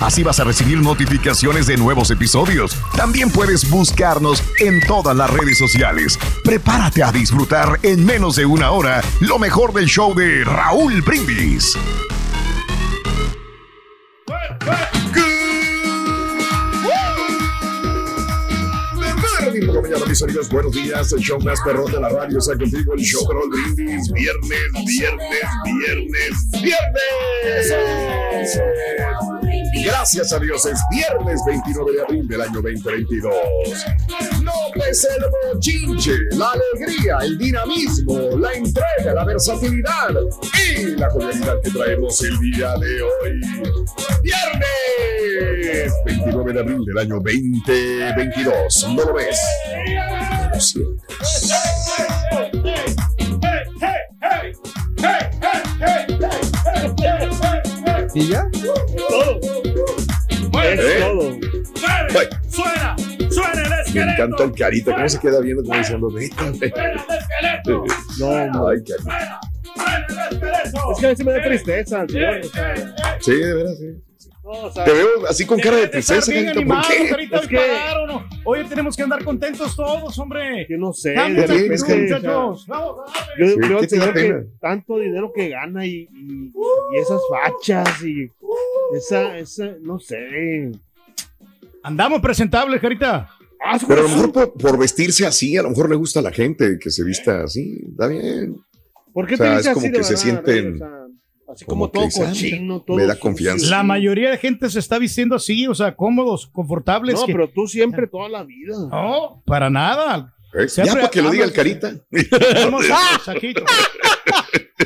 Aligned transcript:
Así 0.00 0.22
vas 0.22 0.40
a 0.40 0.44
recibir 0.44 0.78
notificaciones 0.78 1.66
de 1.66 1.76
nuevos 1.76 2.10
episodios. 2.10 2.76
También 2.96 3.30
puedes 3.30 3.68
buscarnos 3.68 4.42
en 4.58 4.80
todas 4.86 5.14
las 5.14 5.30
redes 5.30 5.58
sociales. 5.58 6.18
Prepárate 6.42 7.02
a 7.02 7.12
disfrutar 7.12 7.78
en 7.82 8.04
menos 8.04 8.36
de 8.36 8.46
una 8.46 8.70
hora 8.70 9.02
lo 9.20 9.38
mejor 9.38 9.72
del 9.74 9.86
show 9.86 10.14
de 10.14 10.44
Raúl 10.44 11.02
Brindis. 11.02 11.76
Viernes 19.90 20.08
mis 20.08 20.22
amigos, 20.22 20.48
buenos 20.48 20.72
días. 20.72 21.12
El 21.12 21.20
show 21.20 21.40
más 21.40 21.60
perrón 21.62 21.90
de 21.92 22.00
la 22.00 22.08
radio 22.08 22.38
está 22.38 22.56
contigo. 22.56 22.94
El 22.94 23.00
show 23.00 23.22
Raúl 23.30 23.50
Brindis. 23.50 24.10
Viernes, 24.12 24.58
viernes, 24.86 25.44
viernes, 25.64 26.50
viernes. 26.62 27.74
Gracias 29.74 30.32
a 30.32 30.38
Dios, 30.38 30.66
es 30.66 30.80
viernes 30.90 31.40
29 31.46 31.92
de 31.92 32.02
abril 32.02 32.28
del 32.28 32.40
año 32.40 32.60
2022. 32.62 33.34
No 34.42 34.52
pues 34.74 35.04
el 35.04 35.52
bochinche, 35.52 36.12
la 36.32 36.52
alegría, 36.52 37.18
el 37.22 37.38
dinamismo, 37.38 38.36
la 38.38 38.52
entrega, 38.52 39.14
la 39.14 39.24
versatilidad 39.24 40.10
y 40.76 40.96
la 40.96 41.08
cordialidad 41.08 41.60
que 41.62 41.70
traemos 41.70 42.22
el 42.22 42.38
día 42.40 42.74
de 42.78 43.02
hoy. 43.02 43.40
Viernes 44.22 45.92
29 46.04 46.52
de 46.52 46.60
abril 46.60 46.84
del 46.84 46.98
año 46.98 47.14
2022. 47.16 48.88
¿No 48.94 49.04
lo 49.04 49.14
ves? 49.14 49.38
Lo 50.52 50.60
sientes. 50.60 51.79
¿Y 58.14 58.28
ya? 58.28 58.48
¿Eh? 60.62 61.04
Ay, 62.16 62.28
¡Suena! 62.48 62.96
¡Suena 63.30 63.62
el 63.62 63.70
Me 63.70 63.80
esqueleto! 63.82 64.10
encanta 64.24 64.44
el 64.44 64.52
carita. 64.52 64.94
¿Cómo 64.94 65.08
se 65.08 65.18
queda 65.20 65.40
viendo 65.40 65.62
como 65.62 65.76
diciendo, 65.78 66.10
vete? 66.10 66.72
No, 68.18 68.68
Ay, 68.68 68.82
carita. 68.82 69.40
Es 70.92 70.98
que 71.00 71.06
a 71.06 71.08
veces 71.10 71.24
me 71.26 71.32
da 71.32 71.42
tristeza, 71.42 72.04
Sí, 73.20 73.32
de 73.34 73.54
veras, 73.54 73.78
sí. 73.78 74.02
Te 74.84 74.92
veo 74.92 75.08
así 75.28 75.46
con 75.46 75.58
cara 75.60 75.76
de 75.76 75.88
tristeza. 75.88 76.30
¿Por 76.32 76.48
animado, 76.48 76.82
qué? 76.88 77.08
Carita, 77.08 77.36
Es 77.36 77.42
hoy 77.42 77.48
que-. 77.48 78.30
Oye, 78.44 78.64
tenemos 78.64 78.96
que 78.96 79.02
andar 79.02 79.22
contentos 79.24 79.76
todos, 79.76 80.18
hombre. 80.18 80.66
que 80.66 80.76
no 80.76 80.92
sé. 80.92 81.10
De 81.10 81.16
la 81.16 81.54
bien, 81.54 81.72
es 81.72 81.84
que- 81.84 81.96
muchachos. 81.96 82.66
Vamos, 82.66 83.10
Yo, 83.38 83.46
Sí, 83.46 83.54
yo 83.68 83.80
¿qué 83.80 83.86
te 83.86 83.96
da 83.98 84.12
creo 84.12 84.40
que 84.40 84.46
tanto 84.60 84.98
dinero 84.98 85.32
que 85.34 85.48
gana 85.50 85.86
y, 85.86 86.08
y- 86.12 86.52
y 86.94 86.96
esas 86.98 87.20
fachas 87.30 88.02
y 88.04 88.30
esa, 88.96 89.36
esa, 89.38 89.74
no 89.82 89.98
sé. 89.98 90.70
Andamos 91.82 92.20
presentables, 92.20 92.80
Carita. 92.80 93.28
Ah, 93.62 93.78
Pero 93.86 94.00
a 94.00 94.02
lo 94.04 94.08
mejor 94.08 94.32
por, 94.32 94.52
por 94.54 94.78
vestirse 94.78 95.26
así, 95.26 95.56
a 95.56 95.62
lo 95.62 95.70
mejor 95.70 95.90
le 95.90 95.96
gusta 95.96 96.20
a 96.20 96.22
la 96.22 96.32
gente 96.32 96.78
que 96.78 96.90
se 96.90 97.04
vista 97.04 97.44
así. 97.44 97.78
Está 97.90 98.06
bien. 98.06 98.56
¿Por 99.12 99.26
qué 99.26 99.34
o 99.34 99.36
sea, 99.36 99.54
te 99.56 99.60
es 99.60 99.68
como 99.68 99.78
así 99.80 99.88
de 99.90 99.98
que 99.98 100.04
se 100.04 100.10
verdad, 100.12 100.22
sienten 100.22 100.64
Rey? 100.64 100.74
O 100.74 100.78
sea, 100.78 100.99
así 101.52 101.64
como 101.64 101.90
como, 101.90 102.08
todo 102.10 102.26
cochino, 102.26 102.80
todo 102.80 102.96
Me 102.96 103.06
da 103.06 103.16
confianza. 103.16 103.66
La 103.68 103.82
mayoría 103.82 104.30
de 104.30 104.38
gente 104.38 104.68
se 104.70 104.78
está 104.78 104.98
vistiendo 104.98 105.34
así, 105.36 105.66
o 105.66 105.74
sea, 105.74 105.94
cómodos, 105.96 106.46
confortables. 106.46 107.14
No, 107.16 107.26
que- 107.26 107.32
pero 107.32 107.48
tú 107.48 107.66
siempre 107.66 108.06
toda 108.06 108.28
la 108.28 108.44
vida. 108.44 108.74
No, 108.90 109.42
para 109.46 109.70
nada. 109.70 110.34
¿Eh? 110.54 110.66
Ya 110.84 110.94
para 110.94 111.08
que 111.08 111.22
lo 111.22 111.30
diga 111.30 111.44
el 111.44 111.52
carita. 111.52 111.94
Vamos 112.64 112.84
a 113.26 113.30
aquí. 113.32 113.54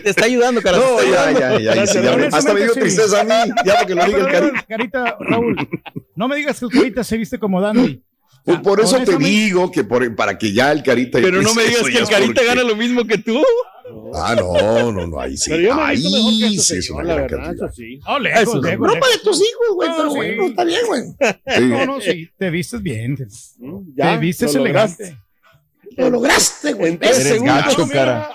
Te 0.02 0.10
está 0.10 0.26
ayudando, 0.26 0.60
cara. 0.60 0.76
No, 0.78 1.02
ya, 1.02 1.30
ya, 1.32 1.58
ya. 1.58 1.58
ya. 1.58 1.72
Honestamente, 1.72 2.36
Hasta 2.36 2.52
me 2.52 2.60
dio 2.60 2.74
sí. 2.74 2.80
tristeza 2.80 3.20
a 3.20 3.24
mí. 3.24 3.52
Ya 3.64 3.74
para 3.74 3.86
que 3.86 3.94
lo 3.94 4.04
diga 4.04 4.18
el 4.18 4.26
carita. 4.32 4.64
Carita, 4.68 5.16
Raúl, 5.20 5.56
no 6.16 6.28
me 6.28 6.36
digas 6.36 6.58
que 6.58 6.66
el 6.66 6.70
Carita 6.72 7.04
se 7.04 7.16
viste 7.16 7.38
como 7.38 7.60
Dandy. 7.60 8.02
Pues 8.44 8.60
por 8.60 8.78
eso 8.80 9.02
te 9.02 9.16
digo 9.16 9.70
que 9.70 9.84
por, 9.84 10.14
para 10.14 10.36
que 10.36 10.52
ya 10.52 10.70
el 10.70 10.82
carita. 10.82 11.18
Pero 11.20 11.40
no 11.40 11.54
me 11.54 11.64
digas 11.64 11.82
que 11.84 11.98
el 11.98 12.06
Carita 12.06 12.26
porque- 12.34 12.44
gana 12.46 12.62
lo 12.62 12.76
mismo 12.76 13.04
que 13.06 13.16
tú. 13.18 13.42
Ah, 14.14 14.34
no, 14.36 14.92
no, 14.92 15.06
no, 15.06 15.20
ahí 15.20 15.36
sí. 15.36 15.50
Pero 15.50 15.62
yo 15.62 15.74
ahí 15.82 16.02
mejor 16.02 16.62
sí 16.64 16.76
es 16.76 16.90
una 16.90 17.02
la 17.04 17.14
gran 17.14 17.26
verdad, 17.26 17.44
cantidad. 17.46 17.66
eso 17.68 17.74
sí. 17.74 18.00
No, 18.06 18.18
lejos, 18.18 18.42
Eso, 18.42 18.62
lejos, 18.62 18.86
Ropa 18.88 18.94
lejos. 19.06 19.12
de 19.12 19.18
tus 19.24 19.36
hijos, 19.40 19.74
güey, 19.74 19.88
No, 19.88 19.96
pero 19.96 20.10
sí. 20.10 20.16
bueno, 20.16 20.46
está 20.46 20.64
bien, 20.64 20.80
güey. 20.86 21.02
Sí. 21.02 21.60
No, 21.64 21.86
no, 21.86 22.00
sí, 22.00 22.30
te 22.38 22.50
vistes 22.50 22.82
bien. 22.82 23.16
Te, 23.16 23.24
Mm, 23.58 23.94
Ya, 23.96 24.12
te 24.12 24.18
vistes 24.18 24.54
lo 24.54 24.60
elegante. 24.60 25.18
Lo 25.96 26.10
lograste, 26.10 26.72
güey. 26.74 26.92
En 26.92 26.98
tres 26.98 27.18
Eres 27.20 27.28
segundos. 27.32 27.64
gacho, 27.64 27.88
cara. 27.88 28.30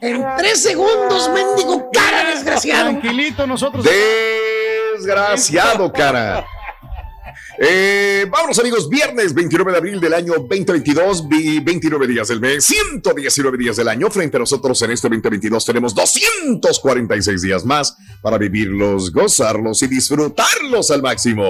En 0.00 0.24
tres 0.38 0.62
segundos, 0.62 1.30
mendigo 1.34 1.90
cara 1.92 2.30
desgraciado. 2.30 2.90
Tranquilito, 2.90 3.46
nosotros. 3.46 3.84
Desgraciado, 4.94 5.92
cara. 5.92 6.46
Eh, 7.58 8.26
vámonos 8.30 8.58
amigos, 8.58 8.88
viernes 8.88 9.34
29 9.34 9.72
de 9.72 9.78
abril 9.78 10.00
del 10.00 10.14
año 10.14 10.34
2022, 10.48 11.28
vi- 11.28 11.60
29 11.60 12.06
días 12.06 12.28
del 12.28 12.40
mes, 12.40 12.64
119 12.64 13.58
días 13.58 13.76
del 13.76 13.88
año. 13.88 14.10
Frente 14.10 14.36
a 14.36 14.40
nosotros 14.40 14.80
en 14.82 14.90
este 14.90 15.08
2022 15.08 15.64
tenemos 15.64 15.94
246 15.94 17.42
días 17.42 17.64
más 17.64 17.96
para 18.22 18.38
vivirlos, 18.38 19.12
gozarlos 19.12 19.82
y 19.82 19.86
disfrutarlos 19.86 20.90
al 20.90 21.02
máximo. 21.02 21.44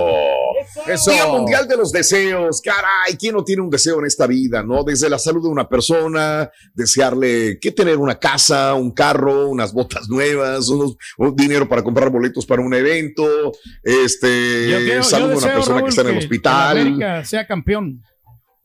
Eso. 0.87 1.11
Día 1.11 1.27
Mundial 1.27 1.67
de 1.69 1.77
los 1.77 1.91
Deseos, 1.93 2.61
caray, 2.61 3.17
¿quién 3.19 3.35
no 3.35 3.45
tiene 3.45 3.63
un 3.63 3.71
deseo 3.71 3.99
en 4.01 4.07
esta 4.07 4.27
vida, 4.27 4.63
no? 4.63 4.85
Desde 4.85 5.09
la 5.09 5.19
salud 5.19 5.43
de 5.43 5.49
una 5.49 5.69
persona, 5.69 6.51
desearle 6.75 7.59
que 7.61 7.73
tener 7.73 7.97
una 7.97 8.19
casa, 8.19 8.75
un 8.75 8.93
carro, 8.93 9.49
unas 9.49 9.73
botas 9.73 10.09
nuevas, 10.09 10.69
unos, 10.69 10.97
un 11.19 11.35
dinero 11.35 11.69
para 11.69 11.83
comprar 11.83 12.11
boletos 12.11 12.47
para 12.47 12.63
un 12.63 12.75
evento, 12.75 13.53
este, 13.83 14.71
Yo 14.71 14.79
quiero- 14.79 14.95
yo 14.97 15.03
salud 15.03 15.29
de 15.31 15.37
una 15.37 15.55
persona 15.55 15.83
que 15.83 15.89
está 15.89 16.01
en 16.03 16.07
el 16.09 16.13
que 16.15 16.19
hospital. 16.19 16.79
América 16.79 17.25
sea 17.25 17.47
campeón. 17.47 18.03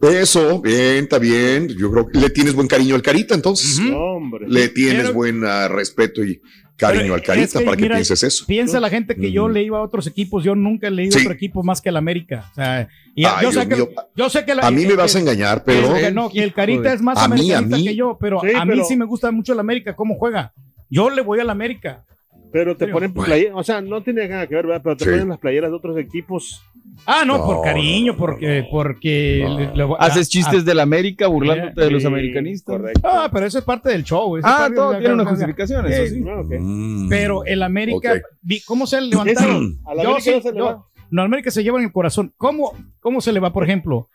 Eso, 0.01 0.59
bien, 0.59 1.03
está 1.03 1.19
bien. 1.19 1.67
Yo 1.67 1.91
creo 1.91 2.07
que 2.07 2.17
le 2.17 2.31
tienes 2.31 2.55
buen 2.55 2.67
cariño 2.67 2.95
al 2.95 3.03
Carita, 3.03 3.35
entonces. 3.35 3.79
Hombre. 3.93 4.47
Le 4.49 4.69
tienes 4.69 5.03
Pero- 5.03 5.13
buen 5.13 5.45
ah, 5.45 5.67
respeto 5.67 6.23
y 6.23 6.41
cariño 6.81 7.03
Pero 7.03 7.13
al 7.15 7.21
Carita 7.21 7.45
es 7.45 7.53
que, 7.53 7.61
para 7.65 7.77
que 7.77 7.83
mira, 7.83 7.95
pienses 7.95 8.23
eso. 8.23 8.45
Piensa 8.47 8.79
la 8.81 8.89
gente 8.89 9.15
que 9.15 9.31
yo 9.31 9.47
le 9.47 9.63
iba 9.63 9.77
a 9.77 9.81
otros 9.81 10.05
equipos, 10.07 10.43
yo 10.43 10.55
nunca 10.55 10.87
he 10.87 10.91
leído 10.91 11.17
Sí. 11.17 11.21
otro 11.25 11.33
equipo 11.33 11.63
más 11.63 11.79
que 11.79 11.87
el 11.89 11.95
América. 11.97 12.49
O 12.51 12.55
sea, 12.55 12.89
y 13.15 13.23
Ay, 13.25 13.43
yo, 13.43 13.51
sé 13.53 13.67
que, 13.69 13.75
mío. 13.75 13.89
yo 14.15 14.29
sé 14.29 14.43
que 14.43 14.55
la- 14.55 14.67
A 14.67 14.71
mí 14.71 14.85
me 14.85 14.95
vas 14.95 15.15
a 15.15 15.19
engañar, 15.19 15.63
pero. 15.63 15.93
que 15.93 16.11
no, 16.11 16.29
que 16.29 16.43
el 16.43 16.53
Carita 16.53 16.91
es 16.93 17.01
más 17.01 17.17
A 17.17 17.27
mí, 17.29 17.51
a 17.53 17.61
mí. 17.61 17.85
que 17.85 17.95
yo, 17.95 18.17
pero 18.19 18.41
Sí, 18.41 18.47
a 18.55 18.65
mí 18.65 18.71
pero- 18.73 18.85
sí 18.85 18.95
me 18.97 19.05
gusta 19.05 19.31
mucho 19.31 19.53
el 19.53 19.59
América, 19.59 19.95
cómo 19.95 20.15
juega. 20.15 20.51
Yo 20.89 21.09
le 21.09 21.21
voy 21.21 21.39
al 21.39 21.49
América. 21.49 22.03
Pero 22.53 22.75
te 22.75 22.85
ponen 22.89 23.13
playeras, 23.13 23.53
o 23.55 23.63
sea, 23.63 23.79
no 23.79 24.03
tiene 24.03 24.27
nada 24.27 24.45
que 24.45 24.55
ver, 24.55 24.67
¿verdad? 24.67 24.81
Pero 24.83 24.97
te 24.97 25.05
Sí. 25.05 25.11
ponen 25.11 25.29
las 25.29 25.39
playeras 25.39 25.69
de 25.71 25.77
otros 25.77 25.97
equipos. 25.97 26.61
Ah, 27.07 27.23
no, 27.25 27.39
No, 27.39 27.45
por 27.45 27.61
cariño, 27.63 28.15
porque, 28.15 28.61
no. 28.61 28.67
porque 28.69 29.43
No. 29.43 29.59
le- 29.59 29.75
le 29.75 29.83
voy- 29.85 29.97
Haces 29.99 30.27
ah, 30.27 30.29
chistes 30.29 30.65
de 30.65 30.75
la 30.75 30.83
América 30.83 31.25
burlándote 31.27 31.81
de 31.81 31.89
los 31.91 32.05
americanistas. 32.05 32.77
Correcto. 32.77 33.01
Ah, 33.03 33.27
pero 33.33 33.45
eso 33.47 33.57
es 33.57 33.63
parte 33.65 33.89
del 33.89 34.03
show. 34.03 34.37
Ah, 34.37 34.41
parte 34.59 34.75
todo 34.75 34.97
tiene 34.99 35.13
una 35.15 35.25
justificación, 35.25 35.85
eso 35.87 36.13
sí. 36.13 36.23
Mm. 36.59 37.09
Pero 37.09 37.43
el 37.45 37.63
América, 37.63 38.13
Ok. 38.13 38.19
vi- 38.43 38.61
¿cómo 38.61 38.85
se 38.85 39.01
levantaron? 39.01 39.79
A 39.87 39.95
la 39.95 40.03
Yo 40.03 40.19
sí, 40.19 40.31
América 41.19 41.51
se 41.51 41.63
lleva 41.63 41.77
en 41.79 41.85
el 41.85 41.91
corazón. 41.91 42.33
¿Cómo, 42.37 42.73
¿Cómo 42.99 43.21
se 43.21 43.31
le 43.33 43.39
va, 43.39 43.51
por 43.53 43.63
ejemplo? 43.63 44.09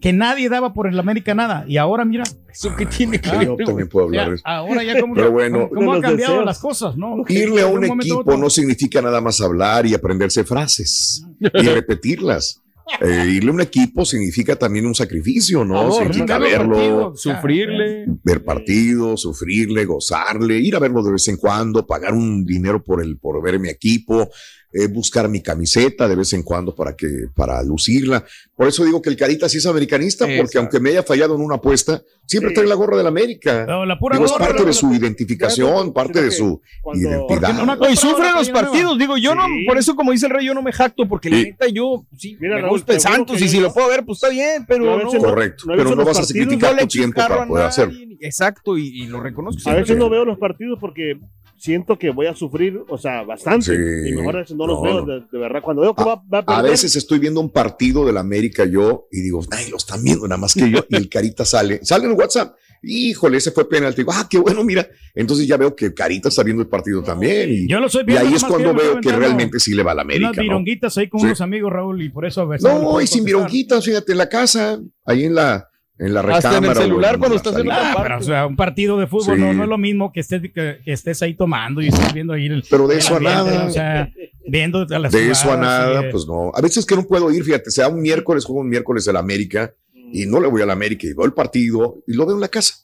Que 0.00 0.12
nadie 0.12 0.48
daba 0.48 0.74
por 0.74 0.86
el 0.86 0.98
América 0.98 1.34
nada. 1.34 1.64
Y 1.66 1.76
ahora, 1.78 2.04
mira, 2.04 2.24
¿Eso 2.50 2.74
qué 2.76 2.86
tiene 2.86 3.20
que 3.20 3.30
ver? 3.30 3.46
Yo 3.46 3.56
también 3.56 3.88
puedo 3.88 4.06
hablar 4.06 4.24
ya, 4.26 4.30
de 4.30 4.34
eso. 4.36 4.44
ahora 4.46 4.82
ya 4.84 5.00
cómo, 5.00 5.14
Pero 5.14 5.30
bueno. 5.30 5.68
cómo 5.72 5.90
De 5.92 5.96
han 5.96 6.02
cambiado 6.02 6.32
deseos. 6.32 6.46
las 6.46 6.58
cosas, 6.58 6.96
¿no? 6.96 7.16
Irle 7.28 7.62
a 7.62 7.66
un 7.66 7.84
equipo 7.84 8.18
otro. 8.20 8.36
no 8.36 8.50
significa 8.50 9.00
nada 9.02 9.20
más 9.20 9.40
hablar 9.40 9.86
y 9.86 9.94
aprenderse 9.94 10.44
frases 10.44 11.24
y 11.40 11.46
repetirlas. 11.68 12.60
Eh, 13.00 13.30
irle 13.36 13.50
a 13.50 13.54
un 13.54 13.60
equipo 13.62 14.04
significa 14.04 14.56
también 14.56 14.84
un 14.86 14.94
sacrificio, 14.94 15.64
¿no? 15.64 15.74
Favor, 15.74 16.02
significa 16.02 16.38
verlo, 16.38 17.12
Sufrirle. 17.16 18.04
ver 18.22 18.44
partidos, 18.44 19.22
sufrirle, 19.22 19.86
gozarle, 19.86 20.58
ir 20.58 20.76
a 20.76 20.80
verlo 20.80 21.02
de 21.02 21.12
vez 21.12 21.26
en 21.28 21.38
cuando, 21.38 21.86
pagar 21.86 22.12
un 22.12 22.44
dinero 22.44 22.82
por 22.84 23.02
el, 23.02 23.16
por 23.18 23.42
ver 23.42 23.58
mi 23.58 23.70
equipo, 23.70 24.28
eh, 24.76 24.88
buscar 24.88 25.28
mi 25.28 25.40
camiseta 25.40 26.08
de 26.08 26.16
vez 26.16 26.32
en 26.32 26.42
cuando 26.42 26.74
para 26.74 26.96
que, 26.96 27.06
para 27.34 27.62
lucirla. 27.62 28.24
Por 28.56 28.66
eso 28.66 28.84
digo 28.84 29.00
que 29.00 29.08
el 29.08 29.16
Carita 29.16 29.48
sí 29.48 29.58
es 29.58 29.66
americanista, 29.66 30.26
porque 30.36 30.58
aunque 30.58 30.80
me 30.80 30.90
haya 30.90 31.04
fallado 31.04 31.36
en 31.36 31.42
una 31.42 31.54
apuesta, 31.56 32.02
siempre 32.26 32.50
Sí. 32.50 32.54
trae 32.56 32.66
la 32.66 32.74
gorra 32.74 32.96
del 32.96 33.06
América. 33.06 33.64
No, 33.66 33.86
la 33.86 33.98
pura 33.98 34.16
Digo, 34.16 34.26
es 34.26 34.32
parte 34.32 34.60
la- 34.60 34.66
de 34.66 34.72
su 34.72 34.92
identificación, 34.92 35.92
parte 35.92 36.22
de 36.22 36.30
su 36.32 36.60
Cuando- 36.82 37.08
identidad. 37.08 37.52
No 37.64 37.88
y 37.90 37.96
sufre 37.96 38.26
Ahora 38.26 38.38
los 38.38 38.50
partidos, 38.50 38.98
digo, 38.98 39.16
yo 39.16 39.34
no, 39.34 39.44
por 39.66 39.78
eso 39.78 39.94
como 39.94 40.10
dice 40.12 40.26
el 40.26 40.32
rey, 40.32 40.46
yo 40.46 40.54
no 40.54 40.62
me 40.62 40.72
jacto, 40.72 41.06
porque 41.08 41.30
la 41.30 41.36
Sí. 41.36 41.44
neta 41.44 41.66
yo, 41.68 42.04
sí, 42.16 42.36
Mira, 42.40 42.56
me 42.56 42.62
Raúl, 42.62 42.78
gusta 42.78 42.94
el 42.94 43.00
Santos 43.00 43.40
y 43.40 43.48
si 43.48 43.60
lo 43.60 43.72
puedo 43.72 43.88
ver, 43.88 44.04
pues 44.04 44.16
está 44.16 44.28
bien, 44.28 44.64
pero 44.66 44.84
no, 44.98 45.08
Correcto, 45.18 45.64
pero 45.68 45.94
no 45.94 46.04
vas 46.04 46.18
a 46.18 46.24
sacrificar 46.24 46.74
le 46.74 46.82
tu 46.82 46.88
tiempo 46.88 47.16
para 47.20 47.46
poder 47.46 47.66
hacerlo. 47.66 47.94
Exacto, 48.20 48.76
y, 48.76 49.06
lo 49.06 49.20
reconozco. 49.20 49.70
A 49.70 49.74
veces 49.74 49.96
no 49.96 50.08
veo 50.10 50.24
los 50.24 50.38
partidos 50.38 50.78
porque 50.80 51.18
siento 51.56 51.98
que 51.98 52.10
voy 52.10 52.26
a 52.26 52.34
sufrir, 52.34 52.80
o 52.88 52.98
sea, 52.98 53.22
bastante. 53.22 53.66
Sí. 53.66 54.10
y 54.10 54.12
mejor 54.14 54.36
a 54.36 54.40
veces 54.40 54.56
no 54.56 54.66
los 54.66 54.76
No, 54.78 54.82
veo, 54.82 55.06
no. 55.06 55.14
de, 55.14 55.20
de 55.30 55.38
verdad. 55.38 55.62
Cuando 55.62 55.82
veo 55.82 55.94
que 55.94 56.02
A- 56.02 56.06
va, 56.06 56.14
va 56.16 56.38
a 56.38 56.44
perder, 56.46 56.58
A 56.58 56.62
veces 56.62 56.96
estoy 56.96 57.18
viendo 57.18 57.40
un 57.40 57.50
partido 57.50 58.04
del 58.04 58.16
América 58.16 58.64
yo 58.64 59.06
y 59.10 59.20
digo, 59.20 59.40
ay, 59.50 59.70
lo 59.70 59.76
están 59.76 60.02
viendo 60.02 60.26
nada 60.28 60.40
más 60.40 60.54
que 60.54 60.70
yo. 60.70 60.84
Y 60.88 60.96
el 60.96 61.08
Carita 61.08 61.44
sale, 61.44 61.80
sale 61.84 62.06
en 62.06 62.12
WhatsApp. 62.12 62.54
Híjole, 62.86 63.38
ese 63.38 63.50
fue 63.50 63.66
penalti. 63.66 64.02
Digo, 64.02 64.12
ah, 64.14 64.26
qué 64.28 64.36
bueno, 64.38 64.62
mira. 64.62 64.86
Entonces 65.14 65.46
ya 65.46 65.56
veo 65.56 65.74
que 65.74 65.94
Carita 65.94 66.28
está 66.28 66.42
viendo 66.42 66.62
el 66.62 66.68
partido 66.68 67.02
también. 67.02 67.50
Y, 67.50 67.66
Yo 67.68 67.80
lo 67.80 67.86
estoy 67.86 68.02
y 68.02 68.06
viendo. 68.06 68.20
ahí 68.20 68.26
nada 68.34 68.36
es 68.36 68.44
cuando 68.44 68.74
veo 68.74 69.00
que 69.00 69.10
realmente 69.12 69.58
sí 69.58 69.72
le 69.74 69.82
va 69.82 69.92
a 69.92 69.94
la 69.94 70.02
América. 70.02 70.26
Unas 70.28 70.36
¿no? 70.36 70.42
vironguitas 70.42 70.98
ahí 70.98 71.08
con 71.08 71.20
Sí. 71.20 71.26
unos 71.26 71.40
amigos, 71.40 71.72
Raúl, 71.72 72.02
y 72.02 72.10
por 72.10 72.26
eso 72.26 72.42
a 72.42 72.44
veces. 72.44 72.68
le 72.70 72.78
No, 72.78 73.00
y 73.00 73.06
sin 73.06 73.24
vironguitas, 73.24 73.82
fíjate, 73.84 74.12
en 74.12 74.18
la 74.18 74.28
casa, 74.28 74.78
ahí 75.06 75.24
en 75.24 75.34
la, 75.34 75.66
en 75.98 76.12
la 76.14 76.22
recámara. 76.22 76.48
Hasta 76.48 76.58
en 76.58 76.64
el 76.64 76.74
celular 76.76 77.18
cuando 77.18 77.36
estás 77.36 77.56
en 77.56 77.68
la- 77.68 77.92
Ah, 77.92 78.00
pero, 78.02 78.18
o 78.18 78.22
sea, 78.22 78.46
un 78.46 78.56
partido 78.56 78.98
de 78.98 79.06
fútbol 79.06 79.36
Sí. 79.36 79.40
no, 79.40 79.52
no 79.52 79.62
es 79.62 79.68
lo 79.68 79.78
mismo 79.78 80.12
que 80.12 80.20
estés, 80.20 80.42
que, 80.42 80.78
que 80.84 80.92
estés 80.92 81.22
ahí 81.22 81.34
tomando 81.34 81.80
y 81.80 81.88
estés 81.88 82.12
viendo 82.12 82.32
ahí 82.32 82.46
el. 82.46 82.64
Pero 82.68 82.86
de 82.88 82.94
el 82.94 83.00
eso 83.00 83.16
a 83.16 83.20
nada. 83.20 83.66
O 83.66 83.70
sea, 83.70 84.10
viendo 84.46 84.86
a 84.90 84.98
las 84.98 85.12
De 85.12 85.30
eso 85.30 85.52
a 85.52 85.56
nada, 85.56 86.04
pues 86.10 86.26
no. 86.26 86.50
A 86.54 86.60
veces 86.60 86.84
que 86.84 86.96
no 86.96 87.04
puedo 87.04 87.30
ir, 87.32 87.44
fíjate, 87.44 87.70
sea 87.70 87.88
un 87.88 88.00
miércoles, 88.02 88.44
juego 88.44 88.60
un 88.62 88.68
miércoles 88.68 89.06
el 89.06 89.16
América 89.16 89.72
y 89.92 90.26
no 90.26 90.40
le 90.40 90.48
voy 90.48 90.62
al 90.62 90.70
América 90.70 91.06
y 91.06 91.12
veo 91.14 91.24
el 91.26 91.32
partido 91.32 92.02
y 92.06 92.14
lo 92.14 92.26
veo 92.26 92.34
en 92.34 92.40
la 92.40 92.48
casa. 92.48 92.83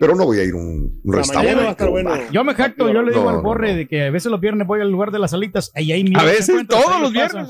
Pero 0.00 0.14
no 0.14 0.24
voy 0.24 0.38
a 0.40 0.44
ir 0.44 0.52
a 0.52 0.56
un, 0.56 1.00
restaurante. 1.04 1.84
bueno. 1.88 2.16
Yo 2.32 2.44
me 2.44 2.54
jacto, 2.54 2.92
yo 2.92 3.02
le 3.02 3.12
digo 3.12 3.24
No, 3.24 3.30
al 3.30 3.40
borre 3.42 3.72
no. 3.72 3.76
de 3.78 3.88
que 3.88 4.04
a 4.04 4.10
veces 4.10 4.30
los 4.30 4.40
viernes 4.40 4.66
voy 4.66 4.80
al 4.80 4.90
lugar 4.90 5.10
de 5.10 5.18
las 5.18 5.30
salitas 5.32 5.72
y 5.76 5.92
ahí 5.92 6.02
mismo 6.04 6.20
A 6.20 6.24
veces, 6.24 6.66
todos 6.68 7.00
los 7.00 7.12
viernes, 7.12 7.46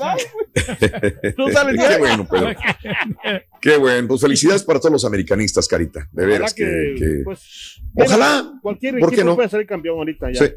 No 1.37 1.49
sales 1.51 1.85
Qué 1.87 1.97
bueno, 1.97 2.27
pero 2.29 2.47
qué 3.61 3.77
bueno. 3.77 4.07
Pues 4.07 4.21
felicidades 4.21 4.63
para 4.63 4.79
todos 4.79 4.91
los 4.93 5.05
americanistas, 5.05 5.67
Carita. 5.67 6.07
De 6.11 6.23
Ojalá 6.23 6.33
veras 6.37 6.53
que, 6.53 6.95
que- 6.97 7.21
pues, 7.23 7.81
Ojalá. 7.95 8.51
cualquier 8.61 8.99
¿Por 8.99 9.09
qué 9.09 9.15
equipo 9.15 9.29
no? 9.29 9.35
puede 9.35 9.49
ser 9.49 9.61
el 9.61 9.67
campeón 9.67 9.97
ahorita 9.97 10.31
ya. 10.31 10.45
Sí. 10.45 10.51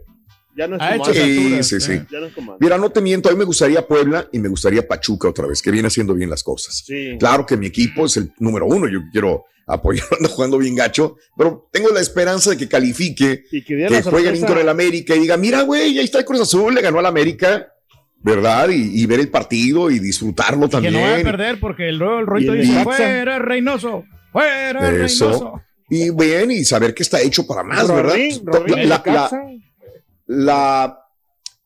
Ya 0.57 0.67
no 0.67 0.77
es 0.77 0.83
Ha 0.83 0.93
como 0.99 1.05
hecho. 1.11 1.15
Sí, 1.15 1.63
sí, 1.63 1.81
sí. 1.81 1.93
eh. 1.93 2.07
Ya 2.11 2.19
no 2.21 2.27
es. 2.27 2.33
Mira, 2.59 2.77
no 2.79 2.91
te 2.91 3.01
miento, 3.01 3.29
a 3.29 3.33
mí 3.33 3.39
me 3.39 3.45
gustaría 3.45 3.87
Puebla 3.87 4.29
y 4.33 4.39
me 4.39 4.49
gustaría 4.49 4.87
Pachuca 4.87 5.29
otra 5.29 5.47
vez, 5.47 5.63
que 5.63 5.71
viene 5.71 5.89
haciendo 5.89 6.15
bien 6.15 6.29
las 6.31 6.43
cosas. 6.43 6.83
Sí. 6.87 7.17
Claro 7.19 7.47
que 7.47 7.57
mi 7.57 7.67
equipo 7.67 8.07
es 8.07 8.17
el 8.17 8.33
número 8.39 8.67
uno, 8.67 8.89
yo 8.89 9.01
quiero 9.13 9.45
apoyarlo, 9.67 10.17
anda 10.19 10.29
jugando 10.29 10.59
bien 10.59 10.75
gacho, 10.75 11.17
pero 11.37 11.69
tengo 11.73 11.91
la 11.91 12.01
esperanza 12.01 12.51
de 12.51 12.57
que 12.57 12.69
califique, 12.69 13.45
Y 13.53 13.63
que, 13.63 13.87
que 13.87 14.03
juegue 14.03 14.41
con 14.41 14.59
el 14.59 14.69
América 14.69 15.15
y 15.15 15.21
diga, 15.21 15.37
mira, 15.37 15.63
güey, 15.63 15.99
ahí 15.99 16.05
está 16.05 16.19
el 16.19 16.25
Cruz 16.25 16.41
Azul, 16.41 16.75
le 16.75 16.83
ganó 16.83 16.99
al 16.99 17.07
América, 17.07 17.69
¿verdad? 18.23 18.69
Y, 18.71 19.01
y 19.03 19.07
ver 19.07 19.21
el 19.21 19.29
partido 19.29 19.91
y 19.91 19.99
disfrutarlo 20.01 20.67
Que 20.67 20.73
también. 20.73 20.95
no 20.95 21.01
va 21.01 21.17
a 21.17 21.23
perder 21.23 21.61
porque 21.61 21.89
el, 21.89 21.97
luego 21.99 22.19
el 22.19 22.27
Roito 22.27 22.53
dice: 22.53 22.83
fuera 22.83 23.39
Reynoso, 23.39 24.05
fuera 24.33 24.91
Eso. 25.05 25.27
Reynoso. 25.27 25.63
Y 25.89 26.11
bien, 26.11 26.51
y 26.51 26.65
saber 26.65 26.93
que 26.95 27.03
está 27.03 27.21
hecho 27.21 27.47
para 27.47 27.63
más, 27.63 27.89
¿verdad? 27.89 28.11
Rorín, 28.13 28.41
Rorín, 28.45 28.89
La- 28.89 29.03
la-. 29.07 29.31
La, 30.31 31.09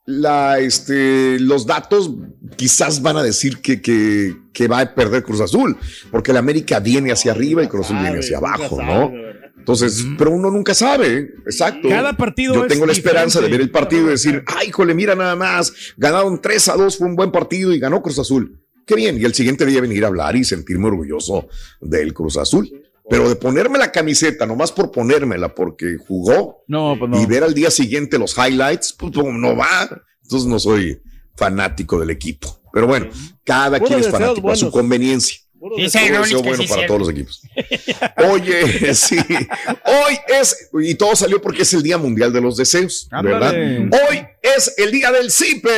la, 0.06 0.58
este, 0.58 1.38
los 1.38 1.66
datos 1.66 2.11
quizás 2.56 3.02
van 3.02 3.19
a 3.19 3.22
decir 3.22 3.58
que, 3.58 3.82
que, 3.82 4.34
que 4.55 4.69
va 4.69 4.81
a 4.81 4.94
perder 4.94 5.22
Cruz 5.22 5.43
Azul, 5.43 5.76
porque 6.11 6.31
el 6.31 6.38
América 6.38 6.81
viene 6.81 7.12
hacia 7.12 7.32
arriba 7.32 7.62
y 7.62 7.69
Cruz 7.69 7.87
Azul 7.87 7.99
viene 7.99 8.20
hacia 8.20 8.38
abajo, 8.38 8.82
¿no? 8.82 9.12
Entonces, 9.58 10.06
pero 10.16 10.31
uno 10.31 10.50
nunca 10.50 10.72
sabe, 10.72 11.34
exacto. 11.44 11.90
Cada 11.90 12.16
partido 12.16 12.55
Yo 12.55 12.62
es 12.64 12.69
tengo 12.72 12.87
la 12.87 12.93
esperanza 12.93 13.40
de 13.43 13.49
ver 13.49 13.61
el 13.61 13.70
partido 13.70 14.06
y 14.06 14.11
decir, 14.11 14.43
ay, 14.46 14.70
jole, 14.70 14.94
mira 14.94 15.14
nada 15.14 15.37
más, 15.37 15.72
ganaron 15.99 16.40
3 16.40 16.69
a 16.69 16.76
2, 16.76 16.96
fue 16.96 17.06
un 17.06 17.17
buen 17.17 17.31
partido 17.31 17.70
y 17.72 17.78
ganó 17.78 18.00
Cruz 18.00 18.19
Azul. 18.19 18.62
Qué 18.87 18.94
bien, 18.94 19.20
y 19.20 19.25
el 19.25 19.34
siguiente 19.34 19.67
día 19.67 19.82
venir 19.82 20.05
a 20.05 20.08
hablar 20.08 20.37
y 20.37 20.44
sentirme 20.44 20.87
orgulloso 20.87 21.49
del 21.82 22.14
Cruz 22.14 22.38
Azul. 22.38 22.70
Pero 23.08 23.28
de 23.28 23.36
ponerme 23.36 23.78
la 23.78 23.93
camiseta, 23.93 24.46
nomás 24.46 24.72
por 24.72 24.90
ponérmela, 24.90 25.55
porque 25.55 25.96
jugó, 26.06 26.64
No, 26.67 26.96
pues 26.98 27.10
no. 27.10 27.20
y 27.20 27.26
ver 27.26 27.44
al 27.44 27.52
día 27.52 27.70
siguiente 27.70 28.19
los 28.19 28.36
highlights, 28.36 28.94
pues 28.94 29.12
pues, 29.14 29.26
no 29.26 29.56
va. 29.56 29.90
Entonces 30.22 30.48
no 30.48 30.58
soy 30.58 31.02
fanático 31.36 32.00
del 32.00 32.10
equipo. 32.10 32.60
Pero 32.72 32.86
bueno, 32.86 33.08
cada 33.44 33.79
Puros 33.79 33.88
quien 33.88 34.00
es 34.00 34.08
fanático 34.08 34.50
a 34.50 34.56
su 34.56 34.70
conveniencia. 34.70 35.38
Es 35.79 35.93
bueno 35.94 36.24
sí, 36.26 36.34
para 36.43 36.56
cierto. 36.56 36.86
todos 36.86 37.00
los 37.00 37.08
equipos. 37.10 37.40
Oye, 38.31 38.94
sí, 38.94 39.17
hoy 39.17 40.19
es, 40.29 40.69
y 40.79 40.94
todo 40.94 41.17
salió 41.17 41.40
porque 41.40 41.62
es 41.62 41.72
el 41.72 41.82
Día 41.82 41.96
Mundial 41.96 42.32
de 42.34 42.40
los 42.43 42.56
Deseos, 42.58 43.08
¿verdad? 43.22 43.55
Hoy 43.55 44.26
es 44.43 44.74
el 44.76 44.90
Día 44.90 45.10
del 45.10 45.31
Cipe. 45.31 45.70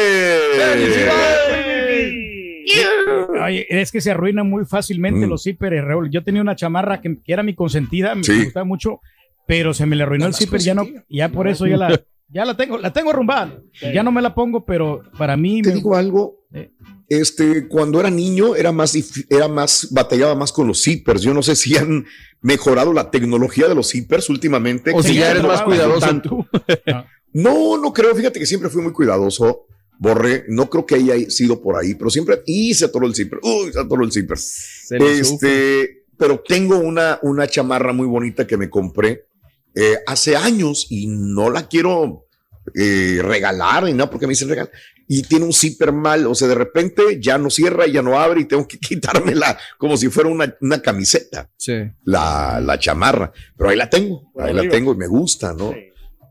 Ay, 3.40 3.64
es 3.68 3.92
que 3.92 4.00
se 4.00 4.10
arruinan 4.10 4.48
muy 4.48 4.64
fácilmente 4.64 5.26
Mm. 5.26 5.28
los 5.30 5.42
zíperes, 5.44 5.84
Raúl. 5.84 6.10
Yo 6.10 6.22
tenía 6.24 6.42
una 6.42 6.56
chamarra 6.56 7.00
que, 7.00 7.18
era 7.26 7.42
mi 7.42 7.54
consentida, 7.54 8.14
me 8.14 8.24
Sí. 8.24 8.44
gustaba 8.44 8.64
mucho, 8.64 9.00
pero 9.46 9.74
se 9.74 9.86
me 9.86 9.96
le 9.96 10.02
arruinó 10.02 10.24
No 10.24 10.28
el 10.28 10.34
zipper, 10.34 10.60
ya 10.60 10.74
no, 10.74 10.86
ya 11.08 11.28
por 11.28 11.48
eso 11.48 11.66
ya 11.66 11.76
la, 11.76 11.88
ya 12.28 12.44
la 12.44 12.56
tengo, 12.56 12.78
la 12.78 12.92
tengo 12.92 13.10
arrumbada. 13.10 13.60
Ya 13.94 14.02
no 14.02 14.10
me 14.12 14.22
la 14.22 14.34
pongo, 14.34 14.64
pero 14.64 15.02
para 15.18 15.36
mí 15.36 15.62
Te 15.62 15.68
me- 15.70 15.74
digo 15.76 15.94
algo. 15.96 16.44
Eh. 16.52 16.70
Este, 17.08 17.68
cuando 17.68 18.00
era 18.00 18.10
niño 18.10 18.56
era 18.56 18.72
más, 18.72 18.96
era 19.30 19.46
más, 19.46 19.88
batallaba 19.92 20.34
más 20.34 20.50
con 20.52 20.66
los 20.66 20.82
zippers. 20.82 21.22
Yo 21.22 21.32
no 21.34 21.42
sé 21.42 21.54
si 21.54 21.76
han 21.76 22.04
mejorado 22.40 22.92
la 22.92 23.10
tecnología 23.10 23.68
de 23.68 23.74
los 23.76 23.90
zippers 23.90 24.28
últimamente. 24.28 24.90
O 24.94 25.02
si 25.02 25.14
ya 25.14 25.30
eres 25.30 25.44
más 25.44 25.62
cuidadoso 25.62 26.00
tanto. 26.06 26.28
tú. 26.30 26.46
No, 27.32 27.76
no 27.76 27.92
creo. 27.92 28.14
Fíjate 28.14 28.38
que 28.40 28.46
siempre 28.46 28.70
fui 28.70 28.80
muy 28.82 28.92
cuidadoso. 28.92 29.65
Borré, 29.98 30.44
no 30.48 30.68
creo 30.68 30.84
que 30.86 30.96
haya 30.96 31.14
sido 31.30 31.60
por 31.62 31.76
ahí, 31.76 31.94
pero 31.94 32.10
siempre, 32.10 32.42
y 32.46 32.74
se 32.74 32.84
atoró 32.86 33.06
el 33.06 33.14
zipper, 33.14 33.38
uy, 33.42 33.72
se 33.72 33.80
atoró 33.80 34.04
el 34.04 34.12
zipper. 34.12 34.38
Sufre. 34.38 35.18
Este, 35.18 36.04
pero 36.18 36.42
tengo 36.46 36.78
una, 36.78 37.18
una 37.22 37.46
chamarra 37.46 37.92
muy 37.92 38.06
bonita 38.06 38.46
que 38.46 38.56
me 38.56 38.68
compré 38.70 39.26
eh, 39.74 39.96
hace 40.06 40.36
años 40.36 40.86
y 40.90 41.06
no 41.06 41.50
la 41.50 41.68
quiero 41.68 42.26
eh, 42.74 43.20
regalar 43.22 43.84
ni 43.84 43.92
nada 43.92 44.10
porque 44.10 44.26
me 44.26 44.32
dicen 44.32 44.48
regalar. 44.48 44.70
Y 45.08 45.22
tiene 45.22 45.44
un 45.44 45.52
zipper 45.52 45.92
mal, 45.92 46.26
o 46.26 46.34
sea, 46.34 46.48
de 46.48 46.56
repente 46.56 47.20
ya 47.20 47.38
no 47.38 47.48
cierra, 47.48 47.86
ya 47.86 48.02
no 48.02 48.18
abre 48.18 48.40
y 48.40 48.44
tengo 48.46 48.66
que 48.66 48.78
quitármela 48.80 49.56
como 49.78 49.96
si 49.96 50.08
fuera 50.08 50.28
una, 50.30 50.54
una 50.60 50.82
camiseta, 50.82 51.48
Sí. 51.56 51.74
la, 52.04 52.60
la 52.60 52.78
chamarra. 52.78 53.32
Pero 53.56 53.70
ahí 53.70 53.76
la 53.76 53.88
tengo, 53.88 54.32
ahí 54.38 54.52
la 54.52 54.68
tengo 54.68 54.92
y 54.94 54.96
me 54.96 55.06
gusta, 55.06 55.52
¿no? 55.52 55.72
Sí. 55.72 55.78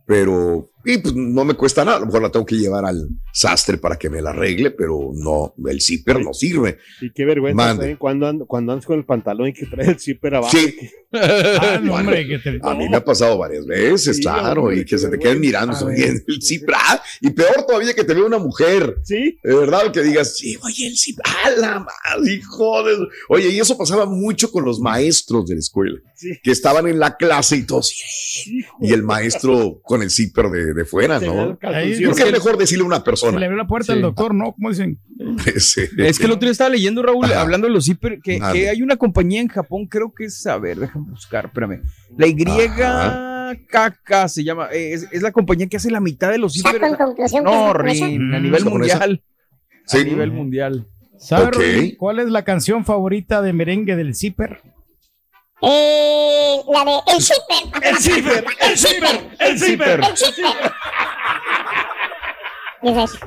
Pero 0.06 0.70
Y 0.86 0.98
pues 1.00 1.16
no 1.16 1.44
me 1.46 1.54
cuesta 1.56 1.84
nada, 1.84 1.98
a 1.98 2.00
lo 2.02 2.06
mejor 2.06 2.22
la 2.22 2.32
tengo 2.32 2.46
que 2.46 2.56
llevar 2.56 2.86
al 2.86 3.08
sastre 3.34 3.78
para 3.78 3.98
que 3.98 4.10
me 4.10 4.22
la 4.22 4.30
arregle, 4.30 4.72
pero 4.72 5.12
no, 5.14 5.54
el 5.70 5.82
zipper 5.82 6.20
no 6.24 6.34
sirve. 6.34 6.78
Y 7.02 7.12
qué 7.12 7.26
vergüenza. 7.26 7.76
¿eh? 7.88 7.98
cuando, 7.98 8.28
and- 8.28 8.46
cuando 8.46 8.72
andas 8.74 8.86
con 8.86 8.98
el 9.00 9.06
pantalón 9.06 9.48
y 9.50 9.54
que 9.54 9.66
trae 9.66 9.90
el 9.90 10.00
zipper 10.00 10.36
abajo. 10.36 10.56
Sí. 10.56 10.76
Ah, 11.18 11.80
no, 11.82 11.92
Bueno, 11.94 12.10
hombre, 12.10 12.28
que 12.28 12.40
te- 12.40 12.60
A 12.62 12.74
mí 12.76 12.90
me 12.90 12.98
ha 12.98 13.06
pasado 13.06 13.38
varias 13.38 13.66
veces, 13.66 14.18
Sí, 14.18 14.22
claro, 14.24 14.64
hombre, 14.64 14.80
y 14.82 14.86
que 14.86 14.98
se 14.98 15.08
te 15.08 15.18
queden 15.18 15.40
mirando 15.40 15.88
el 15.90 16.22
zipper. 16.42 16.76
ah, 16.78 17.02
y 17.22 17.30
peor 17.30 17.66
todavía 17.66 17.94
que 17.94 18.04
te 18.04 18.14
vea 18.14 18.26
una 18.26 18.38
mujer. 18.38 18.98
Sí. 19.06 19.40
De 19.42 19.56
verdad, 19.56 19.94
que 19.94 20.04
digas, 20.04 20.36
sí, 20.36 20.58
oye, 20.62 20.88
el 20.88 20.98
zipper, 20.98 21.24
¡ah, 21.26 21.52
la 21.58 21.80
madre, 21.80 22.34
hijo 22.34 22.84
de... 22.84 22.98
Oye, 23.30 23.48
y 23.48 23.60
eso 23.62 23.78
pasaba 23.78 24.06
mucho 24.06 24.52
con 24.52 24.66
los 24.66 24.82
maestros 24.82 25.46
de 25.48 25.54
la 25.56 25.60
escuela, 25.62 25.98
Sí. 26.16 26.32
que 26.44 26.52
estaban 26.52 26.86
en 26.88 27.00
la 27.00 27.16
clase 27.16 27.56
y 27.58 27.64
todos, 27.64 27.94
y 28.82 28.92
el 28.92 29.04
maestro 29.04 29.80
con 29.84 30.02
el 30.02 30.10
zipper 30.12 30.50
de, 30.50 30.74
de 30.76 30.86
fuera, 30.86 31.18
el 31.18 31.26
¿no? 31.28 31.58
calzoncillo. 31.58 32.12
Creo 32.12 32.16
que 32.16 32.24
es 32.24 32.32
mejor 32.32 32.58
decirle 32.58 32.84
a 32.84 32.88
una 32.88 32.98
Se 32.98 33.04
persona. 33.04 33.40
le 33.40 33.46
abrió 33.46 33.58
la 33.58 33.68
puerta 33.68 33.94
al 33.94 34.00
Sí. 34.00 34.04
doctor, 34.04 34.36
¿no? 34.36 34.54
¿Cómo 34.54 34.70
dicen? 34.70 35.00
Sí. 35.58 35.82
Es 35.98 36.20
que 36.20 36.26
el 36.26 36.32
otro 36.32 36.42
día 36.46 36.52
estaba 36.52 36.70
leyendo, 36.70 37.02
Raúl, 37.02 37.26
Ajá. 37.26 37.42
hablando 37.42 37.68
de 37.68 37.74
los 37.74 37.86
zipper, 37.86 38.20
que, 38.22 38.40
hay 38.44 38.82
una 38.82 38.98
compañía 38.98 39.42
en 39.42 39.48
Japón, 39.48 39.88
creo 39.88 40.14
que 40.14 40.26
es, 40.26 40.46
a 40.46 40.58
ver, 40.58 40.78
déjame 40.80 41.10
buscar, 41.10 41.46
espérame. 41.46 41.82
La 42.18 42.28
YKK 42.28 44.28
se 44.28 44.44
llama, 44.44 44.70
eh, 44.72 44.94
es, 44.94 45.08
es 45.12 45.22
la 45.22 45.32
compañía 45.32 45.68
que 45.68 45.78
hace 45.78 45.92
la 45.92 46.00
mitad 46.00 46.32
de 46.32 46.38
los 46.38 46.54
que 46.62 47.42
No. 47.42 47.74
Rin, 47.74 48.34
a 48.34 48.40
Mm, 48.40 48.44
nivel 48.44 48.66
mundial. 48.66 49.22
Sí. 49.86 50.00
A 50.00 50.04
nivel 50.04 50.32
mundial. 50.32 50.88
¿Sabes, 51.18 51.48
Ok. 51.48 51.54
Rodri, 51.56 51.96
cuál 51.96 52.20
es 52.20 52.30
la 52.30 52.44
canción 52.44 52.86
favorita 52.86 53.42
de 53.42 53.54
merengue 53.54 53.96
del 53.96 54.16
zipper? 54.16 54.62
Eh, 55.68 56.58
la 56.72 56.86
de 56.86 56.92
El 57.16 57.22
Zipper. 57.22 57.84
El 57.84 57.98
zipper, 57.98 58.46
el 58.62 58.78
zipper, 58.78 59.38
el 59.40 59.58
zipper. 59.60 60.00
El 60.00 60.18
Zipper. 60.18 60.72
¿Qué 62.82 62.90
es 62.92 62.98
eso? 62.98 63.18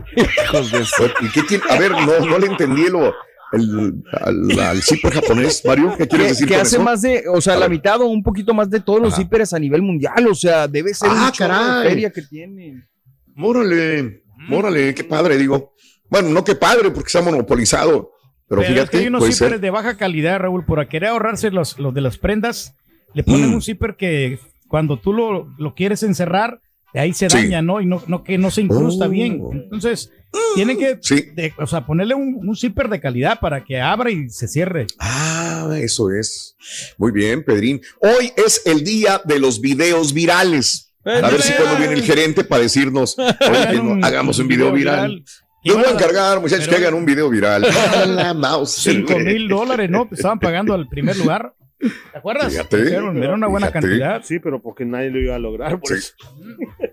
Hijos 0.45 0.71
de 0.73 0.85
su- 0.85 1.11
¿Y 1.21 1.31
qué 1.33 1.43
tiene? 1.43 1.65
A 1.69 1.79
ver, 1.79 1.91
no, 1.93 2.21
no 2.21 2.39
le 2.39 2.47
entendí 2.47 2.89
lo, 2.89 3.13
el, 3.53 4.05
al, 4.21 4.61
al 4.61 4.83
zipper 4.83 5.15
japonés, 5.15 5.63
Mario. 5.65 5.95
¿Qué 5.99 6.07
quieres 6.07 6.29
decir 6.29 6.47
que 6.47 6.55
con 6.55 6.63
hace 6.63 6.77
eso? 6.77 6.85
más 6.85 7.03
de, 7.03 7.25
o 7.29 7.41
sea, 7.41 7.55
A 7.55 7.57
la 7.57 7.63
ver. 7.67 7.71
mitad 7.71 8.01
o 8.01 8.07
un 8.07 8.23
poquito 8.23 8.55
más 8.55 8.71
de 8.71 8.81
todos 8.81 9.01
los 9.01 9.15
zippers 9.17 9.53
a 9.53 9.59
nivel 9.59 9.83
mundial, 9.83 10.27
o 10.29 10.35
sea, 10.35 10.69
debe 10.69 10.95
ser 10.95 11.09
Ah, 11.11 11.27
un 11.27 11.33
chorro 11.33 11.55
de 11.55 11.59
caray. 11.61 11.89
feria 11.89 12.11
que 12.11 12.23
tienen. 12.23 12.89
Mórale, 13.35 14.23
mórale, 14.49 14.95
qué 14.95 15.03
padre, 15.05 15.37
digo. 15.37 15.75
Bueno, 16.11 16.29
no 16.31 16.45
qué 16.45 16.55
padre, 16.55 16.91
porque 16.91 17.11
se 17.11 17.19
ha 17.19 17.23
monopolizado. 17.23 18.13
Pero, 18.49 18.61
Pero 18.61 18.63
es 18.63 18.67
que 18.69 18.75
fíjate, 18.75 18.99
hay 18.99 19.07
unos 19.09 19.25
zippers 19.27 19.61
de 19.61 19.71
baja 19.71 19.97
calidad, 19.97 20.39
Raúl, 20.41 20.65
por 20.65 20.87
querer 20.89 21.11
ahorrarse 21.11 21.51
los, 21.51 21.79
los 21.79 21.93
de 21.93 22.01
las 22.01 22.17
prendas, 22.19 22.75
le 23.15 23.23
ponen 23.23 23.51
Mm. 23.51 23.55
un 23.55 23.63
zipper 23.63 23.97
que 23.97 24.39
cuando 24.69 24.99
tú 24.99 25.13
lo, 25.13 25.49
lo 25.59 25.75
quieres 25.75 26.03
encerrar, 26.03 26.61
de 26.95 27.01
ahí 27.01 27.13
se 27.13 27.29
Sí. 27.29 27.37
daña, 27.37 27.61
¿no? 27.63 27.81
Y 27.83 27.87
no, 27.87 28.03
no 28.07 28.25
que 28.25 28.39
no 28.39 28.51
se 28.51 28.63
incrusta 28.63 29.07
Oh. 29.07 29.11
bien. 29.11 29.43
Entonces, 29.53 30.11
tienen 30.55 30.79
que, 30.79 30.99
Sí. 31.03 31.27
de- 31.35 31.53
o 31.59 31.67
sea, 31.67 31.85
ponerle 31.85 32.15
un, 32.15 32.41
un 32.49 32.57
zipper 32.57 32.89
de 32.89 33.01
calidad 33.01 33.39
para 33.41 33.63
que 33.65 33.81
abra 33.81 34.11
y 34.11 34.31
se 34.31 34.49
cierre. 34.49 34.87
Ah, 34.99 35.69
eso 35.79 36.11
es. 36.11 36.57
Muy 36.97 37.13
bien, 37.13 37.45
Pedrín. 37.45 37.81
Hoy 38.01 38.33
es 38.37 38.63
el 38.65 38.83
día 38.85 39.21
de 39.25 39.39
los 39.39 39.61
videos 39.61 40.13
virales. 40.15 40.95
A 41.05 41.31
ver 41.31 41.41
si 41.43 41.53
cuando 41.55 41.77
viene 41.79 41.95
el 41.95 42.03
gerente 42.03 42.45
para 42.45 42.63
decirnos, 42.63 43.17
oye, 43.19 43.83
no- 43.83 44.05
hagamos 44.07 44.39
un 44.39 44.49
video 44.49 44.73
viral. 44.73 45.23
Les 45.65 45.75
voy 45.75 45.85
a 45.85 45.91
encargar, 45.91 46.41
muchachos, 46.41 46.69
que 46.69 46.77
hagan 46.77 46.95
un 46.95 47.05
video 47.05 47.29
viral. 47.29 47.63
La 48.09 48.33
mouse. 48.35 48.71
Cinco 48.73 49.19
mil 49.19 49.49
dólares, 49.49 49.91
¿no? 49.91 50.09
Estaban 50.11 50.39
pagando 50.39 50.73
al 50.75 50.89
primer 50.89 51.17
lugar. 51.17 51.53
¿Te 51.79 52.19
acuerdas? 52.19 52.53
Fíjate. 52.53 52.81
Era, 52.95 53.13
era 53.13 53.35
una 53.35 53.47
buena 53.49 53.69
Fíjate. 53.69 53.87
cantidad. 53.87 54.23
Sí, 54.25 54.39
pero 54.41 54.61
porque 54.63 54.85
nadie 54.85 55.11
lo 55.11 55.21
iba 55.21 55.35
a 55.35 55.39
lograr. 55.39 55.79
Por 55.81 55.89
Sí. 55.89 55.95
eso. 55.95 56.15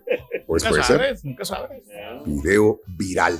Pues 0.47 0.63
Nunca 0.63 0.69
puede 0.69 0.83
ser. 0.83 0.97
sabes, 0.97 1.25
nunca 1.25 1.43
sabes. 1.43 1.81
Video 2.25 2.79
viral. 2.85 3.33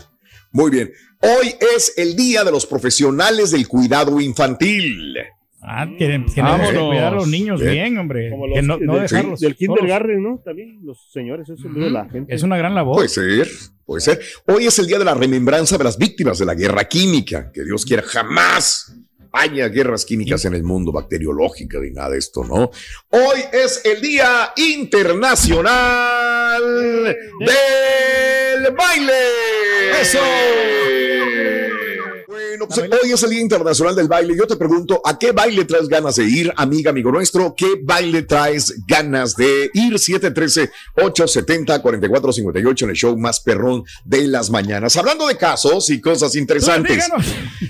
Muy 0.51 0.71
bien. 0.71 0.91
Hoy 1.21 1.53
es 1.75 1.93
el 1.97 2.15
día 2.15 2.43
de 2.43 2.51
los 2.51 2.65
profesionales 2.65 3.51
del 3.51 3.67
cuidado 3.67 4.19
infantil. 4.19 5.15
Ah, 5.61 5.85
tienen, 5.97 6.25
tienen 6.25 6.59
que 6.61 6.73
cuidar 6.79 7.13
a 7.13 7.15
los 7.15 7.27
niños 7.27 7.61
Bien. 7.61 7.73
bien, 7.73 7.97
hombre. 7.99 8.31
Como 8.31 8.45
que 8.47 8.55
los 8.61 8.63
no, 8.65 8.77
no 8.79 8.93
del, 8.95 9.01
dejarlos. 9.07 9.39
del 9.39 9.55
kindergarten, 9.55 10.21
¿no? 10.23 10.41
También 10.43 10.79
los 10.83 11.09
señores, 11.11 11.47
eso 11.47 11.67
es 11.67 11.91
la 11.91 12.09
gente. 12.09 12.33
Es 12.33 12.41
una 12.43 12.57
gran 12.57 12.73
labor. 12.73 12.95
Puede 12.95 13.09
ser, 13.09 13.47
puede 13.85 14.01
ser. 14.01 14.21
Hoy 14.47 14.67
es 14.67 14.79
el 14.79 14.87
día 14.87 14.99
de 14.99 15.05
la 15.05 15.13
remembranza 15.13 15.77
de 15.77 15.83
las 15.83 15.97
víctimas 15.97 16.39
de 16.39 16.45
la 16.45 16.55
guerra 16.55 16.85
química. 16.85 17.51
Que 17.51 17.63
Dios 17.63 17.85
quiera 17.85 18.03
jamás 18.03 18.93
haya 19.35 19.67
guerras 19.67 20.05
químicas 20.05 20.45
en 20.45 20.53
el 20.53 20.63
mundo, 20.63 20.91
bacteriológicas 20.91 21.81
ni 21.81 21.91
nada 21.91 22.11
de 22.11 22.19
esto, 22.19 22.45
¿no? 22.45 22.71
Hoy 23.09 23.39
es 23.51 23.81
el 23.83 23.99
Día 24.01 24.53
Internacional 24.55 26.63
del 27.39 28.73
Baile. 28.73 29.13
¡Eso! 30.01 30.19
Bueno, 32.57 32.69
pues 32.73 32.89
hoy 33.03 33.11
es 33.11 33.21
el 33.21 33.31
Día 33.31 33.41
Internacional 33.41 33.93
del 33.97 34.07
Baile. 34.07 34.33
Yo 34.37 34.47
te 34.47 34.55
pregunto, 34.55 35.01
¿a 35.03 35.19
qué 35.19 35.33
baile 35.33 35.65
traes 35.65 35.89
ganas 35.89 36.15
de 36.15 36.23
ir, 36.23 36.53
amiga, 36.55 36.91
amigo 36.91 37.11
nuestro? 37.11 37.53
¿Qué 37.53 37.81
baile 37.83 38.21
traes 38.21 38.81
ganas 38.87 39.35
de 39.35 39.69
ir? 39.73 39.95
713-870-4458 40.95 42.83
en 42.83 42.89
el 42.91 42.95
show 42.95 43.17
más 43.17 43.41
perrón 43.41 43.83
de 44.05 44.25
las 44.29 44.49
mañanas. 44.51 44.95
Hablando 44.95 45.27
de 45.27 45.35
casos 45.35 45.89
y 45.89 45.99
cosas 45.99 46.33
interesantes. 46.37 47.03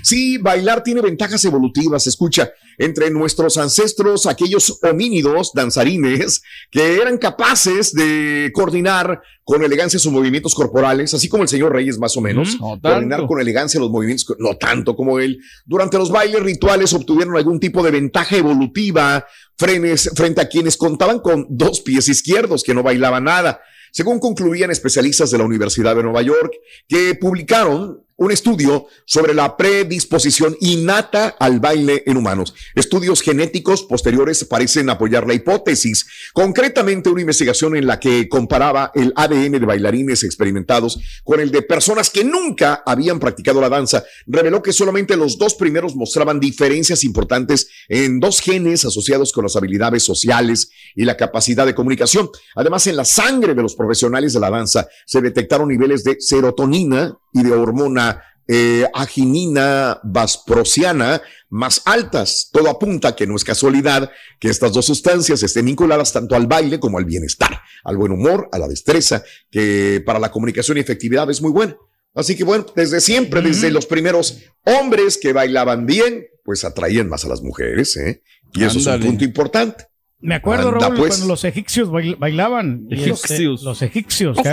Sí, 0.04 0.38
bailar 0.38 0.84
tiene 0.84 1.00
ventajas 1.00 1.44
evolutivas. 1.44 2.06
Escucha, 2.06 2.52
entre 2.78 3.10
nuestros 3.10 3.58
ancestros, 3.58 4.26
aquellos 4.26 4.78
homínidos 4.82 5.50
danzarines 5.52 6.42
que 6.70 6.94
eran 7.02 7.18
capaces 7.18 7.92
de 7.92 8.52
coordinar 8.54 9.20
con 9.48 9.62
elegancia 9.62 10.00
sus 10.00 10.10
movimientos 10.10 10.56
corporales, 10.56 11.14
así 11.14 11.28
como 11.28 11.44
el 11.44 11.48
señor 11.48 11.72
Reyes 11.72 12.00
más 12.00 12.16
o 12.16 12.20
menos, 12.20 12.58
No 12.60 12.80
tanto. 12.80 13.28
con 13.28 13.40
elegancia 13.40 13.78
los 13.78 13.90
movimientos, 13.90 14.26
no 14.40 14.56
tanto 14.56 14.96
como 14.96 15.20
él. 15.20 15.38
Durante 15.64 15.98
los 15.98 16.10
bailes 16.10 16.42
rituales 16.42 16.92
obtuvieron 16.92 17.36
algún 17.36 17.60
tipo 17.60 17.80
de 17.84 17.92
ventaja 17.92 18.36
evolutiva 18.36 19.24
frenes- 19.56 20.10
frente 20.16 20.40
a 20.40 20.48
quienes 20.48 20.76
contaban 20.76 21.20
con 21.20 21.46
dos 21.48 21.80
pies 21.80 22.08
izquierdos 22.08 22.64
que 22.64 22.74
no 22.74 22.82
bailaban 22.82 23.22
nada. 23.22 23.60
Según 23.92 24.18
concluían 24.18 24.72
especialistas 24.72 25.30
de 25.30 25.38
la 25.38 25.44
Universidad 25.44 25.94
de 25.94 26.02
Nueva 26.02 26.22
York, 26.22 26.52
que 26.88 27.14
publicaron 27.14 28.02
un 28.16 28.32
estudio 28.32 28.86
sobre 29.04 29.34
la 29.34 29.56
predisposición 29.56 30.56
innata 30.60 31.36
al 31.38 31.60
baile 31.60 32.02
en 32.06 32.16
humanos. 32.16 32.54
Estudios 32.74 33.20
genéticos 33.20 33.82
posteriores 33.82 34.44
parecen 34.44 34.88
apoyar 34.88 35.26
la 35.26 35.34
hipótesis. 35.34 36.06
Concretamente, 36.32 37.10
una 37.10 37.20
investigación 37.20 37.76
en 37.76 37.86
la 37.86 38.00
que 38.00 38.28
comparaba 38.28 38.90
el 38.94 39.12
ADN 39.16 39.52
de 39.52 39.66
bailarines 39.66 40.24
experimentados 40.24 40.98
con 41.24 41.40
el 41.40 41.50
de 41.50 41.62
personas 41.62 42.08
que 42.08 42.24
nunca 42.24 42.82
habían 42.86 43.20
practicado 43.20 43.60
la 43.60 43.68
danza, 43.68 44.04
reveló 44.26 44.62
que 44.62 44.72
solamente 44.72 45.16
los 45.16 45.36
dos 45.36 45.54
primeros 45.54 45.94
mostraban 45.94 46.40
diferencias 46.40 47.04
importantes 47.04 47.68
en 47.88 48.18
dos 48.18 48.40
genes 48.40 48.84
asociados 48.84 49.32
con 49.32 49.44
las 49.44 49.56
habilidades 49.56 50.02
sociales 50.02 50.70
y 50.94 51.04
la 51.04 51.16
capacidad 51.16 51.66
de 51.66 51.74
comunicación. 51.74 52.30
Además, 52.54 52.86
en 52.86 52.96
la 52.96 53.04
sangre 53.04 53.54
de 53.54 53.62
los 53.62 53.74
profesionales 53.74 54.32
de 54.32 54.40
la 54.40 54.50
danza 54.50 54.88
se 55.04 55.20
detectaron 55.20 55.68
niveles 55.68 56.02
de 56.02 56.16
serotonina 56.18 57.18
y 57.32 57.42
de 57.42 57.52
hormona 57.52 58.05
eh, 58.48 58.86
aginina 58.94 60.00
vasprosiana 60.04 61.20
más 61.48 61.82
altas. 61.84 62.48
Todo 62.52 62.70
apunta 62.70 63.08
a 63.08 63.16
que 63.16 63.26
no 63.26 63.36
es 63.36 63.44
casualidad 63.44 64.10
que 64.38 64.48
estas 64.48 64.72
dos 64.72 64.86
sustancias 64.86 65.42
estén 65.42 65.66
vinculadas 65.66 66.12
tanto 66.12 66.34
al 66.34 66.46
baile 66.46 66.78
como 66.78 66.98
al 66.98 67.04
bienestar, 67.04 67.60
al 67.84 67.96
buen 67.96 68.12
humor, 68.12 68.48
a 68.52 68.58
la 68.58 68.68
destreza, 68.68 69.22
que 69.50 70.02
para 70.04 70.18
la 70.18 70.30
comunicación 70.30 70.76
y 70.76 70.80
efectividad 70.80 71.30
es 71.30 71.42
muy 71.42 71.50
buena. 71.50 71.76
Así 72.14 72.34
que 72.34 72.44
bueno, 72.44 72.64
desde 72.74 73.00
siempre, 73.00 73.42
desde 73.42 73.70
los 73.70 73.84
primeros 73.86 74.38
hombres 74.64 75.18
que 75.18 75.34
bailaban 75.34 75.84
bien, 75.84 76.26
pues 76.44 76.64
atraían 76.64 77.08
más 77.08 77.24
a 77.26 77.28
las 77.28 77.42
mujeres, 77.42 77.96
¿eh? 77.96 78.22
Y 78.54 78.64
eso 78.64 78.78
es 78.78 78.86
un 78.86 79.00
punto 79.00 79.24
importante. 79.24 79.86
Me 80.18 80.34
acuerdo, 80.34 80.68
Anda, 80.70 80.86
Raúl, 80.88 80.96
pues. 80.96 81.08
cuando 81.10 81.26
los 81.28 81.44
egipcios 81.44 81.90
bail- 81.90 82.16
bailaban. 82.18 82.86
este, 82.90 83.10
Egipcios. 83.10 83.62
los 83.62 83.82
egipcios. 83.82 84.38
Pues. 84.42 84.46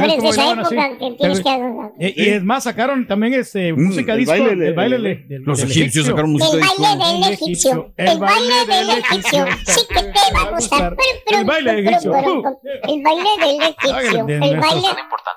Y, 2.00 2.22
y 2.22 2.30
es 2.30 2.44
más, 2.44 2.64
sacaron 2.66 3.08
también 3.08 3.34
este, 3.34 3.72
música 3.74 4.12
el 4.14 4.20
disco 4.20 4.32
baile 4.34 4.56
de- 4.58 4.74
baile 4.74 4.98
de- 4.98 5.04
de- 5.04 5.26
del- 5.30 5.44
Los 5.44 5.60
del 5.60 5.72
egipcios 5.72 6.06
egipcio. 6.06 6.12
sacaron 6.12 6.32
El 6.32 6.34
música 6.34 6.58
de 6.58 6.60
baile 6.60 7.06
del 7.06 7.24
El 7.24 7.34
egipcio. 7.34 7.72
egipcio. 7.72 7.94
El 7.98 8.20
baile 8.20 8.66
del 8.68 8.90
egipcio. 8.90 9.46
Sí 9.66 9.82
que 9.88 10.04
te 10.04 10.34
va 10.36 10.42
a 10.42 10.52
gustar. 10.52 10.98
El 11.28 11.46
baile 11.46 11.74
del 11.76 11.88
egipcio. 11.88 12.14
El 12.14 13.02
baile 13.04 13.30
del 13.40 13.62
egipcio. 13.64 14.26
de 14.26 14.36
El 14.36 14.60
baile... 14.60 14.88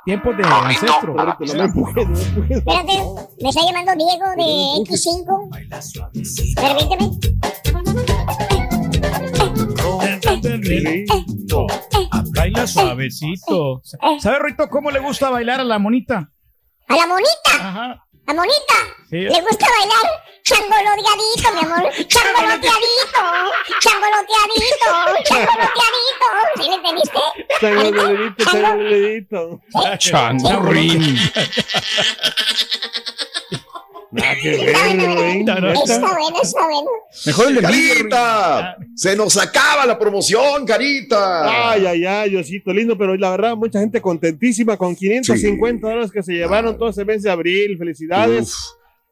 Tiempos 0.04 0.36
de 0.36 0.42
ancestro. 0.44 1.16
Espérate, 2.50 2.94
me 3.42 3.48
está 3.48 3.60
llamando 3.64 3.92
Diego 3.96 4.26
de 4.36 4.44
X5. 4.84 5.26
Permíteme. 6.56 8.14
Baila 12.34 12.66
suavecito. 12.66 13.82
¿Sabe, 14.20 14.38
Rito, 14.40 14.68
cómo 14.68 14.90
le 14.90 15.00
gusta 15.00 15.30
bailar 15.30 15.60
a 15.60 15.64
la 15.64 15.78
monita? 15.78 16.30
A 16.88 16.96
la 16.96 17.06
monita, 17.06 17.50
Ajá. 17.58 18.04
a 18.26 18.34
monita. 18.34 18.74
Sí. 19.10 19.16
Le 19.18 19.40
gusta 19.40 19.66
bailar 19.66 20.06
changoloteadito, 20.42 21.52
mi 21.54 21.60
amor. 21.64 21.92
Changoloteadito, 22.08 23.22
changoloteadito, 23.80 24.90
changoloteadito. 25.24 26.28
¿Sí 26.56 26.62
le 26.68 26.74
entendiste? 26.74 27.20
Chango 27.60 28.84
de 28.84 28.84
dedito, 28.84 29.60
Nada 34.16 34.34
que 34.40 34.50
ver, 34.50 35.14
güey. 35.14 35.40
Está 35.40 35.60
bueno, 35.60 36.42
está 36.42 36.66
bueno. 36.66 36.90
Mejor 37.26 37.48
el 37.48 37.54
de 37.56 37.60
Carita, 37.60 38.76
se 38.94 39.14
nos 39.14 39.36
acaba 39.36 39.84
la 39.84 39.98
promoción, 39.98 40.64
Carita. 40.64 41.70
Ay, 41.72 41.84
ay, 41.84 42.04
ay, 42.06 42.30
Diosito 42.30 42.72
lindo, 42.72 42.96
pero 42.96 43.14
la 43.16 43.30
verdad, 43.30 43.56
mucha 43.56 43.78
gente 43.80 44.00
contentísima 44.00 44.76
con 44.76 44.96
550 44.96 45.86
dólares 45.86 46.10
que 46.10 46.22
se 46.22 46.32
llevaron 46.32 46.78
todo 46.78 46.88
ese 46.88 47.04
mes 47.04 47.22
de 47.22 47.30
abril. 47.30 47.76
Felicidades. 47.76 48.54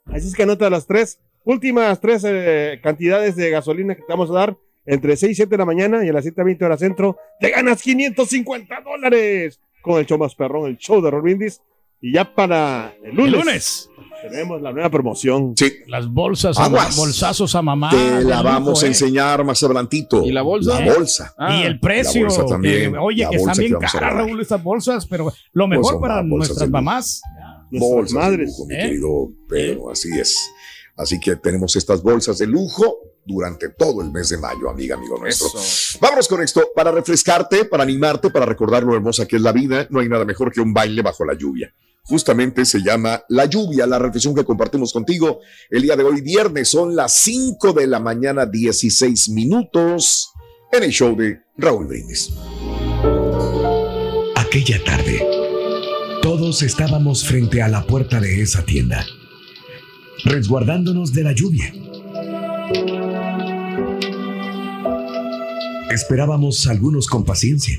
Así 0.07 0.29
es 0.29 0.35
que 0.35 0.43
anota 0.43 0.71
las 0.71 0.87
tres 0.87 1.19
últimas 1.45 2.01
tres 2.01 2.25
eh, 2.27 2.81
cantidades 2.83 3.37
de 3.37 3.51
gasolina 3.51 3.95
que 3.95 4.01
te 4.01 4.09
vamos 4.09 4.31
a 4.31 4.35
dar 4.35 4.57
entre 4.87 5.17
6 5.17 5.33
y 5.33 5.35
7 5.35 5.51
de 5.51 5.59
la 5.59 5.65
mañana 5.65 6.05
y 6.05 6.09
a 6.09 6.13
las 6.13 6.25
7 6.25 6.43
20 6.43 6.65
horas 6.65 6.81
centro. 6.81 7.19
Te 7.41 7.51
ganas 7.51 7.83
550 7.83 8.81
dólares 8.81 9.61
con 9.83 9.99
el 9.99 10.07
show 10.07 10.19
más 10.19 10.35
perrón, 10.35 10.67
el 10.67 10.79
show 10.79 11.03
de 11.03 11.11
Robindis. 11.11 11.61
Y 12.07 12.13
ya 12.13 12.35
para 12.35 12.95
el 13.03 13.15
lunes. 13.15 13.33
El 13.33 13.41
lunes. 13.41 13.91
Tenemos 14.29 14.61
la 14.61 14.73
nueva 14.73 14.91
promoción. 14.91 15.55
Sí. 15.57 15.73
Las 15.87 16.07
bolsas, 16.07 16.59
a, 16.59 16.67
Aguas. 16.67 16.95
bolsazos 16.99 17.55
a 17.55 17.63
mamá. 17.63 17.89
Te 17.89 18.25
la 18.25 18.43
vamos 18.43 18.83
a 18.83 18.85
eh. 18.85 18.89
enseñar 18.91 19.43
más 19.43 19.63
adelantito. 19.63 20.23
¿Y 20.23 20.31
la 20.31 20.43
bolsa? 20.43 20.81
La 20.81 20.95
bolsa. 20.95 21.35
y 21.49 21.63
el 21.63 21.81
precio. 21.81 22.27
La 22.27 22.29
bolsa 22.29 22.45
también. 22.45 22.95
oye, 22.99 23.23
La 23.23 23.31
que 23.31 23.37
están 23.37 23.47
bolsa 23.57 23.63
bien 23.63 23.75
caras. 23.81 24.15
Raúl, 24.17 24.39
estas 24.39 24.63
bolsas, 24.63 25.07
pero 25.07 25.33
lo 25.55 25.67
mejor 25.67 25.99
para 25.99 26.23
nuestras 26.23 26.69
mamás. 26.69 27.23
bolsas 27.71 28.13
de 28.13 28.19
madres. 28.19 28.49
lujo, 28.51 28.67
mi 28.67 28.75
¿Eh? 28.75 28.79
querido 28.81 29.31
Pedro, 29.49 29.91
así 29.91 30.11
es. 30.21 30.39
Así 30.99 31.19
que 31.19 31.37
tenemos 31.37 31.75
estas 31.75 32.03
bolsas 32.03 32.37
de 32.37 32.47
lujo 32.47 32.99
durante 33.25 33.71
todo 33.71 34.03
el 34.03 34.11
mes 34.11 34.29
de 34.29 34.39
mayo, 34.39 34.69
amiga, 34.69 34.97
amigo 34.97 35.19
nuestro. 35.19 35.49
Eso. 35.49 35.99
Vámonos 36.01 36.29
con 36.29 36.43
esto, 36.43 36.63
para 36.75 36.91
refrescarte, 36.91 37.65
para 37.65 37.83
animarte, 37.83 38.31
para 38.31 38.47
recordar 38.47 38.83
lo 38.83 38.95
hermosa 38.95 39.27
que 39.27 39.37
es 39.37 39.43
la 39.43 39.53
vida, 39.53 39.87
no 39.91 40.01
hay 40.01 40.09
nada 40.09 40.25
mejor 40.25 40.53
que 40.53 40.61
un 40.61 40.73
baile 40.73 41.03
bajo 41.03 41.25
la 41.25 41.35
lluvia. 41.35 41.73
Justamente 42.07 42.67
se 42.67 42.83
llama 42.83 43.25
La 43.31 43.47
lluvia, 43.47 43.87
la 43.87 43.99
reflexión 43.99 44.35
que 44.35 44.45
compartimos 44.45 44.93
contigo 44.93 45.41
el 45.71 45.83
día 45.83 45.97
de 45.97 46.05
hoy, 46.05 46.21
viernes, 46.21 46.69
son 46.69 46.95
las 46.95 47.15
5 47.23 47.73
de 47.73 47.87
la 47.87 47.99
mañana, 47.99 48.45
16 48.45 49.31
minutos, 49.31 50.31
en 50.71 50.83
el 50.83 50.91
show 50.91 51.17
de 51.17 51.41
Raúl 51.57 51.87
Brindis. 51.87 52.31
Aquella 54.37 54.85
tarde, 54.85 55.27
todos 56.21 56.63
estábamos 56.63 57.25
frente 57.25 57.63
a 57.63 57.69
la 57.69 57.87
puerta 57.87 58.21
de 58.21 58.43
esa 58.43 58.67
tienda, 58.67 59.07
resguardándonos 60.25 61.15
de 61.15 61.23
la 61.23 61.33
lluvia. 61.33 61.73
Esperábamos 65.95 66.67
algunos 66.67 67.07
con 67.07 67.25
paciencia 67.25 67.79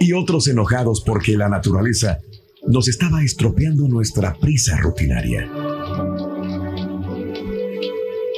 y 0.00 0.14
otros 0.14 0.48
enojados 0.48 1.00
porque 1.00 1.36
la 1.36 1.48
naturaleza 1.48 2.18
nos 2.66 2.88
estaba 2.88 3.22
estropeando 3.22 3.86
nuestra 3.86 4.34
prisa 4.34 4.76
rutinaria. 4.78 5.48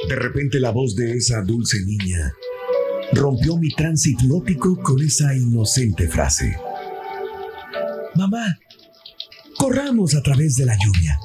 De 0.07 0.15
repente 0.15 0.59
la 0.59 0.69
voz 0.69 0.95
de 0.95 1.17
esa 1.17 1.41
dulce 1.41 1.83
niña 1.83 2.35
rompió 3.11 3.57
mi 3.57 3.71
tránsito 3.71 4.25
hipnótico 4.25 4.79
con 4.83 5.01
esa 5.01 5.35
inocente 5.35 6.07
frase. 6.07 6.55
Mamá, 8.13 8.59
corramos 9.57 10.13
a 10.13 10.21
través 10.21 10.55
de 10.55 10.65
la 10.67 10.77
lluvia. 10.85 11.17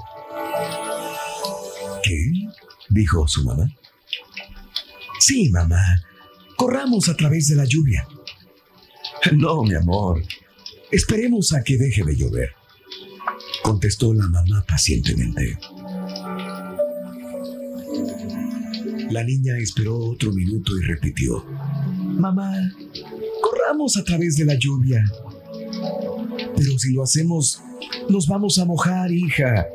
¿Qué? 2.02 2.32
dijo 2.88 3.28
su 3.28 3.44
mamá. 3.44 3.68
Sí, 5.20 5.50
mamá, 5.50 5.82
corramos 6.56 7.08
a 7.08 7.16
través 7.16 7.48
de 7.48 7.56
la 7.56 7.64
lluvia. 7.64 8.06
No, 9.32 9.62
mi 9.62 9.74
amor, 9.74 10.22
esperemos 10.90 11.52
a 11.52 11.62
que 11.62 11.76
deje 11.76 12.04
de 12.04 12.16
llover, 12.16 12.50
contestó 13.62 14.12
la 14.12 14.28
mamá 14.28 14.64
pacientemente. 14.66 15.58
La 19.10 19.22
niña 19.22 19.56
esperó 19.58 19.96
otro 19.98 20.32
minuto 20.32 20.76
y 20.76 20.82
repitió, 20.82 21.44
Mamá, 22.18 22.52
corramos 23.42 23.96
a 23.96 24.04
través 24.04 24.36
de 24.36 24.44
la 24.44 24.54
lluvia. 24.54 25.04
Pero 26.56 26.78
si 26.78 26.92
lo 26.92 27.02
hacemos, 27.02 27.60
nos 28.08 28.26
vamos 28.26 28.58
a 28.58 28.64
mojar, 28.64 29.12
hija, 29.12 29.66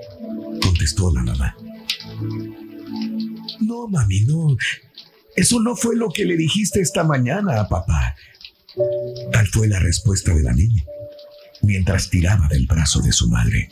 contestó 0.61 1.13
la 1.13 1.23
mamá. 1.23 1.55
No, 3.59 3.87
mami, 3.87 4.21
no. 4.21 4.55
Eso 5.39 5.61
no 5.61 5.73
fue 5.73 5.95
lo 5.95 6.09
que 6.09 6.25
le 6.25 6.35
dijiste 6.35 6.81
esta 6.81 7.05
mañana 7.05 7.61
a 7.61 7.69
papá. 7.69 8.13
Tal 9.31 9.47
fue 9.47 9.69
la 9.69 9.79
respuesta 9.79 10.33
de 10.33 10.43
la 10.43 10.51
niña, 10.51 10.83
mientras 11.61 12.09
tiraba 12.09 12.45
del 12.49 12.67
brazo 12.67 12.99
de 12.99 13.13
su 13.13 13.29
madre. 13.29 13.69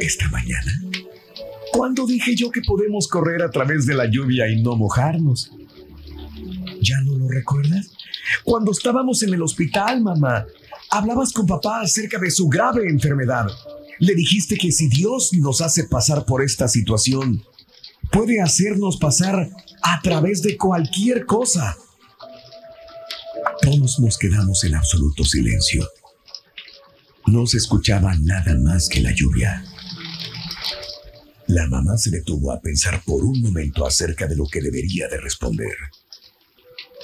¿Esta 0.00 0.30
mañana? 0.30 0.72
¿Cuándo 1.74 2.06
dije 2.06 2.34
yo 2.34 2.50
que 2.50 2.62
podemos 2.62 3.06
correr 3.06 3.42
a 3.42 3.50
través 3.50 3.84
de 3.84 3.92
la 3.92 4.06
lluvia 4.06 4.48
y 4.48 4.62
no 4.62 4.76
mojarnos? 4.76 5.50
¿Ya 6.80 6.98
no 7.02 7.18
lo 7.18 7.28
recuerdas? 7.28 7.90
Cuando 8.44 8.72
estábamos 8.72 9.22
en 9.22 9.34
el 9.34 9.42
hospital, 9.42 10.00
mamá, 10.00 10.46
hablabas 10.88 11.34
con 11.34 11.46
papá 11.46 11.82
acerca 11.82 12.18
de 12.18 12.30
su 12.30 12.48
grave 12.48 12.88
enfermedad. 12.88 13.46
Le 13.98 14.14
dijiste 14.14 14.56
que 14.56 14.72
si 14.72 14.88
Dios 14.88 15.34
nos 15.34 15.60
hace 15.60 15.84
pasar 15.84 16.24
por 16.24 16.42
esta 16.42 16.66
situación, 16.66 17.42
puede 18.10 18.40
hacernos 18.40 18.96
pasar 18.96 19.50
a 19.82 20.00
través 20.02 20.42
de 20.42 20.56
cualquier 20.56 21.26
cosa. 21.26 21.76
Todos 23.62 24.00
nos 24.00 24.18
quedamos 24.18 24.64
en 24.64 24.74
absoluto 24.74 25.24
silencio. 25.24 25.86
No 27.26 27.46
se 27.46 27.58
escuchaba 27.58 28.14
nada 28.16 28.56
más 28.56 28.88
que 28.88 29.00
la 29.00 29.12
lluvia. 29.14 29.64
La 31.46 31.66
mamá 31.66 31.96
se 31.98 32.10
detuvo 32.10 32.52
a 32.52 32.60
pensar 32.60 33.02
por 33.04 33.24
un 33.24 33.40
momento 33.40 33.86
acerca 33.86 34.26
de 34.26 34.36
lo 34.36 34.46
que 34.46 34.60
debería 34.60 35.08
de 35.08 35.18
responder. 35.18 35.76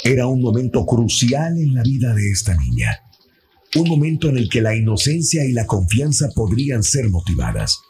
Era 0.04 0.26
un 0.26 0.40
momento 0.40 0.86
crucial 0.86 1.58
en 1.58 1.74
la 1.74 1.82
vida 1.82 2.14
de 2.14 2.30
esta 2.30 2.54
niña. 2.54 3.00
Un 3.74 3.88
momento 3.88 4.28
en 4.28 4.38
el 4.38 4.48
que 4.48 4.62
la 4.62 4.74
inocencia 4.74 5.44
y 5.44 5.52
la 5.52 5.66
confianza 5.66 6.30
podrían 6.34 6.82
ser 6.82 7.08
motivadas. 7.10 7.80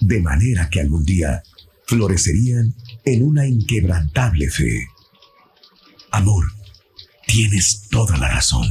De 0.00 0.20
manera 0.20 0.68
que 0.70 0.80
algún 0.80 1.04
día 1.04 1.42
florecerían 1.90 2.72
en 3.04 3.24
una 3.24 3.48
inquebrantable 3.48 4.48
fe. 4.48 4.86
Amor, 6.12 6.44
tienes 7.26 7.88
toda 7.90 8.16
la 8.16 8.28
razón. 8.28 8.68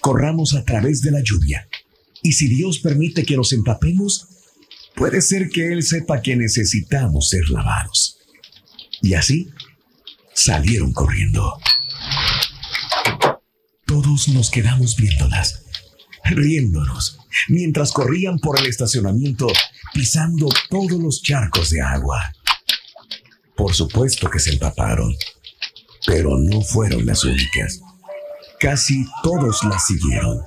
Corramos 0.00 0.54
a 0.54 0.64
través 0.64 1.02
de 1.02 1.10
la 1.10 1.20
lluvia. 1.22 1.68
Y 2.22 2.32
si 2.32 2.46
Dios 2.46 2.78
permite 2.78 3.24
que 3.24 3.36
nos 3.36 3.52
empapemos, 3.52 4.28
puede 4.94 5.22
ser 5.22 5.48
que 5.48 5.72
Él 5.72 5.82
sepa 5.82 6.22
que 6.22 6.36
necesitamos 6.36 7.28
ser 7.30 7.50
lavados. 7.50 8.18
Y 9.02 9.14
así 9.14 9.50
salieron 10.32 10.92
corriendo. 10.92 11.58
Todos 13.86 14.28
nos 14.28 14.50
quedamos 14.50 14.94
viéndolas, 14.94 15.64
riéndonos, 16.24 17.18
mientras 17.48 17.90
corrían 17.90 18.38
por 18.38 18.58
el 18.60 18.66
estacionamiento, 18.66 19.48
pisando 19.96 20.48
todos 20.68 21.00
los 21.00 21.22
charcos 21.22 21.70
de 21.70 21.80
agua. 21.80 22.30
Por 23.56 23.72
supuesto 23.72 24.28
que 24.28 24.38
se 24.38 24.50
empaparon, 24.50 25.16
pero 26.06 26.36
no 26.38 26.60
fueron 26.60 27.06
las 27.06 27.24
únicas. 27.24 27.80
Casi 28.60 29.06
todos 29.22 29.64
las 29.64 29.86
siguieron. 29.86 30.42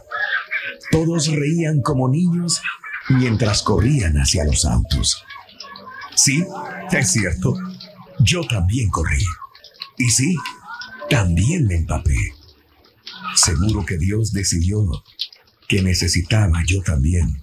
Todos 0.92 1.28
reían 1.28 1.82
como 1.82 2.08
niños 2.08 2.62
mientras 3.10 3.64
corrían 3.64 4.18
hacia 4.18 4.46
los 4.46 4.66
autos. 4.66 5.24
Sí, 6.16 6.46
es 6.92 7.12
cierto. 7.12 7.56
Yo 8.20 8.42
también 8.44 8.90
corrí. 8.90 9.26
Y 9.98 10.12
sí, 10.12 10.36
también 11.10 11.66
me 11.66 11.76
empapé. 11.76 12.36
Seguro 13.34 13.84
que 13.84 13.98
Dios 13.98 14.32
decidió 14.32 15.04
que 15.68 15.82
necesitaba 15.82 16.62
yo 16.68 16.84
también 16.84 17.42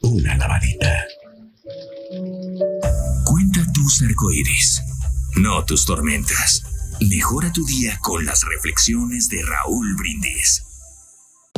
una 0.00 0.38
lavadita. 0.38 1.04
Arcoíris, 3.86 4.82
no 5.36 5.62
tus 5.66 5.84
tormentas. 5.84 6.62
Mejora 7.02 7.52
tu 7.52 7.66
día 7.66 7.98
con 8.00 8.24
las 8.24 8.42
reflexiones 8.44 9.28
de 9.28 9.42
Raúl 9.42 9.94
Brindis. 9.96 10.64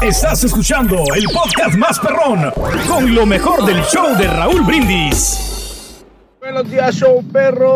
Estás 0.00 0.44
escuchando 0.44 0.96
el 1.14 1.24
podcast 1.32 1.76
más 1.76 1.98
perrón 2.00 2.50
con 2.88 3.14
lo 3.14 3.26
mejor 3.26 3.64
del 3.66 3.82
show 3.84 4.16
de 4.16 4.26
Raúl 4.26 4.62
Brindis. 4.62 6.04
Buenos 6.40 6.70
días, 6.70 6.94
show 6.94 7.22
perro. 7.32 7.70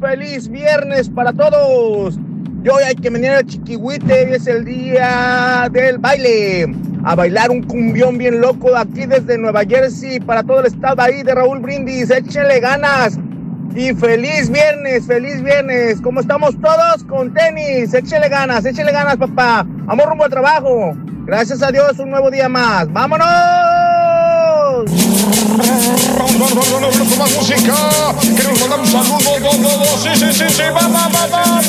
Feliz 0.00 0.48
viernes 0.48 1.08
para 1.08 1.32
todos. 1.32 2.18
Y 2.64 2.68
hoy 2.68 2.82
hay 2.84 2.94
que 2.94 3.10
venir 3.10 3.30
a 3.30 3.42
Chiquihuite, 3.42 4.24
hoy 4.24 4.32
es 4.32 4.46
el 4.46 4.64
día 4.64 5.68
del 5.70 5.98
baile. 5.98 6.74
A 7.04 7.14
bailar 7.14 7.50
un 7.50 7.62
cumbión 7.62 8.16
bien 8.16 8.40
loco 8.40 8.74
aquí 8.76 9.04
desde 9.06 9.36
Nueva 9.36 9.64
Jersey 9.64 10.20
para 10.20 10.42
todo 10.42 10.60
el 10.60 10.66
estado 10.66 11.02
ahí 11.02 11.22
de 11.22 11.34
Raúl 11.34 11.60
Brindis. 11.60 12.10
Échenle 12.10 12.60
ganas. 12.60 13.18
Y 13.74 13.92
feliz 13.94 14.50
viernes, 14.50 15.04
feliz 15.06 15.42
viernes. 15.42 16.00
¿Cómo 16.00 16.20
estamos 16.20 16.54
todos? 16.60 17.02
Con 17.08 17.34
tenis. 17.34 17.92
Échele 17.92 18.28
ganas, 18.28 18.64
échele 18.64 18.92
ganas, 18.92 19.16
papá. 19.16 19.66
Vamos 19.66 20.06
rumbo 20.06 20.24
al 20.24 20.30
trabajo. 20.30 20.96
Gracias 21.26 21.60
a 21.60 21.72
Dios, 21.72 21.98
un 21.98 22.10
nuevo 22.10 22.30
día 22.30 22.48
más. 22.48 22.92
¡Vámonos! 22.92 23.26
Más 27.18 27.34
música. 27.36 27.74
Sí, 30.02 30.10
sí, 30.14 30.32
sí, 30.32 30.44
sí. 30.48 30.62
Va, 30.72 30.86
va, 30.88 31.08
va, 31.08 31.26
va. 31.26 31.60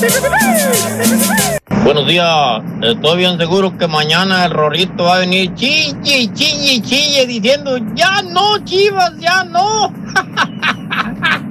Buenos 1.84 2.08
días, 2.08 2.62
estoy 2.82 3.18
bien 3.18 3.38
seguro 3.38 3.78
que 3.78 3.88
mañana 3.88 4.46
el 4.46 4.52
Rorrito 4.52 5.06
va 5.06 5.16
a 5.16 5.20
venir 5.20 5.54
chille, 5.56 6.32
chille, 6.34 6.82
chille 6.82 7.26
diciendo, 7.28 7.78
ya 7.96 8.22
no, 8.24 8.64
chivas, 8.64 9.14
ya 9.20 9.44
no. 9.44 9.94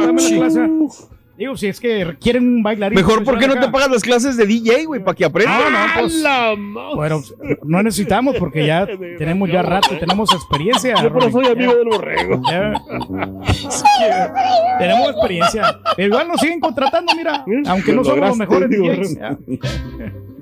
Dame 0.00 0.22
la 0.22 0.48
clase. 0.48 1.09
Digo, 1.40 1.56
si 1.56 1.68
es 1.68 1.80
que 1.80 2.16
quieren 2.20 2.46
un 2.46 2.62
bailarín. 2.62 2.96
Mejor, 2.96 3.24
¿por 3.24 3.38
qué 3.38 3.48
no 3.48 3.58
te 3.58 3.68
pagas? 3.68 3.90
las 3.90 4.02
clases 4.02 4.36
de 4.36 4.44
DJ, 4.46 4.84
güey, 4.84 5.02
para 5.02 5.14
que 5.16 5.24
aprendas? 5.24 5.58
No, 5.58 6.56
no, 6.56 6.90
pues, 6.92 6.94
bueno, 6.94 7.22
no 7.64 7.82
necesitamos 7.82 8.36
porque 8.36 8.66
ya 8.66 8.86
tenemos 9.18 9.50
ya 9.50 9.62
rato, 9.62 9.88
tenemos 9.98 10.30
experiencia. 10.34 10.94
Yo 11.02 11.08
pero 11.12 11.20
Rolly, 11.20 11.32
soy 11.32 11.46
amigo 11.46 11.74
del 11.74 11.88
borrego. 11.88 12.42
Ya. 12.50 12.74
Tenemos 14.78 15.10
experiencia. 15.10 15.80
Pero 15.96 16.08
igual 16.08 16.28
nos 16.28 16.40
siguen 16.40 16.60
contratando, 16.60 17.12
mira. 17.16 17.44
Aunque 17.68 17.92
no 17.94 18.04
somos 18.04 18.28
los 18.28 18.36
mejores 18.36 18.68
digo, 18.68 18.84
DJs. 18.84 19.16
Ya. 19.20 19.38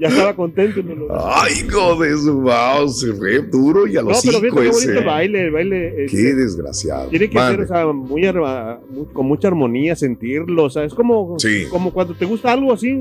Ya 0.00 0.06
estaba 0.08 0.32
contento. 0.34 0.80
me 0.84 0.94
lo- 0.94 1.08
Ay, 1.36 1.54
hijo 1.66 1.96
de 1.96 2.16
su 2.16 2.40
mouse, 2.40 3.04
re 3.20 3.40
duro 3.42 3.84
y 3.88 3.96
a 3.96 4.02
No, 4.02 4.10
los 4.10 4.22
pero 4.22 4.38
cinco 4.38 4.56
fíjate 4.56 4.62
qué 4.62 4.70
bonito 4.70 4.90
ese. 4.92 4.98
el 5.00 5.04
baile, 5.04 5.44
el 5.46 5.50
baile. 5.50 6.04
este, 6.04 6.16
Qué 6.16 6.34
desgraciado. 6.34 7.08
Tiene 7.08 7.28
que 7.28 7.36
ser, 7.38 7.60
o 7.62 7.66
sea, 7.66 7.86
muy, 7.86 8.24
arma- 8.24 8.78
muy- 8.90 9.06
con 9.12 9.26
mucha 9.26 9.48
armonía, 9.48 9.96
sentirlo, 9.96 10.64
o 10.64 10.70
sea, 10.70 10.84
es 10.88 10.94
como, 10.94 11.38
Sí. 11.38 11.66
como 11.70 11.92
cuando 11.92 12.14
te 12.14 12.24
gusta 12.24 12.52
algo 12.52 12.72
así, 12.72 12.98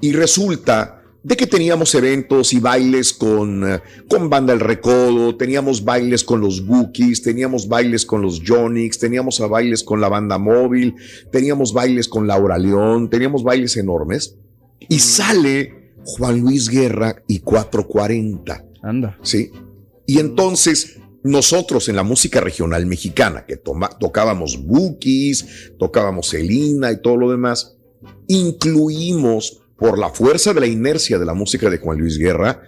Y 0.00 0.12
resulta 0.12 0.97
de 1.22 1.36
que 1.36 1.46
teníamos 1.46 1.94
eventos 1.94 2.52
y 2.52 2.60
bailes 2.60 3.12
con, 3.12 3.68
eh, 3.68 3.80
con 4.08 4.30
Banda 4.30 4.52
El 4.52 4.60
Recodo, 4.60 5.36
teníamos 5.36 5.84
bailes 5.84 6.22
con 6.24 6.40
los 6.40 6.64
Bookies, 6.64 7.22
teníamos 7.22 7.68
bailes 7.68 8.06
con 8.06 8.22
los 8.22 8.40
Jonix, 8.46 8.98
teníamos 8.98 9.40
a 9.40 9.46
bailes 9.48 9.82
con 9.82 10.00
la 10.00 10.08
Banda 10.08 10.38
Móvil, 10.38 10.94
teníamos 11.32 11.72
bailes 11.72 12.08
con 12.08 12.26
Laura 12.26 12.56
León, 12.56 13.10
teníamos 13.10 13.42
bailes 13.42 13.76
enormes 13.76 14.36
y 14.88 15.00
sale 15.00 15.92
Juan 16.04 16.40
Luis 16.40 16.68
Guerra 16.68 17.22
y 17.26 17.40
440. 17.40 18.64
Anda. 18.82 19.18
Sí. 19.22 19.50
Y 20.06 20.20
entonces 20.20 21.00
nosotros 21.24 21.88
en 21.88 21.96
la 21.96 22.04
música 22.04 22.40
regional 22.40 22.86
mexicana, 22.86 23.44
que 23.44 23.56
toma- 23.56 23.90
tocábamos 23.98 24.64
Bookies, 24.64 25.72
tocábamos 25.78 26.28
Selina 26.28 26.92
y 26.92 27.02
todo 27.02 27.16
lo 27.16 27.30
demás, 27.30 27.76
incluimos 28.28 29.60
por 29.78 29.98
la 29.98 30.10
fuerza 30.10 30.52
de 30.52 30.60
la 30.60 30.66
inercia 30.66 31.18
de 31.18 31.24
la 31.24 31.34
música 31.34 31.70
de 31.70 31.78
Juan 31.78 31.98
Luis 31.98 32.18
Guerra 32.18 32.60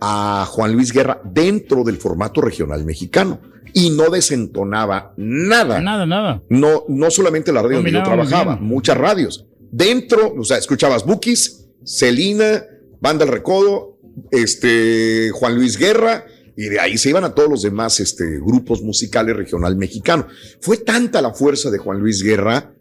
a 0.00 0.46
Juan 0.48 0.72
Luis 0.72 0.92
Guerra 0.92 1.20
dentro 1.24 1.84
del 1.84 1.96
formato 1.98 2.40
regional 2.40 2.84
mexicano 2.84 3.40
y 3.72 3.90
no 3.90 4.08
desentonaba 4.08 5.12
nada. 5.16 5.80
Nada, 5.80 6.06
nada. 6.06 6.42
No, 6.48 6.84
no 6.88 7.10
solamente 7.10 7.52
la 7.52 7.62
radio 7.62 7.76
donde 7.76 7.92
yo 7.92 8.02
trabajaba, 8.02 8.56
bien. 8.56 8.66
muchas 8.66 8.96
radios. 8.96 9.46
Dentro, 9.70 10.34
o 10.34 10.44
sea, 10.44 10.56
escuchabas 10.56 11.04
Bookies, 11.04 11.66
Celina, 11.84 12.64
Banda 13.00 13.24
El 13.24 13.32
Recodo, 13.32 13.98
este, 14.30 15.30
Juan 15.30 15.56
Luis 15.56 15.76
Guerra, 15.76 16.24
y 16.56 16.70
de 16.70 16.80
ahí 16.80 16.96
se 16.96 17.10
iban 17.10 17.24
a 17.24 17.34
todos 17.34 17.50
los 17.50 17.62
demás 17.62 18.00
este, 18.00 18.38
grupos 18.38 18.80
musicales 18.80 19.36
regional 19.36 19.76
mexicano. 19.76 20.26
Fue 20.60 20.78
tanta 20.78 21.20
la 21.20 21.34
fuerza 21.34 21.70
de 21.70 21.76
Juan 21.76 21.98
Luis 22.00 22.22
Guerra 22.22 22.72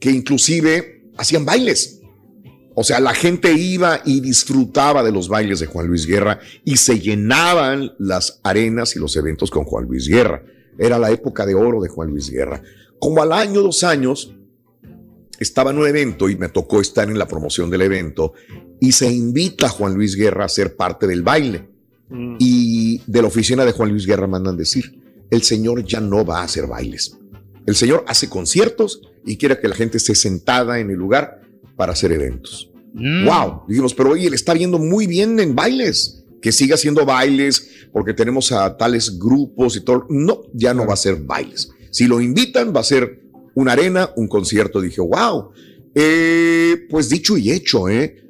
que 0.00 0.10
inclusive 0.10 1.04
hacían 1.16 1.44
bailes. 1.44 1.99
O 2.80 2.82
sea, 2.82 2.98
la 2.98 3.12
gente 3.12 3.52
iba 3.52 4.00
y 4.06 4.20
disfrutaba 4.20 5.02
de 5.02 5.12
los 5.12 5.28
bailes 5.28 5.60
de 5.60 5.66
Juan 5.66 5.86
Luis 5.86 6.06
Guerra 6.06 6.40
y 6.64 6.78
se 6.78 6.98
llenaban 6.98 7.92
las 7.98 8.40
arenas 8.42 8.96
y 8.96 8.98
los 8.98 9.14
eventos 9.16 9.50
con 9.50 9.64
Juan 9.64 9.84
Luis 9.84 10.08
Guerra. 10.08 10.42
Era 10.78 10.98
la 10.98 11.10
época 11.10 11.44
de 11.44 11.54
oro 11.54 11.82
de 11.82 11.90
Juan 11.90 12.08
Luis 12.08 12.30
Guerra. 12.30 12.62
Como 12.98 13.20
al 13.20 13.32
año, 13.32 13.60
dos 13.60 13.84
años, 13.84 14.34
estaba 15.38 15.72
en 15.72 15.78
un 15.78 15.88
evento 15.88 16.30
y 16.30 16.36
me 16.36 16.48
tocó 16.48 16.80
estar 16.80 17.10
en 17.10 17.18
la 17.18 17.28
promoción 17.28 17.68
del 17.68 17.82
evento 17.82 18.32
y 18.80 18.92
se 18.92 19.12
invita 19.12 19.66
a 19.66 19.68
Juan 19.68 19.92
Luis 19.92 20.16
Guerra 20.16 20.46
a 20.46 20.48
ser 20.48 20.74
parte 20.74 21.06
del 21.06 21.20
baile. 21.20 21.68
Y 22.38 23.02
de 23.06 23.20
la 23.20 23.28
oficina 23.28 23.66
de 23.66 23.72
Juan 23.72 23.90
Luis 23.90 24.06
Guerra 24.06 24.26
mandan 24.26 24.56
decir, 24.56 25.02
el 25.28 25.42
señor 25.42 25.84
ya 25.84 26.00
no 26.00 26.24
va 26.24 26.40
a 26.40 26.44
hacer 26.44 26.66
bailes. 26.66 27.14
El 27.66 27.76
señor 27.76 28.06
hace 28.08 28.30
conciertos 28.30 29.02
y 29.26 29.36
quiere 29.36 29.60
que 29.60 29.68
la 29.68 29.76
gente 29.76 29.98
esté 29.98 30.14
sentada 30.14 30.80
en 30.80 30.88
el 30.88 30.96
lugar 30.96 31.42
para 31.76 31.92
hacer 31.92 32.12
eventos. 32.12 32.69
Wow, 32.94 33.62
dijimos, 33.68 33.94
pero 33.94 34.10
oye, 34.10 34.28
le 34.28 34.36
está 34.36 34.54
viendo 34.54 34.78
muy 34.78 35.06
bien 35.06 35.38
en 35.38 35.54
bailes, 35.54 36.24
que 36.42 36.52
siga 36.52 36.74
haciendo 36.74 37.04
bailes 37.04 37.70
porque 37.92 38.14
tenemos 38.14 38.52
a 38.52 38.76
tales 38.76 39.18
grupos 39.18 39.76
y 39.76 39.80
todo. 39.80 40.06
No, 40.08 40.42
ya 40.52 40.74
no 40.74 40.86
va 40.86 40.94
a 40.94 40.96
ser 40.96 41.16
bailes. 41.16 41.70
Si 41.90 42.06
lo 42.06 42.20
invitan, 42.20 42.74
va 42.74 42.80
a 42.80 42.84
ser 42.84 43.22
una 43.54 43.72
arena, 43.72 44.10
un 44.16 44.28
concierto. 44.28 44.80
Dije, 44.80 45.00
wow. 45.00 45.50
Eh, 45.94 46.86
pues 46.88 47.08
dicho 47.08 47.36
y 47.36 47.50
hecho, 47.50 47.88
¿eh? 47.88 48.20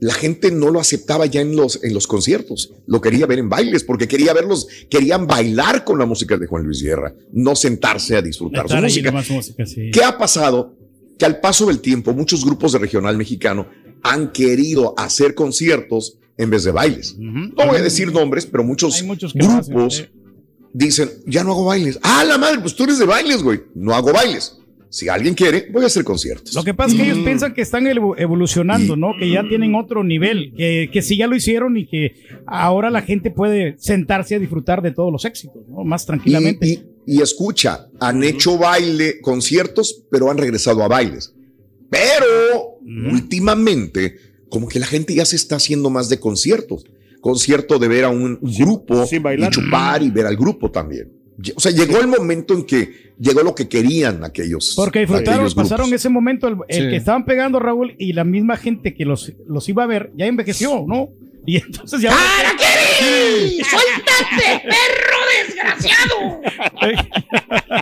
la 0.00 0.14
gente 0.14 0.50
no 0.50 0.70
lo 0.70 0.80
aceptaba 0.80 1.26
ya 1.26 1.40
en 1.40 1.56
los, 1.56 1.82
en 1.82 1.92
los 1.92 2.06
conciertos, 2.06 2.72
lo 2.86 3.00
quería 3.00 3.26
ver 3.26 3.40
en 3.40 3.48
bailes, 3.48 3.82
porque 3.82 4.06
quería 4.06 4.32
verlos, 4.32 4.68
querían 4.88 5.26
bailar 5.26 5.84
con 5.84 5.98
la 5.98 6.06
música 6.06 6.36
de 6.36 6.46
Juan 6.46 6.64
Luis 6.64 6.82
Guerra, 6.82 7.14
no 7.32 7.56
sentarse 7.56 8.16
a 8.16 8.22
disfrutar 8.22 8.68
su 8.68 8.76
música. 8.76 9.10
música, 9.10 9.66
sí. 9.66 9.90
¿Qué 9.90 10.04
ha 10.04 10.16
pasado? 10.16 10.76
Que 11.18 11.24
al 11.24 11.40
paso 11.40 11.66
del 11.66 11.80
tiempo, 11.80 12.12
muchos 12.12 12.44
grupos 12.44 12.72
de 12.72 12.78
regional 12.78 13.16
mexicano 13.16 13.66
han 14.10 14.32
querido 14.32 14.94
hacer 14.96 15.34
conciertos 15.34 16.18
en 16.36 16.50
vez 16.50 16.64
de 16.64 16.70
bailes. 16.72 17.16
No 17.18 17.66
voy 17.66 17.76
a 17.78 17.82
decir 17.82 18.12
nombres, 18.12 18.46
pero 18.46 18.62
muchos, 18.64 18.94
hacen, 18.94 19.08
grupos 19.34 20.08
dicen, 20.72 21.08
ya 21.26 21.42
no 21.44 21.52
hago 21.52 21.64
bailes. 21.64 21.98
Ah, 22.02 22.24
la 22.24 22.38
madre, 22.38 22.60
pues 22.60 22.74
tú 22.76 22.84
eres 22.84 22.98
de 22.98 23.06
bailes, 23.06 23.42
güey. 23.42 23.60
No 23.74 23.94
hago 23.94 24.12
bailes. 24.12 24.54
Si 24.90 25.06
alguien 25.08 25.34
quiere, 25.34 25.68
voy 25.70 25.82
a 25.82 25.86
hacer 25.86 26.02
conciertos. 26.02 26.54
Lo 26.54 26.64
que 26.64 26.72
pasa 26.72 26.92
es 26.92 26.96
que 26.96 27.02
Mm. 27.02 27.10
ellos 27.10 27.24
piensan 27.24 27.52
que 27.52 27.60
están 27.60 27.84
evo- 27.86 28.14
evolucionando, 28.16 28.96
¿no? 28.96 29.12
Que 29.18 29.30
ya 29.30 29.42
tienen 29.46 29.74
otro 29.74 30.02
nivel, 30.02 30.54
que, 30.56 30.88
que 30.90 31.02
sí 31.02 31.18
ya 31.18 31.26
lo 31.26 31.36
hicieron 31.36 31.76
y 31.76 31.86
que 31.86 32.14
ahora 32.46 32.88
la 32.88 33.02
gente 33.02 33.30
puede 33.30 33.74
sentarse 33.78 34.36
a 34.36 34.38
disfrutar 34.38 34.80
de 34.80 34.92
todos 34.92 35.12
los 35.12 35.26
éxitos, 35.26 35.62
¿no? 35.68 35.84
Más 35.84 36.06
tranquilamente. 36.06 36.66
Y, 36.66 36.72
y- 36.72 37.16
y 37.18 37.22
escucha, 37.22 37.88
han 38.00 38.22
hecho 38.24 38.56
baile, 38.56 39.20
conciertos, 39.20 40.04
pero 40.10 40.30
han 40.30 40.38
regresado 40.38 40.82
a 40.82 40.88
bailes. 40.88 41.34
Pero 41.90 42.26
últimamente, 43.12 44.16
como 44.48 44.68
que 44.68 44.78
la 44.78 44.86
gente 44.86 45.14
ya 45.14 45.24
se 45.24 45.36
está 45.36 45.56
haciendo 45.56 45.90
más 45.90 46.08
de 46.08 46.18
conciertos. 46.18 46.84
Concierto 47.20 47.78
de 47.78 47.88
ver 47.88 48.04
a 48.04 48.10
un 48.10 48.38
grupo 48.40 49.04
y 49.12 49.50
chupar 49.50 50.02
y 50.02 50.10
ver 50.10 50.26
al 50.26 50.36
grupo 50.36 50.70
también. 50.70 51.12
O 51.54 51.60
sea, 51.60 51.70
llegó 51.70 52.00
el 52.00 52.08
momento 52.08 52.54
en 52.54 52.64
que 52.64 53.12
llegó 53.18 53.42
lo 53.42 53.54
que 53.54 53.68
querían 53.68 54.24
aquellos. 54.24 54.72
Porque 54.74 55.00
disfrutaron, 55.00 55.34
aquellos 55.34 55.54
grupos. 55.54 55.70
pasaron 55.70 55.94
ese 55.94 56.08
momento, 56.08 56.48
el, 56.48 56.56
el 56.68 56.84
Sí. 56.84 56.90
que 56.90 56.96
estaban 56.96 57.24
pegando 57.24 57.58
Raúl 57.60 57.94
y 57.98 58.12
la 58.12 58.24
misma 58.24 58.56
gente 58.56 58.94
que 58.94 59.04
los, 59.04 59.32
los 59.46 59.68
iba 59.68 59.84
a 59.84 59.86
ver 59.86 60.10
ya 60.16 60.26
envejeció, 60.26 60.84
¿no? 60.86 61.08
Y 61.48 61.56
entonces 61.56 62.02
ya. 62.02 62.14
Sí. 63.00 63.58
¡Suéltate, 63.70 64.68
perro 64.68 65.18
desgraciado! 65.46 66.42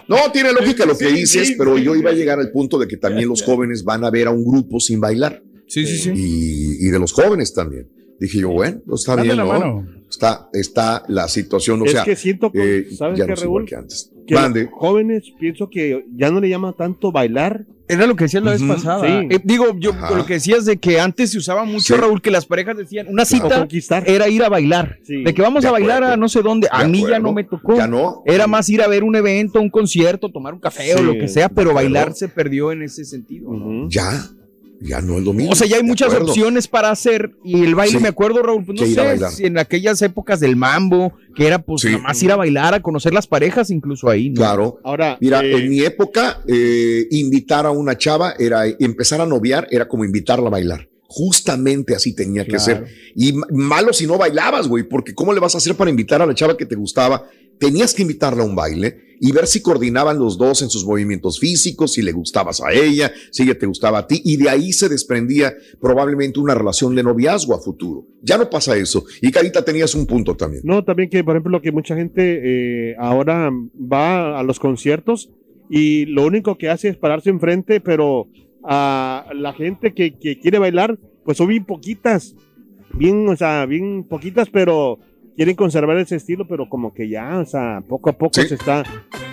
No, 0.07 0.31
tiene 0.31 0.53
lógica 0.53 0.87
lo 0.87 0.97
que 0.97 1.09
Sí, 1.09 1.15
dices, 1.17 1.49
sí, 1.49 1.55
pero 1.59 1.77
sí. 1.77 1.83
yo 1.83 1.97
iba 1.97 2.11
a 2.11 2.13
llegar 2.15 2.39
al 2.39 2.53
punto 2.53 2.79
de 2.79 2.87
que 2.87 2.97
también 2.97 3.29
los 3.29 3.43
jóvenes 3.43 3.83
van 3.83 4.05
a 4.05 4.11
ver 4.11 4.29
a 4.29 4.31
un 4.31 4.45
grupo 4.45 4.79
sin 4.79 5.01
bailar. 5.01 5.43
Sí, 5.67 5.85
sí, 5.85 5.99
sí. 5.99 6.13
Y, 6.15 6.87
y 6.87 6.91
de 6.91 6.99
los 7.01 7.13
jóvenes 7.13 7.53
también. 7.55 7.89
Dije 8.19 8.41
yo, 8.41 8.49
bueno, 8.51 8.81
pues 8.87 9.01
está 9.03 9.17
bien, 9.23 9.37
¿no? 9.37 9.85
Está, 10.09 10.49
está 10.53 11.03
la 11.09 11.29
situación, 11.29 11.83
o 11.83 11.85
es 11.85 11.91
sea, 11.93 12.05
que 12.05 12.17
siento, 12.17 12.51
que, 12.53 12.79
eh, 12.79 12.87
¿sabes 12.97 13.19
ya 13.19 13.27
no 13.27 13.35
Raúl? 13.35 13.45
igual 13.45 13.65
que 13.67 13.75
antes. 13.77 14.11
Que 14.27 14.35
los 14.35 14.43
Mande. 14.43 14.69
jóvenes 14.73 15.25
pienso 15.39 15.69
que 15.69 16.05
ya 16.17 16.31
no 16.31 16.41
le 16.41 16.49
llama 16.49 16.73
tanto 16.73 17.13
bailar. 17.13 17.67
Era 17.89 18.07
lo 18.09 18.17
que 18.17 18.25
decías 18.25 18.43
la 18.43 18.51
vez 18.53 18.63
pasada. 18.63 19.07
sí. 19.07 19.29
Eh, 19.31 19.39
digo, 19.45 19.77
yo 19.79 19.93
Ajá. 19.93 20.17
lo 20.17 20.27
que 20.27 20.35
decías 20.35 20.65
de 20.65 20.77
que 20.79 20.99
antes 20.99 21.31
se 21.31 21.39
usaba 21.39 21.65
mucho, 21.65 21.95
Sí. 21.95 22.01
Raúl, 22.01 22.21
que 22.23 22.33
las 22.33 22.45
parejas 22.47 22.77
decían, 22.77 23.07
una 23.09 23.25
cita 23.25 23.67
era 24.07 24.29
ir 24.29 24.43
a 24.43 24.49
bailar. 24.49 24.99
Sí. 25.05 25.23
De 25.23 25.33
que 25.35 25.43
vamos 25.43 25.63
De 25.63 25.69
a 25.69 25.73
bailar 25.73 26.03
a 26.03 26.17
no 26.17 26.29
sé 26.29 26.43
dónde. 26.43 26.67
A 26.73 26.83
De 26.83 26.89
mí 26.89 27.05
ya 27.09 27.19
no 27.21 27.33
me 27.33 27.45
tocó. 27.45 27.77
Ya 27.77 27.87
no. 27.87 28.23
Era 28.27 28.47
más 28.49 28.69
ir 28.69 28.83
a 28.83 28.89
ver 28.89 29.05
un 29.05 29.15
evento, 29.15 29.61
un 29.61 29.71
concierto, 29.71 30.33
tomar 30.33 30.55
un 30.55 30.61
café 30.61 30.95
o 30.97 31.03
lo 31.03 31.13
que 31.13 31.29
sea, 31.29 31.49
pero 31.49 31.75
bailar 31.75 32.13
se 32.15 32.29
perdió 32.29 32.73
en 32.73 32.83
ese 32.83 33.05
sentido. 33.05 33.53
¿no? 33.53 33.89
Ya, 33.89 34.31
ya 34.81 35.01
no 35.01 35.19
es 35.19 35.25
lo 35.25 35.33
mismo. 35.33 35.53
O 35.53 35.55
sea, 35.55 35.67
ya 35.67 35.77
hay 35.77 35.83
muchas 35.83 36.09
acuerdo. 36.09 36.29
opciones 36.33 36.69
para 36.69 36.91
hacer 36.91 37.33
y 37.45 37.63
el 37.63 37.75
baile, 37.75 37.97
Sí. 37.99 38.03
me 38.03 38.09
acuerdo, 38.09 38.43
Raúl, 38.43 38.65
pues 38.65 38.81
no 38.81 38.87
sé, 38.87 39.31
si 39.31 39.45
en 39.47 39.59
aquellas 39.59 40.01
épocas 40.03 40.41
del 40.41 40.57
mambo, 40.57 41.13
que 41.35 41.47
era 41.47 41.59
pues 41.61 41.83
Sí. 41.83 41.89
nada 41.89 41.99
más 42.03 42.23
ir 42.23 42.33
a 42.33 42.37
bailar, 42.37 42.75
a 42.75 42.81
conocer 42.83 43.13
las 43.15 43.27
parejas 43.27 43.71
incluso 43.71 44.09
ahí, 44.11 44.31
¿no? 44.31 44.37
Claro. 44.37 44.81
Ahora, 44.85 45.17
Mira, 45.21 45.43
eh, 45.45 45.57
en 45.57 45.69
mi 45.71 45.81
época, 45.81 46.41
eh, 46.49 47.07
invitar 47.11 47.67
a 47.67 47.71
una 47.71 47.97
chava 47.97 48.35
era 48.39 48.65
empezar 48.79 49.21
a 49.21 49.27
noviar, 49.27 49.67
era 49.71 49.89
como 49.89 50.05
invitarla 50.05 50.49
a 50.49 50.51
bailar. 50.51 50.89
Justamente 51.09 51.95
así 51.95 52.15
tenía 52.15 52.45
que 52.45 52.59
ser. 52.59 52.87
Y 53.15 53.33
malo 53.51 53.93
si 53.93 54.07
no 54.07 54.19
bailabas, 54.19 54.69
güey, 54.69 54.85
porque 54.85 55.15
¿cómo 55.15 55.33
le 55.33 55.41
vas 55.41 55.55
a 55.55 55.59
hacer 55.59 55.75
para 55.75 55.91
invitar 55.91 56.21
a 56.21 56.27
la 56.27 56.35
chava 56.35 56.57
que 56.57 56.67
te 56.67 56.75
gustaba? 56.75 57.29
Tenías 57.59 57.95
que 57.95 58.03
invitarla 58.03 58.43
a 58.43 58.47
un 58.47 58.55
baile 58.55 59.07
y 59.21 59.33
ver 59.33 59.47
si 59.47 59.63
coordinaban 59.63 60.19
los 60.19 60.37
dos 60.37 60.63
en 60.63 60.69
sus 60.69 60.85
movimientos 60.85 61.39
físicos, 61.39 61.93
si 61.95 62.03
le 62.03 62.13
gustabas 62.13 62.61
a 62.61 62.73
ella, 62.73 63.13
si 63.31 63.45
ella 63.45 63.59
te 63.59 63.67
gustaba 63.67 63.99
a 63.99 64.07
ti, 64.07 64.21
y 64.25 64.37
de 64.37 64.51
ahí 64.51 64.73
se 64.73 64.89
desprendía 64.89 65.55
probablemente 65.81 66.41
una 66.41 66.55
relación 66.55 66.95
de 66.95 67.03
noviazgo 67.03 67.55
a 67.55 67.61
futuro. 67.61 68.07
Ya 68.23 68.37
no 68.37 68.51
pasa 68.51 68.77
eso. 68.77 69.05
Y 69.23 69.31
Carita 69.31 69.65
tenías 69.65 69.95
un 69.95 70.07
punto 70.07 70.37
también. 70.37 70.63
No, 70.65 70.85
también 70.85 71.09
que, 71.09 71.25
por 71.25 71.37
ejemplo, 71.37 71.63
que 71.63 71.73
mucha 71.73 71.97
gente 71.97 72.91
eh, 72.91 72.97
ahora 72.99 73.51
va 73.91 74.39
a 74.39 74.43
los 74.43 74.59
conciertos 74.59 75.31
y 75.69 76.07
lo 76.07 76.25
único 76.27 76.59
que 76.59 76.69
hace 76.69 76.89
es 76.89 76.97
pararse 76.97 77.31
enfrente, 77.31 77.81
pero 77.81 78.29
a 78.67 79.27
la 79.35 79.53
gente 79.53 79.95
que, 79.95 80.15
que 80.15 80.39
quiere 80.39 80.59
bailar, 80.59 80.99
pues 81.25 81.39
son 81.39 81.49
bien 81.49 81.65
poquitas, 81.65 82.35
bien, 82.95 83.29
o 83.29 83.37
sea, 83.37 83.67
bien 83.67 84.05
poquitas, 84.05 84.49
pero 84.51 84.99
quieren 85.37 85.55
conservar 85.55 85.97
ese 85.99 86.17
estilo, 86.17 86.47
pero 86.49 86.69
como 86.69 86.93
que 86.95 87.09
ya, 87.09 87.39
o 87.39 87.45
sea, 87.45 87.83
poco 87.87 88.11
a 88.11 88.13
poco 88.15 88.35
se 88.35 88.55
está... 88.55 88.83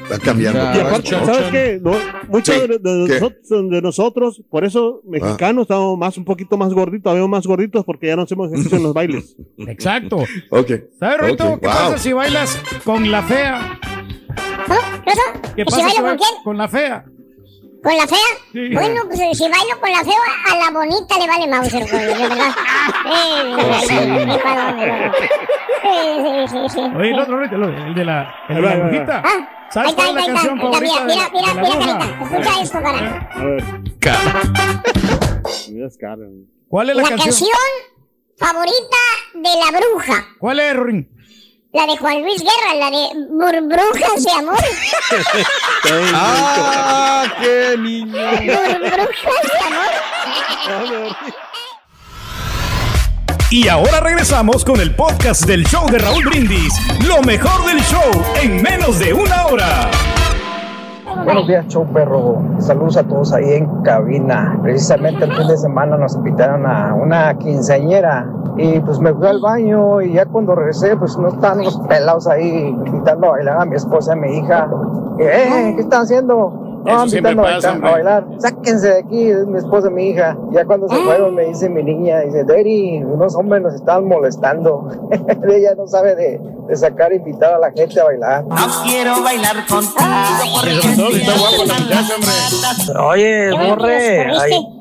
Está 0.03 0.19
cambiando. 0.19 0.59
Y 0.59 0.79
aparte, 0.81 1.09
¿sabes 1.11 1.49
qué? 1.49 1.79
No, 1.81 1.93
muchos 2.27 2.53
Sí, 2.53 2.61
de, 2.67 2.77
de 2.77 3.07
¿qué? 3.07 3.13
nosotros, 3.21 3.69
de 3.69 3.81
nosotros, 3.81 4.43
por 4.49 4.65
eso 4.65 5.01
mexicanos 5.05 5.61
estamos 5.61 5.97
más 5.97 6.17
un 6.17 6.25
poquito 6.25 6.57
más 6.57 6.73
gorditos, 6.73 7.13
vemos 7.13 7.29
más 7.29 7.47
gorditos 7.47 7.85
porque 7.85 8.07
ya 8.07 8.17
no 8.17 8.23
hacemos 8.23 8.51
ejercicio 8.51 8.77
en 8.79 8.83
los 8.83 8.93
bailes. 8.93 9.37
Exacto. 9.59 10.17
Ok. 10.49 10.71
¿Sabes, 10.99 11.21
Rito? 11.31 11.53
Ok, 11.53 11.61
¿Qué 11.61 11.67
wow. 11.67 11.75
pasa 11.75 11.97
si 11.97 12.11
bailas 12.11 12.61
con 12.83 13.09
la 13.09 13.23
fea? 13.23 13.79
¿Qué 15.05 15.11
¿Que 15.55 15.61
si 15.61 15.65
pasa 15.65 15.89
si 15.89 15.95
con 15.95 16.03
bailas 16.03 16.17
quién? 16.29 16.43
con 16.43 16.57
la 16.57 16.67
fea? 16.67 17.05
¿Con 17.83 17.97
la 17.97 18.07
fea? 18.07 18.17
Sí. 18.53 18.69
Bueno, 18.73 19.01
pues 19.07 19.19
eh, 19.19 19.31
si 19.33 19.43
bailo 19.49 19.79
con 19.81 19.91
la 19.91 20.03
fea, 20.03 20.13
a 20.51 20.55
la 20.57 20.71
bonita 20.71 21.17
le 21.19 21.27
vale 21.27 21.47
Mauser, 21.47 21.85
güey, 21.89 22.05
de 22.05 22.13
verdad. 22.29 22.51
Sí. 23.03 23.97
Sí, 25.83 25.89
sí, 26.23 26.47
sí, 26.47 26.69
sí. 26.69 26.79
Oye, 26.95 27.09
el 27.11 27.19
otro, 27.19 27.43
el 27.43 27.49
de 27.49 27.57
la, 27.57 27.65
el 27.67 27.95
de 27.95 28.05
Ahí 28.55 28.61
la 28.61 28.69
ahí 28.71 28.79
brujita. 28.79 29.21
Ah, 29.25 29.29
ahí 29.35 29.67
¿Sabes 29.69 29.89
está, 29.91 30.03
cuál 30.05 30.17
ahí 30.17 30.23
es 30.23 30.33
la 30.33 30.39
está, 30.39 30.51
ahí 30.53 30.59
canción 30.59 30.59
está. 30.59 30.79
Mira, 30.79 30.93
favorita 30.93 31.05
mira, 31.05 31.23
de- 31.25 31.31
mira, 31.33 31.53
mira, 31.53 31.75
bruja? 31.75 31.99
carita. 31.99 32.23
Escucha 32.23 32.61
esto, 32.61 32.81
cara. 32.81 33.29
A 33.33 33.43
ver. 33.43 33.63
Cara. 33.99 34.41
¿Cuál 36.69 36.89
es 36.89 36.95
La 36.95 37.03
la, 37.03 37.09
canción 37.09 37.49
favorita 38.37 38.97
de 39.33 39.41
la 39.41 39.77
bruja. 39.79 40.25
¿Cuál 40.39 40.59
es, 40.59 40.75
Rorín? 40.75 41.09
La 41.73 41.87
de 41.87 41.97
Juan 41.97 42.21
Luis 42.21 42.39
Guerra, 42.39 42.75
la 42.75 42.91
de 42.91 43.09
Burbrujas 43.31 44.23
de 44.23 44.31
Amor. 44.31 44.59
¡Ah, 46.13 47.25
qué 47.41 47.75
niño! 47.79 48.13
Burbrujas 48.13 49.41
de 49.51 49.59
Amor. 49.65 51.15
Y 53.49 53.67
ahora 53.69 54.01
regresamos 54.01 54.63
con 54.63 54.81
el 54.81 54.95
podcast 54.95 55.45
del 55.45 55.65
show 55.65 55.89
de 55.89 55.97
Raúl 55.97 56.25
Brindis. 56.25 56.75
Lo 57.07 57.23
mejor 57.23 57.65
del 57.65 57.81
show 57.81 58.23
en 58.39 58.61
menos 58.61 58.99
de 58.99 59.11
una 59.13 59.47
hora. 59.47 59.89
Buenos 61.21 61.47
días, 61.47 61.67
show 61.67 61.85
perro. 61.85 62.41
Saludos 62.59 62.97
a 62.97 63.03
todos 63.03 63.31
ahí 63.33 63.53
en 63.53 63.83
cabina. 63.83 64.59
Precisamente 64.61 65.23
el 65.23 65.33
fin 65.33 65.47
de 65.47 65.57
semana 65.57 65.95
nos 65.95 66.15
invitaron 66.15 66.65
a 66.65 66.93
una 66.93 67.33
quinceañera 67.37 68.27
y 68.57 68.79
pues 68.81 68.99
me 68.99 69.13
fui 69.13 69.27
al 69.27 69.39
baño 69.39 70.01
y 70.01 70.13
ya 70.13 70.25
cuando 70.25 70.55
regresé 70.55 70.97
pues 70.97 71.17
no 71.17 71.29
estaban 71.29 71.63
los 71.63 71.77
pelados 71.87 72.27
ahí 72.27 72.75
invitando 72.85 73.27
a 73.27 73.31
bailar 73.31 73.61
a 73.61 73.65
mi 73.65 73.75
esposa 73.75 74.11
y 74.15 74.17
a 74.17 74.21
mi 74.21 74.37
hija. 74.37 74.67
Y, 75.17 75.23
eh, 75.23 75.73
¿qué 75.75 75.81
están 75.81 76.01
haciendo? 76.01 76.62
No, 76.85 77.03
invitando 77.05 77.41
a, 77.43 77.45
pasa, 77.45 77.71
a 77.73 77.77
bailar. 77.77 78.25
Sáquense 78.39 78.87
de 78.87 78.99
aquí, 78.99 79.29
es 79.29 79.45
mi 79.47 79.57
esposa 79.57 79.87
y 79.89 79.91
mi 79.91 80.09
hija. 80.09 80.37
Ya 80.51 80.65
cuando 80.65 80.89
se 80.89 80.95
fueron 80.97 81.33
me 81.35 81.45
dice 81.45 81.69
mi 81.69 81.83
niña, 81.83 82.21
dice, 82.21 82.43
Daddy, 82.43 83.03
unos 83.03 83.35
hombres 83.35 83.61
nos 83.61 83.73
estaban 83.75 84.05
molestando. 84.07 84.89
Ella 85.49 85.75
no 85.75 85.87
sabe 85.87 86.15
de, 86.15 86.41
de 86.67 86.75
sacar 86.75 87.11
e 87.13 87.17
invitar 87.17 87.53
a 87.53 87.59
la 87.59 87.71
gente 87.71 87.99
a 87.99 88.03
bailar. 88.05 88.43
No 88.45 88.55
quiero 88.83 89.21
bailar 89.23 89.65
contigo. 89.67 89.99
Oye, 93.07 93.51
Borre. 93.51 94.31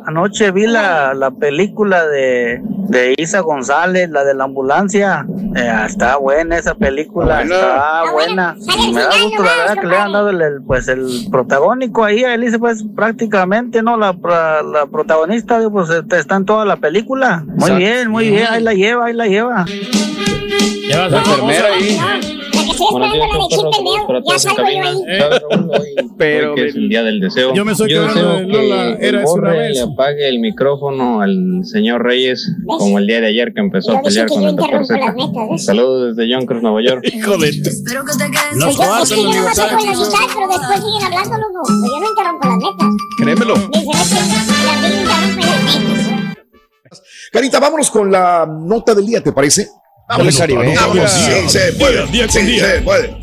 Anoche 0.06 0.50
vi 0.50 0.66
la, 0.66 1.14
la 1.14 1.30
película 1.30 2.06
de, 2.06 2.60
de 2.88 3.14
Isa 3.18 3.40
González, 3.40 4.10
la 4.10 4.24
de 4.24 4.34
la 4.34 4.44
ambulancia. 4.44 5.26
Eh, 5.56 5.72
está 5.86 6.16
buena 6.16 6.56
esa 6.58 6.74
película, 6.74 7.42
está 7.42 8.04
buena. 8.12 8.56
Me 8.92 9.00
da 9.02 9.10
gusto, 9.22 9.42
la 9.42 9.54
verdad, 9.56 9.74
que 9.80 9.86
le 9.86 9.96
han 9.96 10.12
dado 10.12 10.30
el, 10.30 10.62
pues, 10.66 10.88
el 10.88 11.26
protagónico 11.30 12.04
ahí 12.04 12.24
a 12.24 12.36
pues 12.58 12.84
prácticamente, 12.96 13.82
¿no? 13.82 13.96
La, 13.96 14.12
pra- 14.14 14.62
la 14.62 14.86
protagonista, 14.86 15.60
pues 15.70 15.90
este, 15.90 16.18
está 16.18 16.36
en 16.36 16.44
toda 16.44 16.64
la 16.64 16.76
película. 16.76 17.42
Muy 17.44 17.54
Exacto. 17.54 17.76
bien, 17.76 18.10
muy 18.10 18.30
bien, 18.30 18.46
ahí 18.50 18.62
la 18.62 18.74
lleva, 18.74 19.06
ahí 19.06 19.12
la 19.12 19.26
lleva. 19.26 19.64
Ya 20.88 21.08
La 21.08 21.18
enfermera 21.18 21.68
ahí. 21.74 22.40
Chip 22.70 22.81
and 22.94 23.12
Dale. 23.12 24.22
Ya 24.29 24.38
salgo 24.38 24.62
yo 24.62 24.66
ahí. 24.83 26.07
Pero 26.18 26.55
que 26.55 26.66
es 26.68 26.75
el 26.75 26.88
día 26.88 27.03
del 27.03 27.20
deseo. 27.20 27.55
Yo 27.55 27.64
me 27.64 27.72
estoy 27.72 27.88
quedando 27.88 28.14
deseo 28.14 28.37
de 28.37 28.46
Lola, 28.46 28.96
que 28.98 29.07
era 29.09 29.18
una 29.18 29.27
Borre 29.27 29.59
vez. 29.59 29.75
le 29.75 29.81
apague 29.83 30.29
el 30.29 30.38
micrófono 30.40 31.20
al 31.20 31.61
señor 31.64 32.03
Reyes, 32.03 32.51
como 32.66 32.98
el 32.98 33.07
día 33.07 33.20
de 33.20 33.27
ayer 33.29 33.53
que 33.53 33.61
empezó 33.61 33.92
Yo 33.92 33.98
a 33.98 34.03
pelear 34.03 34.29
con 34.29 34.42
yo 34.42 34.48
el 34.48 34.57
doctor 34.57 34.87
Z. 34.87 35.14
las. 35.16 35.64
Saludos 35.64 36.16
desde 36.16 36.31
Yonkers, 36.31 36.62
Nueva 36.62 36.83
York. 36.83 37.05
Hijo 37.12 37.37
de... 37.38 37.48
Espero 37.48 38.05
que 38.05 38.12
te 38.12 38.31
quedes. 38.31 38.42
Pues 38.53 38.61
yo, 38.61 38.66
los 38.66 38.77
yo 38.77 38.85
nomás 38.85 39.09
saco 39.09 39.22
la 39.22 39.29
aniversarios. 39.29 40.09
guitarra, 40.09 40.27
pero 40.35 40.48
después 40.48 40.81
siguen 40.81 41.03
hablando, 41.05 41.37
loco. 41.38 41.61
Pues 41.66 41.90
yo 41.90 42.01
no 42.01 42.09
interrumpo 42.09 42.48
las 42.48 42.57
metas. 42.59 42.88
Créemelo. 43.18 43.55
Dicen, 43.55 43.90
es 43.92 44.46
que 44.46 44.64
la 44.66 44.75
vida 44.77 45.01
interrumpe 45.01 45.46
las 45.46 45.81
metas. 45.81 47.03
Carita, 47.33 47.61
vámonos 47.61 47.90
con 47.90 48.11
la 48.12 48.46
nota 48.46 48.94
del 48.94 49.07
día, 49.07 49.22
¿te 49.22 49.33
parece? 49.33 49.68
Dale, 50.18 50.33
Caribe. 50.33 50.75
Vámonos. 50.75 51.11
Sí, 51.11 51.48
se 51.48 51.72
puede. 51.75 52.07
Día 52.11 52.27
con 52.27 52.33
Sí, 52.35 52.42
día. 52.42 52.66
se 52.77 52.83
puede. 52.83 53.16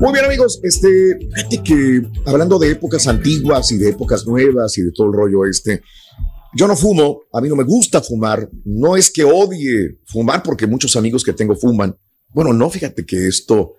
Muy 0.00 0.12
bien, 0.12 0.24
amigos. 0.24 0.60
Este, 0.62 1.18
fíjate 1.34 1.62
que 1.62 2.02
hablando 2.26 2.58
de 2.58 2.70
épocas 2.70 3.06
antiguas 3.08 3.72
y 3.72 3.78
de 3.78 3.90
épocas 3.90 4.26
nuevas 4.26 4.78
y 4.78 4.82
de 4.82 4.92
todo 4.92 5.08
el 5.08 5.12
rollo 5.12 5.44
este, 5.44 5.82
yo 6.54 6.68
no 6.68 6.76
fumo, 6.76 7.22
a 7.32 7.40
mí 7.40 7.48
no 7.48 7.56
me 7.56 7.64
gusta 7.64 8.00
fumar. 8.00 8.48
No 8.64 8.96
es 8.96 9.10
que 9.10 9.24
odie 9.24 9.98
fumar 10.06 10.42
porque 10.42 10.66
muchos 10.66 10.94
amigos 10.96 11.24
que 11.24 11.32
tengo 11.32 11.56
fuman. 11.56 11.96
Bueno, 12.32 12.52
no, 12.52 12.70
fíjate 12.70 13.04
que 13.04 13.26
esto, 13.26 13.74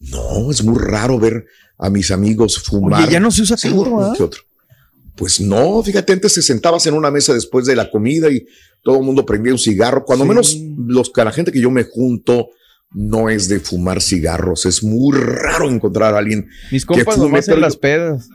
no, 0.00 0.50
es 0.50 0.62
muy 0.62 0.78
raro 0.78 1.18
ver 1.18 1.46
a 1.78 1.88
mis 1.88 2.10
amigos 2.10 2.58
fumar. 2.62 3.02
Oye, 3.04 3.12
ya 3.12 3.20
no 3.20 3.30
se 3.30 3.42
usa 3.42 3.56
tanto, 3.56 3.80
uno 3.80 4.02
¿ah? 4.04 4.14
que 4.16 4.22
otro. 4.22 4.42
Pues 5.16 5.40
no, 5.40 5.82
fíjate, 5.82 6.12
antes 6.12 6.34
te 6.34 6.42
sentabas 6.42 6.86
en 6.86 6.94
una 6.94 7.10
mesa 7.10 7.34
después 7.34 7.66
de 7.66 7.76
la 7.76 7.90
comida 7.90 8.30
y 8.30 8.46
todo 8.82 8.98
el 8.98 9.04
mundo 9.04 9.26
prendía 9.26 9.52
un 9.52 9.58
cigarro. 9.58 10.04
Cuando 10.04 10.24
menos 10.24 10.56
los, 10.76 11.12
la 11.14 11.32
gente 11.32 11.52
que 11.52 11.60
yo 11.60 11.70
me 11.70 11.84
junto 11.84 12.48
no 12.94 13.28
es 13.30 13.48
de 13.48 13.60
fumar 13.60 14.02
cigarros. 14.02 14.66
Es 14.66 14.82
muy 14.82 15.16
raro 15.16 15.68
encontrar 15.70 16.14
a 16.14 16.18
alguien 16.18 16.48
Mis 16.70 16.84
que 16.84 16.94
compas 16.94 17.14
fume, 17.16 17.26
nomás 17.26 17.48
en 17.48 17.60
las 17.60 17.76
pedas. 17.76 18.28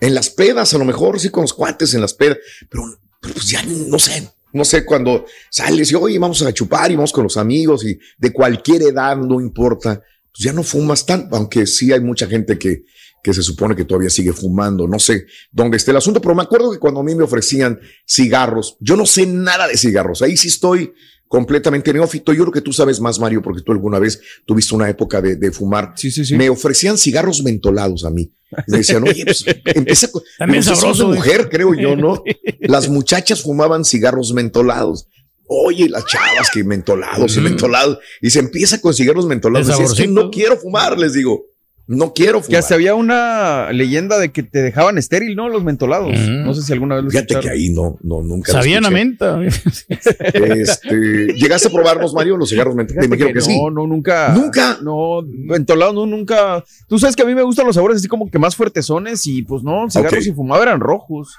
en 0.00 0.14
las 0.14 0.30
pedas, 0.30 0.74
a 0.74 0.78
lo 0.78 0.84
mejor 0.84 1.18
sí 1.20 1.28
con 1.28 1.42
los 1.42 1.54
cuates 1.54 1.94
en 1.94 2.00
las 2.00 2.14
pedas, 2.14 2.38
pero, 2.68 2.84
pero 3.20 3.34
pues 3.34 3.48
ya 3.48 3.62
no 3.62 3.98
sé, 3.98 4.30
no 4.52 4.64
sé 4.64 4.84
cuando 4.84 5.26
sales 5.50 5.90
y 5.90 5.94
oye, 5.94 6.18
vamos 6.18 6.42
a 6.42 6.52
chupar 6.52 6.90
y 6.90 6.96
vamos 6.96 7.12
con 7.12 7.24
los 7.24 7.36
amigos 7.36 7.84
y 7.84 7.98
de 8.18 8.32
cualquier 8.32 8.82
edad, 8.82 9.16
no 9.16 9.40
importa, 9.40 10.02
pues 10.32 10.44
ya 10.44 10.52
no 10.52 10.62
fumas 10.62 11.06
tanto, 11.06 11.36
aunque 11.36 11.66
sí 11.66 11.92
hay 11.92 12.00
mucha 12.00 12.26
gente 12.26 12.58
que, 12.58 12.84
que 13.22 13.34
se 13.34 13.42
supone 13.42 13.76
que 13.76 13.84
todavía 13.84 14.10
sigue 14.10 14.32
fumando, 14.32 14.86
no 14.86 14.98
sé 14.98 15.26
dónde 15.52 15.76
esté 15.76 15.90
el 15.90 15.98
asunto, 15.98 16.20
pero 16.20 16.34
me 16.34 16.42
acuerdo 16.42 16.72
que 16.72 16.78
cuando 16.78 17.00
a 17.00 17.04
mí 17.04 17.14
me 17.14 17.24
ofrecían 17.24 17.78
cigarros, 18.06 18.76
yo 18.80 18.96
no 18.96 19.06
sé 19.06 19.26
nada 19.26 19.68
de 19.68 19.76
cigarros, 19.76 20.22
ahí 20.22 20.36
sí 20.36 20.48
estoy 20.48 20.92
completamente 21.30 21.92
neófito. 21.92 22.32
Yo 22.32 22.42
creo 22.42 22.52
que 22.52 22.60
tú 22.60 22.72
sabes 22.72 23.00
más, 23.00 23.20
Mario, 23.20 23.40
porque 23.40 23.62
tú 23.62 23.70
alguna 23.70 24.00
vez 24.00 24.20
tuviste 24.44 24.74
una 24.74 24.88
época 24.88 25.22
de, 25.22 25.36
de 25.36 25.52
fumar. 25.52 25.92
Sí, 25.94 26.10
sí, 26.10 26.24
sí. 26.24 26.34
Me 26.34 26.50
ofrecían 26.50 26.98
cigarros 26.98 27.44
mentolados 27.44 28.04
a 28.04 28.10
mí. 28.10 28.32
Me 28.66 28.78
decían, 28.78 29.04
oye, 29.04 29.24
pues 29.24 29.44
empieza 29.64 30.10
con. 30.10 30.22
También 30.38 30.64
sabroso, 30.64 31.08
de 31.08 31.14
mujer, 31.14 31.48
creo 31.48 31.72
yo, 31.74 31.94
¿no? 31.94 32.24
Las 32.60 32.88
muchachas 32.88 33.42
fumaban 33.42 33.84
cigarros 33.84 34.32
mentolados. 34.32 35.06
Oye, 35.52 35.88
las 35.88 36.04
chavas 36.06 36.48
que 36.52 36.62
mentolados 36.62 37.36
mentolados. 37.38 37.98
Y 38.20 38.30
se 38.30 38.38
empieza 38.38 38.80
con 38.80 38.94
cigarros 38.94 39.26
mentolados. 39.26 39.80
Es 39.80 39.94
que 39.94 40.06
no 40.06 40.30
quiero 40.30 40.56
fumar, 40.56 40.96
les 40.96 41.12
digo. 41.12 41.44
No 41.92 42.12
quiero 42.14 42.38
Que 42.38 42.44
fumar. 42.44 42.58
hasta 42.60 42.74
había 42.76 42.94
una 42.94 43.72
leyenda 43.72 44.20
de 44.20 44.30
que 44.30 44.44
te 44.44 44.62
dejaban 44.62 44.96
estéril, 44.96 45.34
¿no? 45.34 45.48
Los 45.48 45.64
mentolados. 45.64 46.16
No 46.16 46.54
sé 46.54 46.62
si 46.62 46.72
alguna 46.72 46.94
vez 46.94 47.04
lo 47.04 47.10
Fíjate 47.10 47.40
que 47.40 47.50
ahí 47.50 47.70
no, 47.70 47.98
no, 48.02 48.22
nunca. 48.22 48.52
Sabían 48.52 48.84
a 48.86 48.90
menta. 48.90 49.40
Este, 49.88 51.34
¿Llegaste 51.34 51.68
a 51.68 51.70
probarlos, 51.72 52.14
Mario, 52.14 52.36
los 52.36 52.48
cigarros 52.50 52.74
mentolados? 52.76 53.08
Me 53.10 53.16
que, 53.18 53.32
que 53.32 53.40
sí. 53.40 53.58
no, 53.60 53.70
no, 53.70 53.86
nunca. 53.88 54.28
Nunca. 54.32 54.78
No, 54.82 55.22
mentolados, 55.26 55.94
no, 55.94 56.06
nunca. 56.06 56.64
Tú 56.88 56.98
sabes 56.98 57.16
que 57.16 57.22
a 57.22 57.26
mí 57.26 57.34
me 57.34 57.42
gustan 57.42 57.66
los 57.66 57.74
sabores 57.74 57.98
así 57.98 58.06
como 58.08 58.30
que 58.30 58.38
más 58.38 58.54
fuertezones 58.54 59.26
y 59.26 59.42
pues 59.42 59.62
no, 59.64 59.90
cigarros 59.90 60.20
Ok. 60.24 60.26
y 60.28 60.32
fumaba 60.32 60.62
eran 60.62 60.78
rojos. 60.80 61.34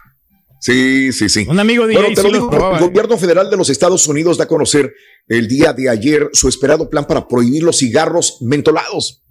Sí, 0.59 1.11
sí, 1.13 1.29
sí. 1.29 1.45
Un 1.49 1.59
amigo 1.59 1.87
de 1.87 1.93
Bueno, 1.93 2.09
ahí 2.09 2.13
te 2.13 2.21
sí 2.21 2.27
lo 2.27 2.33
los 2.33 2.39
digo, 2.41 2.49
probaba. 2.51 2.77
el 2.77 2.83
gobierno 2.83 3.17
federal 3.17 3.49
de 3.49 3.57
los 3.57 3.69
Estados 3.69 4.05
Unidos 4.07 4.37
da 4.37 4.43
a 4.43 4.47
conocer 4.47 4.93
el 5.27 5.47
día 5.47 5.73
de 5.73 5.89
ayer 5.89 6.29
su 6.33 6.47
esperado 6.47 6.89
plan 6.89 7.05
para 7.07 7.27
prohibir 7.27 7.63
los 7.63 7.77
cigarros 7.79 8.37
mentolados 8.41 9.21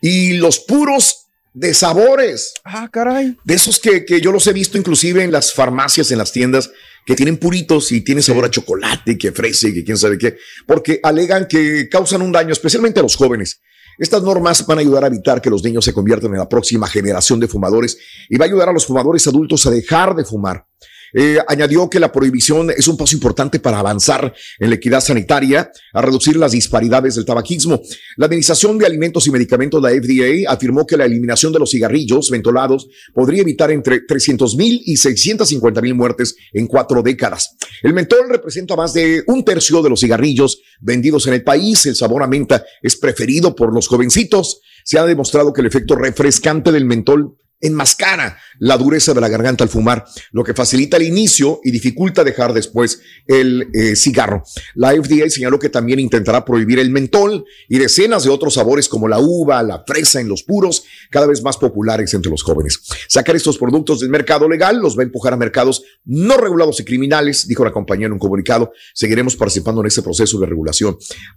y 0.00 0.34
los 0.34 0.60
puros 0.60 1.26
de 1.52 1.74
sabores. 1.74 2.54
Ah, 2.64 2.88
caray. 2.90 3.36
De 3.44 3.54
esos 3.54 3.80
que, 3.80 4.04
que 4.04 4.20
yo 4.20 4.32
los 4.32 4.46
he 4.46 4.52
visto 4.52 4.78
inclusive 4.78 5.22
en 5.22 5.32
las 5.32 5.52
farmacias, 5.52 6.10
en 6.10 6.18
las 6.18 6.32
tiendas, 6.32 6.70
que 7.04 7.16
tienen 7.16 7.38
puritos 7.38 7.92
y 7.92 8.02
tienen 8.02 8.22
sabor 8.22 8.44
a 8.44 8.50
chocolate, 8.50 9.18
que 9.18 9.32
frese, 9.32 9.72
que 9.72 9.84
quién 9.84 9.96
sabe 9.96 10.18
qué, 10.18 10.36
porque 10.66 11.00
alegan 11.02 11.46
que 11.48 11.88
causan 11.88 12.22
un 12.22 12.32
daño, 12.32 12.52
especialmente 12.52 13.00
a 13.00 13.02
los 13.02 13.16
jóvenes. 13.16 13.60
Estas 13.98 14.22
normas 14.22 14.64
van 14.66 14.78
a 14.78 14.80
ayudar 14.80 15.04
a 15.04 15.08
evitar 15.08 15.42
que 15.42 15.50
los 15.50 15.62
niños 15.62 15.84
se 15.84 15.92
conviertan 15.92 16.32
en 16.32 16.38
la 16.38 16.48
próxima 16.48 16.86
generación 16.86 17.38
de 17.38 17.48
fumadores 17.48 17.98
y 18.28 18.38
va 18.38 18.46
a 18.46 18.48
ayudar 18.48 18.68
a 18.68 18.72
los 18.72 18.86
fumadores 18.86 19.26
adultos 19.26 19.66
a 19.66 19.70
dejar 19.70 20.14
de 20.14 20.24
fumar. 20.24 20.64
Eh, 21.12 21.38
añadió 21.48 21.88
que 21.88 22.00
la 22.00 22.12
prohibición 22.12 22.70
es 22.70 22.88
un 22.88 22.96
paso 22.96 23.14
importante 23.14 23.60
para 23.60 23.78
avanzar 23.78 24.32
en 24.58 24.70
la 24.70 24.76
equidad 24.76 25.00
sanitaria, 25.00 25.70
a 25.92 26.02
reducir 26.02 26.36
las 26.36 26.52
disparidades 26.52 27.14
del 27.14 27.24
tabaquismo. 27.24 27.80
La 28.16 28.26
Administración 28.26 28.78
de 28.78 28.86
Alimentos 28.86 29.26
y 29.26 29.30
Medicamentos, 29.30 29.82
la 29.82 29.90
FDA, 29.90 30.50
afirmó 30.50 30.86
que 30.86 30.96
la 30.96 31.04
eliminación 31.04 31.52
de 31.52 31.58
los 31.58 31.70
cigarrillos 31.70 32.30
mentolados 32.30 32.88
podría 33.14 33.42
evitar 33.42 33.70
entre 33.70 34.00
300 34.00 34.56
mil 34.56 34.80
y 34.84 34.96
650 34.96 35.80
mil 35.80 35.94
muertes 35.94 36.36
en 36.52 36.66
cuatro 36.66 37.02
décadas. 37.02 37.56
El 37.82 37.94
mentol 37.94 38.28
representa 38.28 38.76
más 38.76 38.92
de 38.92 39.22
un 39.26 39.44
tercio 39.44 39.82
de 39.82 39.90
los 39.90 40.00
cigarrillos 40.00 40.60
vendidos 40.80 41.26
en 41.26 41.34
el 41.34 41.42
país. 41.42 41.86
El 41.86 41.96
sabor 41.96 42.22
a 42.22 42.26
menta 42.26 42.64
es 42.82 42.96
preferido 42.96 43.54
por 43.54 43.72
los 43.72 43.88
jovencitos. 43.88 44.60
Se 44.84 44.98
ha 44.98 45.04
demostrado 45.04 45.52
que 45.52 45.60
el 45.60 45.66
efecto 45.66 45.94
refrescante 45.94 46.72
del 46.72 46.84
mentol 46.84 47.36
enmascara 47.60 48.38
la 48.58 48.76
dureza 48.76 49.14
de 49.14 49.20
la 49.20 49.28
garganta 49.28 49.64
al 49.64 49.70
fumar, 49.70 50.04
lo 50.32 50.44
que 50.44 50.54
facilita 50.54 50.96
el 50.96 51.04
inicio 51.04 51.60
y 51.64 51.70
dificulta 51.70 52.24
dejar 52.24 52.52
después 52.52 53.00
el 53.26 53.68
eh, 53.72 53.96
cigarro. 53.96 54.42
La 54.74 54.92
FDA 54.92 55.28
señaló 55.30 55.58
que 55.58 55.68
también 55.68 55.98
intentará 55.98 56.44
prohibir 56.44 56.78
el 56.78 56.90
mentol 56.90 57.44
y 57.68 57.78
decenas 57.78 58.24
de 58.24 58.30
otros 58.30 58.54
sabores 58.54 58.88
como 58.88 59.08
la 59.08 59.18
uva, 59.18 59.62
la 59.62 59.84
fresa 59.86 60.20
en 60.20 60.28
los 60.28 60.42
puros, 60.42 60.84
cada 61.10 61.26
vez 61.26 61.42
más 61.42 61.56
populares 61.56 62.12
entre 62.14 62.30
los 62.30 62.42
jóvenes. 62.42 62.80
Sacar 63.08 63.36
estos 63.36 63.58
productos 63.58 64.00
del 64.00 64.10
mercado 64.10 64.48
legal 64.48 64.78
los 64.78 64.96
va 64.96 65.02
a 65.02 65.04
empujar 65.04 65.32
a 65.32 65.36
mercados 65.36 65.82
no 66.04 66.36
regulados 66.36 66.80
y 66.80 66.84
criminales, 66.84 67.46
dijo 67.46 67.64
la 67.64 67.72
compañía 67.72 68.06
en 68.06 68.12
un 68.12 68.18
comunicado. 68.18 68.72
Seguiremos 68.94 69.36
participando 69.36 69.80
en 69.80 69.86
este 69.86 70.02
proceso 70.02 70.38
de 70.38 70.46
regulación 70.46 70.96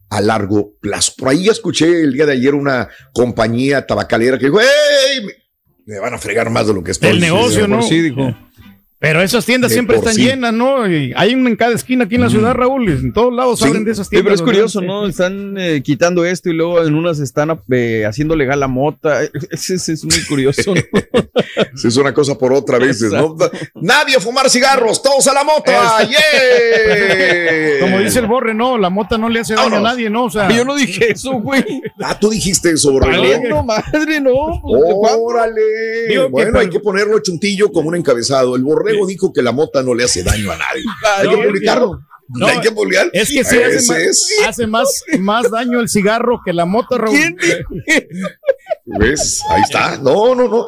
a 0.09 0.21
largo 0.21 0.73
plazo. 0.79 1.13
Por 1.17 1.29
ahí 1.29 1.47
escuché 1.47 2.01
el 2.01 2.13
día 2.13 2.25
de 2.25 2.33
ayer 2.33 2.55
una 2.55 2.89
compañía 3.13 3.85
tabacalera 3.85 4.37
que 4.37 4.45
dijo, 4.45 4.59
¡Hey! 4.59 5.42
Me 5.85 5.99
van 5.99 6.13
a 6.13 6.17
fregar 6.17 6.49
más 6.49 6.67
de 6.67 6.73
lo 6.73 6.83
que 6.83 6.91
estoy. 6.91 7.09
El 7.09 7.19
negocio, 7.19 7.67
¿no? 7.67 7.81
Sí, 7.81 8.01
dijo. 8.01 8.35
Pero 9.03 9.21
esas 9.21 9.45
tiendas 9.45 9.71
De 9.71 9.75
siempre 9.75 9.97
están 9.97 10.13
sí. 10.15 10.23
llenas, 10.23 10.53
¿no? 10.53 10.89
Y 10.89 11.11
hay 11.17 11.35
una 11.35 11.49
en 11.49 11.57
cada 11.57 11.75
esquina 11.75 12.05
aquí 12.05 12.15
en 12.15 12.21
la 12.21 12.29
ciudad, 12.29 12.53
Raúl. 12.53 12.87
y 12.87 12.91
En 12.93 13.11
todos 13.11 13.33
lados 13.33 13.59
Sí. 13.59 13.65
abren 13.67 13.83
de 13.83 13.91
esas 13.91 14.07
Sí, 14.07 14.11
tiendas. 14.11 14.31
pero 14.31 14.35
es 14.35 14.41
curioso, 14.41 14.79
¿no? 14.79 15.05
Están 15.05 15.57
eh, 15.57 15.81
quitando 15.83 16.23
esto 16.23 16.49
y 16.49 16.53
luego 16.53 16.81
en 16.81 16.95
unas 16.95 17.19
están 17.19 17.59
eh, 17.69 18.05
haciendo 18.07 18.33
legal 18.37 18.61
la 18.61 18.69
mota. 18.69 19.19
Ese 19.51 19.75
es, 19.75 19.89
es 19.89 20.05
muy 20.05 20.23
curioso. 20.25 20.73
¿no? 20.73 20.81
Sí, 21.75 21.87
es 21.87 21.97
una 21.97 22.13
cosa 22.13 22.37
por 22.37 22.53
otra 22.53 22.77
a 22.77 22.79
veces, 22.79 23.11
¿no? 23.11 23.35
Nadie 23.75 24.15
a 24.15 24.19
fumar 24.19 24.49
cigarros, 24.49 25.01
todos 25.03 25.27
a 25.27 25.33
la 25.33 25.43
moto. 25.43 25.71
¡Yeah! 25.71 27.79
Como 27.81 27.99
dice 27.99 28.19
el 28.19 28.27
borre, 28.27 28.53
no, 28.53 28.77
la 28.77 28.89
mota 28.89 29.17
no 29.17 29.29
le 29.29 29.39
hace 29.41 29.55
daño 29.55 29.77
a 29.77 29.81
nadie, 29.81 30.09
¿no? 30.09 30.25
O 30.25 30.29
sea, 30.29 30.49
Yo 30.51 30.63
no 30.65 30.75
dije 30.75 31.11
eso, 31.11 31.33
güey. 31.33 31.63
Ah, 32.01 32.17
tú 32.19 32.29
dijiste 32.29 32.71
eso, 32.71 32.91
Borrego. 32.91 33.21
Valiendo 33.21 33.63
madre, 33.63 34.19
¿no? 34.21 34.31
Órale. 34.63 35.61
Digo 36.09 36.25
que 36.25 36.29
bueno, 36.31 36.59
hay 36.59 36.69
que 36.69 36.79
ponerlo 36.79 37.19
chuntillo 37.19 37.71
como 37.71 37.89
un 37.89 37.95
encabezado. 37.95 38.55
El 38.55 38.63
borrego 38.93 39.07
dijo 39.07 39.33
que 39.33 39.41
la 39.41 39.51
mota 39.51 39.83
no 39.83 39.93
le 39.93 40.03
hace 40.03 40.23
daño 40.23 40.51
a 40.51 40.57
nadie. 40.57 40.83
hay 41.17 41.29
que 41.29 41.47
publicarlo. 41.47 41.99
no, 42.29 42.47
hay 42.47 42.59
que 42.61 42.71
publicar. 42.71 43.09
es 43.13 43.29
que 43.29 43.43
sí 43.43 43.57
hace, 43.57 43.75
Ese 43.75 43.91
más, 43.93 43.97
es. 43.99 44.35
hace 44.47 44.67
más, 44.67 45.03
más 45.19 45.51
daño 45.51 45.79
el 45.79 45.89
cigarro 45.89 46.41
que 46.43 46.53
la 46.53 46.65
mota, 46.65 46.97
Raúl. 46.97 47.15
¿Quién 47.15 47.37
¿Ves? 48.85 49.41
Ahí 49.49 49.61
está. 49.61 49.97
No, 49.97 50.35
no, 50.35 50.47
no. 50.47 50.67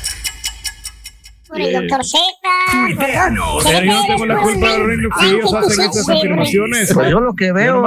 Por 1.51 1.59
el 1.61 1.73
doctor 1.73 2.05
Z. 2.05 2.17
O 3.57 3.61
sea, 3.61 3.83
yo 3.83 3.91
no 3.93 4.01
tengo 4.07 4.25
la 4.25 4.37
culpa 4.41 4.67
de 4.67 4.97
que 5.19 5.25
ellos 5.27 5.53
hacen 5.53 5.81
estas 5.85 6.09
afirmaciones. 6.09 6.93
Pues 6.93 7.09
yo 7.09 7.19
lo 7.19 7.33
que 7.35 7.51
veo, 7.51 7.81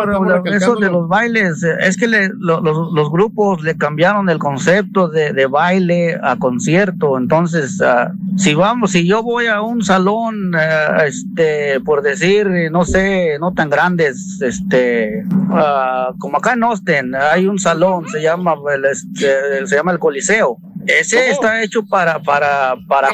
eso 0.56 0.76
de 0.76 0.90
los 0.90 1.08
bailes, 1.08 1.62
es 1.62 1.96
que 1.96 2.06
le- 2.06 2.28
lo- 2.38 2.60
los, 2.60 2.92
los 2.92 3.10
grupos 3.10 3.62
le 3.62 3.76
cambiaron 3.76 4.28
el 4.28 4.38
concepto 4.38 5.08
de, 5.08 5.32
de 5.32 5.46
baile 5.46 6.18
a 6.22 6.36
concierto. 6.36 7.16
Entonces, 7.16 7.80
ah, 7.82 8.12
si 8.36 8.54
vamos, 8.54 8.90
si 8.92 9.06
yo 9.06 9.22
voy 9.22 9.46
a 9.46 9.62
un 9.62 9.82
salón, 9.82 10.52
eh, 10.58 11.06
este, 11.06 11.80
por 11.80 12.02
decir, 12.02 12.46
no 12.70 12.84
sé, 12.84 13.38
no 13.40 13.54
tan 13.54 13.70
grandes, 13.70 14.40
este, 14.42 15.24
ah, 15.52 16.10
como 16.18 16.36
acá 16.38 16.52
en 16.52 16.64
Austin, 16.64 17.14
hay 17.14 17.46
un 17.46 17.58
salón, 17.58 18.06
se 18.08 18.20
llama, 18.20 18.54
el, 18.74 18.84
este, 18.84 19.66
se 19.66 19.74
llama 19.76 19.92
el 19.92 19.98
Coliseo. 19.98 20.58
Ese 20.86 21.30
está 21.30 21.62
hecho 21.62 21.82
para, 21.86 22.18
para, 22.20 22.74
para 22.86 23.08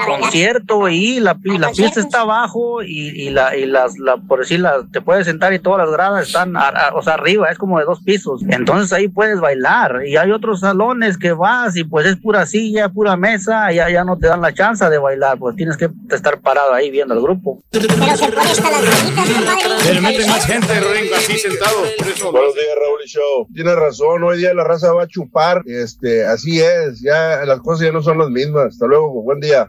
concierto 0.45 0.89
y 0.89 1.21
la, 1.21 1.37
la 1.59 1.73
fiesta 1.75 2.01
está 2.01 2.21
abajo 2.23 2.83
y, 2.83 3.09
y 3.27 3.31
la, 3.31 3.57
y 3.57 3.67
las, 3.67 3.99
la, 3.99 4.17
por 4.17 4.41
decir, 4.41 4.61
la- 4.61 4.87
te 4.93 5.01
puedes 5.01 5.27
sentar 5.27 5.53
y 5.53 5.59
todas 5.59 5.87
las 5.87 5.91
gradas 5.95 6.27
están, 6.27 6.57
a- 6.57 6.69
a- 6.69 6.95
o 6.95 7.03
sea, 7.03 7.15
arriba, 7.15 7.49
es 7.51 7.59
como 7.59 7.79
de 7.79 7.85
dos 7.85 8.01
pisos. 8.03 8.43
Entonces 8.49 8.93
ahí 8.93 9.09
puedes 9.09 9.41
bailar. 9.41 10.03
Y 10.07 10.17
hay 10.17 10.31
otros 10.33 10.61
salones 10.61 11.19
que 11.19 11.33
vas 11.33 11.77
y 11.77 11.85
pues 11.85 12.07
es 12.07 12.17
pura 12.17 12.47
silla, 12.47 12.89
pura 12.89 13.17
mesa, 13.17 13.73
y 13.73 13.77
ya, 13.77 13.91
ya 13.91 14.05
no 14.05 14.17
te 14.19 14.27
dan 14.29 14.41
la 14.41 14.53
chance 14.55 14.89
de 14.89 14.99
bailar, 14.99 15.39
pues 15.39 15.57
tienes 15.57 15.77
que 15.77 15.91
estar 16.11 16.41
parado 16.41 16.73
ahí 16.73 16.91
viendo 16.91 17.15
el 17.15 17.21
grupo. 17.21 17.63
Pero 17.71 17.87
se 17.89 17.95
pone 17.97 18.11
hasta 18.11 18.71
las 18.71 18.83
manitas, 18.83 19.29
compadre. 19.35 19.85
Pero 19.85 20.03
meten 20.03 20.29
más 20.29 20.47
gente, 20.47 20.73
Ringo, 20.81 21.15
así 21.17 21.39
sentado. 21.39 21.77
Por 21.99 22.09
eso. 22.09 22.31
Buenos 22.33 22.55
días, 22.55 22.67
Raúl 22.81 23.01
y 23.05 23.09
Show. 23.09 23.47
Tienes 23.55 23.75
razón, 23.77 24.23
hoy 24.25 24.39
día 24.39 24.55
la 24.55 24.65
raza 24.65 24.93
va 24.93 25.05
a 25.05 25.07
chupar. 25.09 25.63
Este, 25.67 26.25
así 26.25 26.61
es, 26.61 27.01
ya 27.01 27.45
las 27.45 27.61
cosas 27.61 27.87
ya 27.87 27.93
no 27.93 28.03
son 28.03 28.19
las 28.19 28.31
mismas. 28.31 28.67
Hasta 28.67 28.87
luego, 28.87 29.23
buen 29.23 29.41
día. 29.41 29.69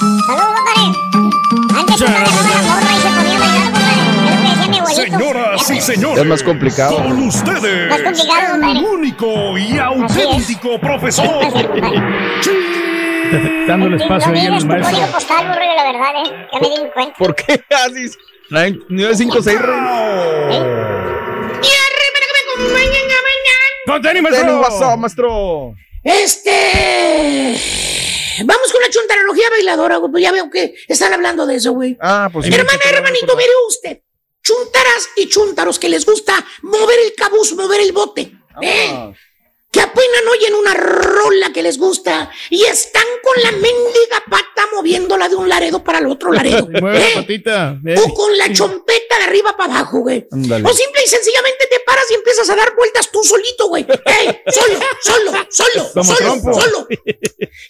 Saludos, 0.00 0.46
compadre. 0.56 0.86
Antes 1.78 2.00
morra 2.00 2.92
y 2.96 3.00
se 3.00 3.08
ponía 3.10 3.36
a 3.36 3.40
bailar, 3.40 3.64
compadre. 3.64 4.00
Es 4.00 4.24
lo 4.24 4.40
que 4.40 4.48
decía 4.48 4.68
mi 4.68 4.78
abuelito. 4.78 5.02
Señoras 5.02 5.70
y 5.70 5.80
señores. 5.82 6.18
Es 6.18 6.26
más 6.26 6.42
complicado. 6.42 6.96
Con 6.96 7.22
ustedes. 7.28 7.90
Más 7.90 8.00
complicado, 8.00 8.54
el 8.54 8.60
compadre. 8.60 8.80
único 8.80 9.58
y 9.58 9.78
auténtico 9.78 10.80
profesor. 10.80 11.28
Dando 13.68 13.86
el 13.86 13.94
espacio 14.00 14.32
no 14.32 14.38
ahí 14.38 14.46
al 14.46 14.66
maestro. 14.66 14.90
código 14.90 15.12
postal, 15.12 15.48
borrego, 15.48 15.74
la 15.76 15.84
verdad, 15.92 16.12
eh. 16.24 16.48
Ya 16.52 16.60
me 16.60 16.68
di 16.68 16.76
cuenta. 16.94 17.14
¿Por 17.18 17.34
qué 17.34 17.62
haces? 17.70 18.18
956 18.48 19.58
¡Con 23.86 24.02
tenis, 24.02 24.22
maestro! 24.22 24.96
maestro? 24.96 25.74
Este. 26.02 27.89
Vamos 28.44 28.72
con 28.72 28.80
la 28.80 28.88
chuntarología 28.88 29.50
bailadora, 29.50 29.96
güey. 29.96 30.10
Pues 30.10 30.22
ya 30.22 30.32
veo 30.32 30.50
que 30.50 30.74
están 30.88 31.12
hablando 31.12 31.46
de 31.46 31.56
eso, 31.56 31.72
güey. 31.72 31.96
Ah, 32.00 32.28
pues 32.32 32.46
Hermana, 32.46 32.80
hermanito, 32.88 33.36
mire 33.36 33.50
usted. 33.68 34.00
Chuntaras 34.42 35.08
y 35.16 35.28
chuntaros 35.28 35.78
que 35.78 35.88
les 35.88 36.04
gusta 36.06 36.44
mover 36.62 36.98
el 37.04 37.14
cabuz, 37.14 37.52
mover 37.54 37.80
el 37.80 37.92
bote. 37.92 38.32
¿eh? 38.62 39.12
Que 39.70 39.80
apenas 39.80 40.20
oyen 40.32 40.54
una 40.54 40.74
rola 40.74 41.52
que 41.52 41.62
les 41.62 41.78
gusta 41.78 42.28
y 42.48 42.64
están 42.64 43.04
con 43.22 43.40
la 43.42 43.52
mendiga 43.52 44.24
pata 44.28 44.66
moviéndola 44.74 45.28
de 45.28 45.36
un 45.36 45.48
laredo 45.48 45.84
para 45.84 45.98
el 45.98 46.06
otro 46.06 46.32
laredo. 46.32 46.68
¿eh? 46.92 47.12
patita. 47.14 47.78
eh. 47.86 47.94
O 48.04 48.12
con 48.14 48.36
la 48.36 48.52
chompeta 48.52 49.18
de 49.18 49.24
arriba 49.24 49.56
para 49.56 49.74
abajo, 49.78 50.00
güey. 50.00 50.26
O 50.32 50.36
simple 50.72 51.02
y 51.04 51.08
sencillamente 51.08 51.66
te 51.70 51.78
paras 51.86 52.04
y 52.10 52.14
empiezas 52.14 52.50
a 52.50 52.56
dar 52.56 52.74
vueltas 52.74 53.10
tú 53.12 53.22
solito, 53.22 53.68
güey. 53.68 53.86
¡Ey! 54.06 54.40
Solo, 54.48 54.80
solo, 55.02 55.32
solo, 55.50 55.90
Como 55.94 56.04
solo, 56.16 56.18
trompo. 56.18 56.60
solo. 56.60 56.88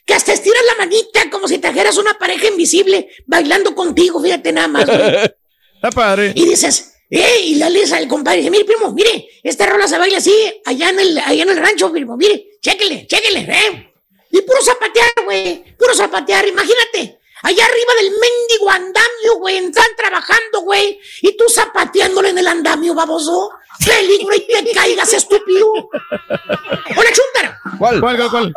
Que 0.06 0.14
hasta 0.14 0.32
estiras 0.32 0.64
la 0.64 0.76
manita 0.76 1.28
como 1.30 1.48
si 1.48 1.58
trajeras 1.58 1.98
una 1.98 2.18
pareja 2.18 2.46
invisible 2.48 3.10
bailando 3.26 3.74
contigo, 3.74 4.22
fíjate 4.22 4.52
nada 4.52 4.68
más, 4.68 4.86
güey. 4.86 5.00
Está 5.74 5.90
padre. 5.94 6.32
Y 6.34 6.46
dices, 6.46 6.94
¡eh! 7.10 7.40
Y 7.44 7.54
le 7.56 7.70
dices 7.70 7.92
al 7.92 8.08
compadre, 8.08 8.38
dice, 8.38 8.50
mire, 8.50 8.64
primo, 8.64 8.92
mire, 8.92 9.28
esta 9.42 9.66
rola 9.66 9.86
se 9.88 9.98
baila 9.98 10.18
así, 10.18 10.32
allá 10.64 10.90
en 10.90 11.00
el, 11.00 11.18
allá 11.18 11.42
en 11.42 11.48
el 11.50 11.56
rancho, 11.56 11.90
primo, 11.90 12.16
mire, 12.16 12.58
chéquele, 12.60 13.06
chéquele, 13.06 13.40
¿eh? 13.40 13.92
Y 14.30 14.42
puro 14.42 14.62
zapatear, 14.62 15.12
güey, 15.24 15.64
puro 15.76 15.94
zapatear, 15.94 16.46
imagínate. 16.46 17.18
Allá 17.42 17.64
arriba 17.64 17.92
del 18.00 18.10
mendigo 18.10 18.70
andamio, 18.70 19.38
güey, 19.38 19.56
están 19.56 19.86
trabajando, 19.96 20.60
güey, 20.60 21.00
y 21.22 21.36
tú 21.36 21.44
zapateándole 21.48 22.30
en 22.30 22.38
el 22.38 22.46
andamio, 22.46 22.94
baboso. 22.94 23.50
Peligro 23.84 24.34
y 24.34 24.46
te 24.46 24.72
caigas, 24.72 25.12
estúpido. 25.12 25.72
Hola, 25.72 27.10
chuntara. 27.12 27.60
¿Cuál? 27.78 28.00
¿Cuál, 28.00 28.16
cuál, 28.16 28.30
cuál? 28.30 28.52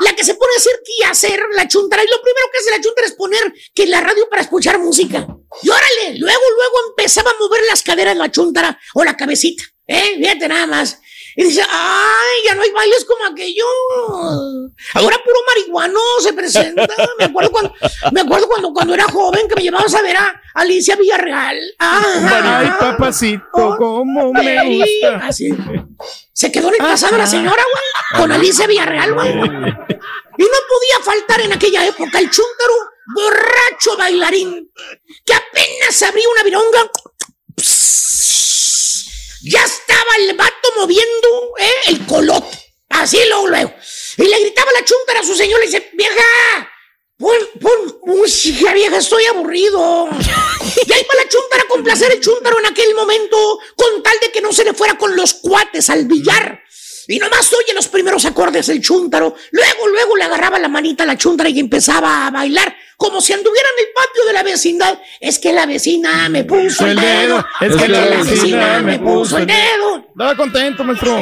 La 0.00 0.14
que 0.16 0.24
se 0.24 0.34
pone 0.34 0.52
a 0.54 0.58
hacer 0.58 0.72
qué 0.84 1.04
hacer, 1.06 1.40
la 1.54 1.68
chuntara. 1.68 2.02
Y 2.02 2.08
lo 2.08 2.20
primero 2.20 2.46
que 2.52 2.58
hace 2.58 2.70
la 2.70 2.80
chuntara 2.80 3.06
es 3.06 3.14
poner 3.14 3.54
que 3.74 3.86
la 3.86 4.00
radio 4.00 4.28
para 4.28 4.42
escuchar 4.42 4.78
música. 4.78 5.26
Y 5.62 5.68
órale, 5.68 6.18
luego, 6.18 6.42
luego 6.56 6.88
empezaba 6.90 7.30
a 7.30 7.38
mover 7.38 7.62
las 7.68 7.82
caderas 7.82 8.16
la 8.16 8.30
chuntara 8.30 8.78
o 8.94 9.04
la 9.04 9.16
cabecita. 9.16 9.64
¿Eh? 9.86 10.16
Fíjate 10.16 10.48
nada 10.48 10.66
más. 10.66 10.98
Y 11.36 11.44
dice, 11.44 11.62
ay, 11.68 12.36
ya 12.44 12.54
no 12.54 12.62
hay 12.62 12.70
bailes 12.70 13.04
como 13.04 13.24
aquello. 13.24 13.64
Ahora 14.94 15.18
puro 15.24 15.36
marihuano 15.48 16.00
se 16.20 16.32
presenta. 16.32 16.86
Me 17.18 17.24
acuerdo 17.24 17.50
cuando, 17.50 17.74
me 18.12 18.20
acuerdo 18.20 18.48
cuando, 18.48 18.72
cuando 18.72 18.94
era 18.94 19.04
joven 19.04 19.48
que 19.48 19.56
me 19.56 19.62
llevabas 19.62 19.94
a 19.94 20.02
ver 20.02 20.16
a 20.16 20.40
Alicia 20.54 20.96
Villarreal. 20.96 21.58
Ay, 21.78 22.70
papacito, 22.78 23.76
cómo 23.78 24.32
me 24.32 24.78
gusta. 24.78 25.26
así. 25.26 25.52
Se 26.32 26.50
quedó 26.52 26.68
en 26.68 26.74
el 26.74 26.78
pasado 26.78 27.16
la 27.16 27.26
señora, 27.26 27.62
güey, 27.62 28.22
con 28.22 28.32
Alicia 28.32 28.66
Villarreal, 28.66 29.14
güey. 29.14 29.30
Y 29.30 30.42
no 30.42 30.58
podía 30.68 31.00
faltar 31.02 31.40
en 31.40 31.52
aquella 31.52 31.86
época 31.86 32.18
el 32.18 32.30
chúntaro 32.30 32.74
borracho 33.14 33.96
bailarín 33.96 34.70
que 35.24 35.34
apenas 35.34 36.02
abría 36.02 36.28
una 36.28 36.42
vironga. 36.42 36.90
Ya 39.46 39.62
estaba 39.62 40.16
el 40.20 40.36
vato 40.36 40.68
moviendo. 40.76 41.23
El 41.88 42.06
colote. 42.06 42.58
Así 42.88 43.18
luego, 43.28 43.48
luego. 43.48 43.74
Y 44.16 44.24
le 44.24 44.40
gritaba 44.40 44.72
la 44.72 44.84
chúntara 44.84 45.20
a 45.20 45.24
su 45.24 45.34
señora 45.34 45.64
y 45.64 45.66
dice, 45.66 45.90
vieja, 45.94 46.70
pon, 47.18 47.36
pon 47.60 48.00
música, 48.04 48.72
vieja, 48.72 48.98
estoy 48.98 49.24
aburrido. 49.26 50.08
Y 50.86 50.92
ahí 50.92 51.06
va 51.08 51.22
la 51.22 51.28
chúntara 51.28 51.62
a 51.62 51.68
complacer 51.68 52.12
el 52.12 52.20
chúntaro 52.20 52.58
en 52.60 52.66
aquel 52.66 52.94
momento, 52.94 53.58
con 53.76 54.02
tal 54.02 54.18
de 54.20 54.30
que 54.30 54.40
no 54.40 54.52
se 54.52 54.64
le 54.64 54.74
fuera 54.74 54.96
con 54.96 55.14
los 55.16 55.34
cuates 55.34 55.90
al 55.90 56.06
billar. 56.06 56.63
Y 57.08 57.18
nomás 57.18 57.52
oye 57.52 57.74
los 57.74 57.88
primeros 57.88 58.24
acordes 58.24 58.66
del 58.66 58.80
chúntaro. 58.80 59.34
Luego, 59.50 59.88
luego 59.88 60.16
le 60.16 60.24
agarraba 60.24 60.58
la 60.58 60.68
manita 60.68 61.02
a 61.04 61.06
la 61.06 61.18
chúntara 61.18 61.48
y 61.48 61.60
empezaba 61.60 62.26
a 62.26 62.30
bailar 62.30 62.74
como 62.96 63.20
si 63.20 63.32
anduviera 63.32 63.68
en 63.76 63.86
el 63.86 63.92
patio 63.92 64.24
de 64.24 64.32
la 64.32 64.42
vecindad. 64.42 64.98
Es 65.20 65.38
que 65.38 65.52
la 65.52 65.66
vecina 65.66 66.28
me 66.28 66.44
puso 66.44 66.86
el 66.86 66.96
dedo. 66.96 67.44
Es 67.60 67.76
que 67.76 67.88
la 67.88 68.00
vecina 68.22 68.80
me 68.80 68.98
puso 68.98 69.38
el 69.38 69.46
dedo. 69.46 70.06
Estaba 70.10 70.36
contento, 70.36 70.84
maestro. 70.84 71.20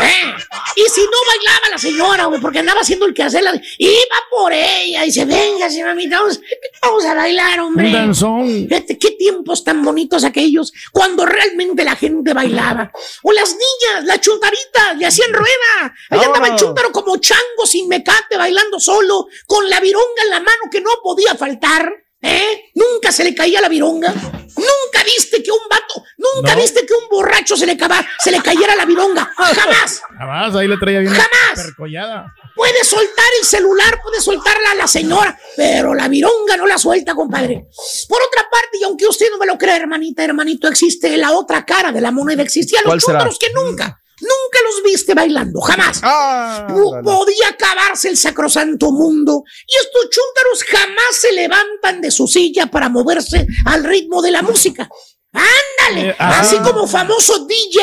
¿Eh? 0.00 0.34
Y 0.76 0.82
si 0.90 1.00
no 1.00 1.16
bailaba 1.26 1.68
la 1.70 1.78
señora, 1.78 2.24
güey, 2.26 2.40
porque 2.40 2.58
andaba 2.58 2.80
haciendo 2.80 3.06
el 3.06 3.14
quehacer, 3.14 3.42
la- 3.42 3.60
iba 3.78 4.16
por 4.30 4.52
ella 4.52 5.02
y 5.02 5.06
dice, 5.06 5.24
venga, 5.24 5.70
señora, 5.70 5.92
mamita, 5.94 6.20
vamos, 6.20 6.40
vamos 6.82 7.04
a 7.04 7.14
bailar, 7.14 7.60
hombre. 7.60 7.86
Un 7.86 7.92
danzón. 7.92 8.68
Qué 8.68 9.10
tiempos 9.18 9.64
tan 9.64 9.82
bonitos 9.82 10.24
aquellos, 10.24 10.72
cuando 10.92 11.24
realmente 11.24 11.84
la 11.84 11.96
gente 11.96 12.32
bailaba. 12.34 12.90
O 13.22 13.32
las 13.32 13.50
niñas, 13.50 14.04
la 14.04 14.20
chuntarita, 14.20 14.94
le 14.94 15.06
hacían 15.06 15.32
rueda. 15.32 15.94
Ahí 16.10 16.20
andaba 16.24 16.48
el 16.48 16.56
chuntaro 16.56 16.92
como 16.92 17.16
chango 17.18 17.66
sin 17.66 17.88
mecate, 17.88 18.36
bailando 18.36 18.78
solo, 18.80 19.28
con 19.46 19.68
la 19.70 19.80
vironga 19.80 20.22
en 20.24 20.30
la 20.30 20.40
mano 20.40 20.62
que 20.70 20.80
no 20.80 20.90
podía 21.02 21.34
faltar. 21.34 21.90
¿Eh? 22.22 22.70
Nunca 22.74 23.12
se 23.12 23.24
le 23.24 23.34
caía 23.34 23.60
la 23.60 23.68
vironga. 23.68 24.12
Nunca 24.12 25.04
viste 25.04 25.42
que 25.42 25.50
un 25.50 25.58
vato, 25.70 26.02
nunca 26.16 26.54
No. 26.54 26.60
viste 26.62 26.86
que 26.86 26.92
un 26.94 27.08
borracho 27.10 27.56
se 27.56 27.66
le, 27.66 27.76
cava- 27.76 28.06
se 28.22 28.30
le 28.30 28.40
cayera 28.42 28.74
la 28.74 28.86
vironga. 28.86 29.30
Jamás. 29.36 30.00
Jamás, 30.18 30.54
ahí 30.56 30.66
le 30.66 30.76
traía 30.78 31.00
bien 31.00 31.12
Jamás. 31.12 31.66
percollada. 31.66 32.32
Puede 32.54 32.82
soltar 32.84 33.24
el 33.40 33.46
celular, 33.46 34.00
puede 34.02 34.20
soltarla 34.22 34.70
a 34.70 34.74
la 34.76 34.86
señora, 34.86 35.38
pero 35.56 35.94
la 35.94 36.08
vironga 36.08 36.56
no 36.56 36.66
la 36.66 36.78
suelta, 36.78 37.14
compadre. 37.14 37.66
Por 38.08 38.18
otra 38.22 38.48
parte, 38.50 38.78
y 38.80 38.84
aunque 38.84 39.06
usted 39.06 39.26
no 39.30 39.36
me 39.36 39.44
lo 39.46 39.58
crea, 39.58 39.76
hermanita, 39.76 40.24
hermanito, 40.24 40.66
existe 40.68 41.16
la 41.18 41.32
otra 41.32 41.66
cara 41.66 41.92
de 41.92 42.00
la 42.00 42.10
moneda. 42.10 42.42
Existían 42.42 42.82
los 42.86 42.96
chúntaros 43.04 43.38
que 43.38 43.52
nunca, 43.52 44.00
nunca 44.20 44.58
los 44.64 44.82
viste 44.82 45.14
bailando, 45.14 45.60
jamás. 45.60 46.02
No 46.02 47.02
podía 47.02 47.48
acabarse 47.50 48.08
el 48.08 48.16
sacrosanto 48.16 48.90
mundo. 48.92 49.42
Y 49.66 49.76
estos 49.84 50.10
chúntaros 50.10 50.64
jamás 50.64 51.16
se 51.20 51.32
levantan 51.32 52.00
de 52.00 52.10
su 52.10 52.26
silla 52.26 52.66
para 52.66 52.88
moverse 52.88 53.46
al 53.66 53.84
ritmo 53.84 54.22
de 54.22 54.30
la 54.30 54.42
música. 54.42 54.88
Ándale, 55.32 56.10
Eh, 56.10 56.16
así 56.18 56.56
como 56.58 56.86
famoso 56.86 57.46
DJ, 57.46 57.80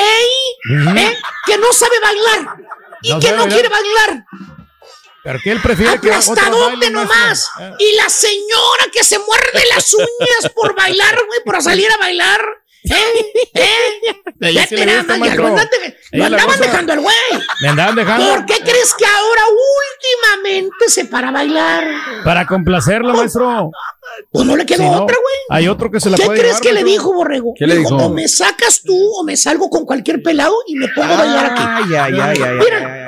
¿eh? 0.98 1.18
que 1.46 1.58
no 1.58 1.72
sabe 1.72 2.00
bailar 2.02 2.56
y 3.04 3.10
No 3.12 3.20
que 3.20 3.30
no 3.32 3.38
bailar. 3.44 3.50
quiere 3.54 3.70
bailar. 3.70 4.26
Pero 5.24 5.40
que 5.42 5.52
él 5.52 5.62
prefiere 5.62 5.92
que 5.92 5.98
Aplastadote 6.12 6.66
baile, 6.66 6.90
nomás. 6.90 7.48
Eh. 7.60 7.72
Y 7.80 7.96
la 7.96 8.10
señora 8.10 8.88
que 8.92 9.04
se 9.06 9.20
muerde 9.20 9.64
las 9.74 9.94
uñas 9.94 10.52
por 10.54 10.76
bailar, 10.76 11.16
güey, 11.28 11.40
por 11.46 11.62
salir 11.62 11.90
a 11.92 11.98
bailar. 11.98 12.42
¿Eh? 12.84 12.96
¿Eh? 13.54 13.64
Ella 14.42 14.62
Ya 14.62 14.68
sí 14.68 14.76
te 14.76 14.86
le 14.86 14.98
gusta, 14.98 15.18
maestro. 15.18 15.48
andan 15.48 15.68
de- 15.70 15.98
lo 16.18 16.26
andaban 16.26 16.60
dejando 16.60 16.94
al 16.94 17.00
güey. 17.00 17.16
Me 17.62 17.70
andaban 17.70 17.96
dejando. 17.96 18.28
¿Por 18.30 18.46
qué 18.46 18.56
crees 18.60 18.94
que 18.98 19.06
ahora 19.06 19.42
últimamente 20.22 20.90
se 20.90 21.06
para 21.06 21.30
a 21.30 21.32
bailar? 21.32 21.84
Para 22.24 22.46
complacerlo, 22.46 23.14
maestro. 23.14 23.72
Pues 24.32 24.46
no 24.46 24.56
le 24.58 24.66
quedó 24.66 24.84
Si 24.84 24.90
no, 24.90 25.04
otra, 25.04 25.16
güey. 25.16 25.36
Hay 25.50 25.68
otro 25.68 25.90
que 25.90 26.00
se 26.00 26.10
la 26.10 26.18
¿Qué 26.18 26.26
puede 26.26 26.40
crees 26.40 26.56
llevar, 26.56 26.62
que 26.62 26.74
le 26.74 26.84
maestro. 26.84 26.92
dijo, 26.92 27.14
Borrego? 27.14 27.54
¿Qué 27.58 27.68
le 27.68 27.78
dijo? 27.78 27.96
O 27.96 28.10
me 28.10 28.28
sacas 28.28 28.82
tú 28.84 28.96
o 29.16 29.24
me 29.24 29.38
salgo 29.38 29.70
con 29.70 29.86
cualquier 29.86 30.22
pelado 30.22 30.56
y 30.68 30.76
me 30.76 30.88
pongo 30.90 31.14
a 31.14 31.18
bailar 31.18 31.46
aquí. 31.48 31.64
Ay, 31.66 31.96
ay, 31.96 32.20
ay, 32.20 32.42
ay, 32.44 32.56
Mira, 32.60 33.03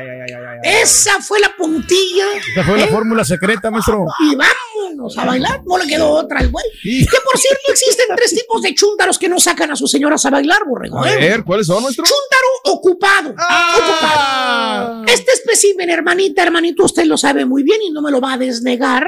esa 0.66 1.22
fue 1.22 1.40
la 1.40 1.56
puntilla. 1.56 2.26
Esa 2.52 2.64
fue 2.64 2.78
la 2.78 2.86
¿eh? 2.86 2.88
fórmula 2.88 3.24
secreta, 3.24 3.70
maestro. 3.70 4.06
Y 4.20 4.36
vámonos 4.36 5.18
a 5.18 5.26
bailar. 5.26 5.62
No 5.66 5.78
le 5.78 5.88
quedó 5.88 6.10
otra 6.10 6.40
al 6.40 6.50
güey. 6.50 6.66
Que 6.82 7.18
por 7.24 7.38
cierto 7.38 7.72
existen 7.72 8.08
tres 8.16 8.32
tipos 8.32 8.62
de 8.62 8.74
chúntaros 8.74 9.20
que 9.20 9.30
no 9.30 9.40
sacan 9.40 9.72
a 9.72 9.76
sus 9.76 9.92
señoras 9.92 10.26
a 10.26 10.32
bailar, 10.32 10.66
borrego. 10.68 11.04
A 11.04 11.12
¿eh? 11.12 11.18
ver, 11.18 11.44
¿cuáles 11.44 11.68
son 11.68 11.84
nuestros? 11.84 12.08
Chúntaro 12.10 12.78
ocupado. 12.78 13.36
Ah. 13.38 13.76
Ocupado. 13.78 15.06
Este 15.08 15.32
espécimen, 15.34 15.90
hermanita, 15.90 16.44
hermanito, 16.44 16.84
usted 16.86 17.06
lo 17.06 17.18
sabe 17.18 17.46
muy 17.46 17.64
bien 17.64 17.82
y 17.84 17.92
no 17.92 18.02
me 18.02 18.12
lo 18.12 18.20
va 18.20 18.34
a 18.34 18.38
desnegar. 18.38 19.06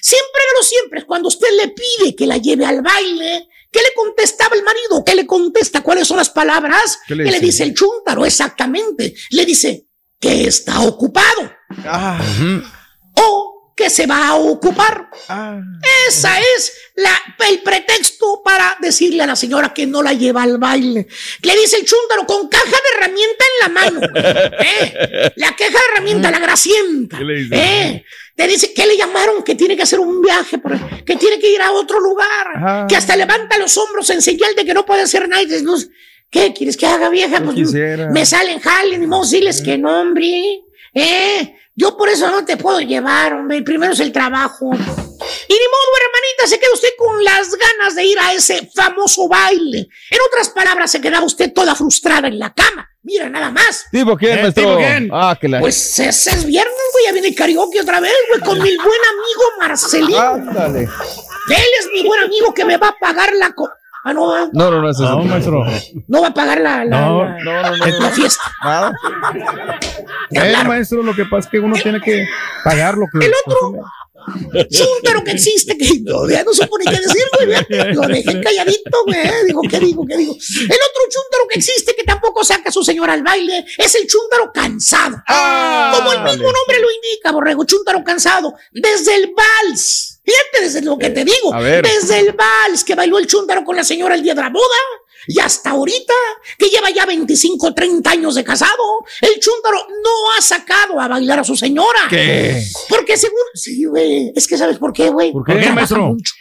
Siempre, 0.00 0.40
pero 0.52 0.62
siempre, 0.64 1.06
cuando 1.06 1.28
usted 1.28 1.48
le 1.60 1.68
pide 1.68 2.16
que 2.16 2.26
la 2.26 2.38
lleve 2.38 2.64
al 2.64 2.82
baile, 2.82 3.48
¿qué 3.70 3.80
le 3.80 3.92
contestaba 3.94 4.56
el 4.56 4.62
marido? 4.62 5.04
¿Qué 5.04 5.14
le 5.14 5.26
contesta? 5.26 5.82
¿Cuáles 5.82 6.08
son 6.08 6.16
las 6.16 6.30
palabras? 6.30 6.98
¿Qué 7.06 7.14
le 7.14 7.24
¿Qué 7.24 7.30
le 7.30 7.40
dice? 7.40 7.46
dice 7.46 7.62
el 7.64 7.74
chúntaro? 7.74 8.24
Exactamente. 8.24 9.14
Le 9.30 9.44
dice 9.44 9.86
que 10.24 10.46
está 10.48 10.80
ocupado. 10.80 11.52
Ah, 11.84 12.18
o 13.14 13.74
que 13.76 13.90
se 13.90 14.06
va 14.06 14.28
a 14.28 14.34
ocupar. 14.36 15.10
Esa 16.08 16.38
es 16.40 16.72
la, 16.94 17.10
el 17.48 17.60
pretexto 17.60 18.40
para 18.42 18.78
decirle 18.80 19.22
a 19.22 19.26
la 19.26 19.36
señora 19.36 19.74
que 19.74 19.84
no 19.86 20.02
la 20.02 20.14
lleva 20.14 20.44
al 20.44 20.56
baile. 20.56 21.08
Le 21.42 21.56
dice 21.56 21.76
el 21.76 21.84
chúntaro 21.84 22.24
con 22.24 22.48
caja 22.48 22.64
de 22.64 22.96
herramienta 22.96 23.44
en 23.44 23.60
la 23.60 23.68
mano. 23.68 24.00
¿eh? 24.60 25.32
La 25.36 25.48
caja 25.56 25.72
de 25.72 25.78
herramienta, 25.92 26.30
la 26.30 26.38
gracienta. 26.38 27.18
¿Qué 27.18 27.24
le 27.24 27.34
dice? 27.42 27.54
¿eh? 27.56 28.04
Te 28.34 28.46
dice 28.46 28.72
que 28.72 28.86
le 28.86 28.96
llamaron 28.96 29.42
que 29.44 29.54
tiene 29.54 29.76
que 29.76 29.82
hacer 29.82 30.00
un 30.00 30.22
viaje, 30.22 30.58
que 31.04 31.16
tiene 31.16 31.38
que 31.38 31.50
ir 31.52 31.60
a 31.60 31.70
otro 31.72 32.00
lugar, 32.00 32.48
Ajá. 32.54 32.86
que 32.88 32.96
hasta 32.96 33.14
levanta 33.14 33.58
los 33.58 33.76
hombros 33.76 34.08
en 34.10 34.22
señal 34.22 34.54
de 34.56 34.64
que 34.64 34.72
no 34.74 34.86
puede 34.86 35.02
hacer 35.02 35.28
nada. 35.28 35.42
Y 35.42 35.46
dices, 35.46 35.62
"No, 35.64 35.74
¿Qué 36.30 36.52
quieres 36.52 36.76
que 36.76 36.86
haga, 36.86 37.08
vieja? 37.08 37.40
Pues, 37.42 37.54
quisiera. 37.54 38.10
me 38.10 38.26
salen 38.26 38.58
jalen 38.60 39.02
y 39.02 39.06
vos 39.06 39.30
diles 39.30 39.62
que 39.62 39.78
no, 39.78 40.00
hombre. 40.00 40.60
¿Eh? 40.92 41.56
Yo 41.76 41.96
por 41.96 42.08
eso 42.08 42.30
no 42.30 42.44
te 42.44 42.56
puedo 42.56 42.80
llevar, 42.80 43.32
hombre. 43.34 43.62
Primero 43.62 43.92
es 43.92 44.00
el 44.00 44.12
trabajo. 44.12 44.66
Y 44.72 44.76
ni 44.76 44.78
modo, 44.78 45.90
hermanita, 46.00 46.46
se 46.46 46.58
queda 46.58 46.72
usted 46.72 46.88
con 46.98 47.22
las 47.24 47.48
ganas 47.50 47.94
de 47.96 48.04
ir 48.04 48.18
a 48.20 48.32
ese 48.32 48.68
famoso 48.74 49.28
baile. 49.28 49.88
En 50.10 50.18
otras 50.28 50.50
palabras, 50.50 50.90
se 50.90 51.00
queda 51.00 51.22
usted 51.22 51.52
toda 51.52 51.74
frustrada 51.74 52.28
en 52.28 52.38
la 52.38 52.52
cama. 52.52 52.88
Mira, 53.02 53.28
nada 53.28 53.50
más. 53.50 53.84
¿Tipo 53.90 54.16
quién, 54.16 54.38
Eh, 54.38 54.42
maestro? 54.42 54.62
¿tipo 54.64 54.76
quién? 54.76 55.10
Ah, 55.12 55.36
que 55.40 55.48
la. 55.48 55.60
Pues 55.60 55.98
ese 55.98 56.30
es 56.30 56.44
viernes, 56.44 56.74
güey. 56.92 57.04
Ya 57.06 57.12
viene 57.12 57.28
el 57.28 57.34
karaoke 57.34 57.80
otra 57.80 58.00
vez, 58.00 58.12
güey, 58.28 58.40
con 58.40 58.56
mi 58.62 58.76
buen 58.76 59.00
amigo 59.12 59.42
Marcelino. 59.60 60.18
Ándale. 60.20 60.80
Él 60.80 61.66
es 61.80 61.88
mi 61.92 62.02
buen 62.06 62.22
amigo 62.22 62.54
que 62.54 62.64
me 62.64 62.76
va 62.76 62.88
a 62.88 62.98
pagar 62.98 63.32
la... 63.34 63.52
co- 63.52 63.68
Ah, 64.06 64.12
no, 64.12 64.36
¿eh? 64.36 64.48
No, 64.52 64.70
no, 64.70 64.82
no 64.82 64.90
es 64.90 64.96
eso. 64.96 65.08
No, 65.18 65.24
maestro. 65.24 65.64
no 66.08 66.20
va 66.22 66.28
a 66.28 66.34
pagar 66.34 66.60
la, 66.60 66.84
la, 66.84 67.00
No, 67.00 67.24
la- 67.24 67.38
No, 67.42 67.62
no, 67.62 67.76
no. 67.76 67.86
la 67.86 67.98
no. 68.00 68.10
fiesta. 68.10 68.42
Nada. 68.62 68.92
Eh, 70.30 70.54
maestro, 70.66 71.02
lo 71.02 71.14
que 71.14 71.24
pasa 71.24 71.46
es 71.46 71.50
que 71.50 71.58
uno 71.58 71.74
tiene 71.82 72.00
que 72.00 72.24
pagar 72.62 72.96
lo 72.96 73.06
que. 73.10 73.24
El 73.24 73.32
otro 73.46 73.72
chúntaro 74.70 75.22
que 75.22 75.32
existe, 75.32 75.76
que 75.76 76.00
no, 76.02 76.28
ya 76.28 76.42
no 76.44 76.52
supo 76.52 76.78
ni 76.78 76.84
qué 76.86 76.98
decir, 77.00 77.22
güey. 77.68 77.94
Lo 77.94 78.02
dejé 78.08 78.40
calladito, 78.40 79.04
güey. 79.06 79.18
Digo, 79.46 79.60
¿qué 79.68 79.78
digo? 79.80 80.04
¿Qué 80.06 80.16
digo? 80.16 80.32
El 80.34 80.66
otro 80.66 81.02
chúntaro 81.10 81.44
que 81.50 81.58
existe 81.58 81.94
que 81.94 82.04
tampoco 82.04 82.42
saca 82.44 82.70
a 82.70 82.72
su 82.72 82.82
señora 82.82 83.12
al 83.12 83.22
baile 83.22 83.64
es 83.78 83.94
el 83.94 84.06
chúntaro 84.06 84.50
cansado. 84.52 85.16
Ah, 85.28 85.92
Como 85.96 86.12
el 86.12 86.22
mismo 86.22 86.44
nombre 86.44 86.80
lo 86.80 86.88
indica, 86.90 87.32
borrego, 87.32 87.64
chúntaro 87.64 88.02
cansado. 88.02 88.54
Desde 88.72 89.14
el 89.16 89.32
vals. 89.36 90.13
Fíjate 90.24 90.62
desde 90.62 90.82
lo 90.82 90.98
que 90.98 91.10
te 91.10 91.24
digo. 91.24 91.52
A 91.52 91.60
ver. 91.60 91.84
Desde 91.84 92.18
el 92.20 92.32
vals 92.32 92.82
que 92.82 92.94
bailó 92.94 93.18
el 93.18 93.26
chúntaro 93.26 93.62
con 93.62 93.76
la 93.76 93.84
señora 93.84 94.14
el 94.14 94.22
día 94.22 94.34
de 94.34 94.40
la 94.40 94.48
boda. 94.50 94.64
Y 95.26 95.38
hasta 95.38 95.70
ahorita, 95.70 96.14
que 96.58 96.68
lleva 96.68 96.90
ya 96.90 97.06
25, 97.06 97.74
30 97.74 98.10
años 98.10 98.34
de 98.34 98.44
casado, 98.44 99.04
el 99.22 99.40
chúntaro 99.40 99.78
no 100.02 100.32
ha 100.36 100.42
sacado 100.42 101.00
a 101.00 101.08
bailar 101.08 101.40
a 101.40 101.44
su 101.44 101.56
señora. 101.56 102.00
¿Qué? 102.10 102.62
Porque 102.88 103.16
según. 103.16 103.38
Sí, 103.54 103.84
güey. 103.84 104.32
Es 104.34 104.46
que 104.46 104.58
sabes 104.58 104.78
por 104.78 104.92
qué, 104.92 105.08
güey. 105.08 105.32
¿Por 105.32 105.44
qué, 105.44 105.54
maestro? 105.70 106.08
mucho. 106.08 106.34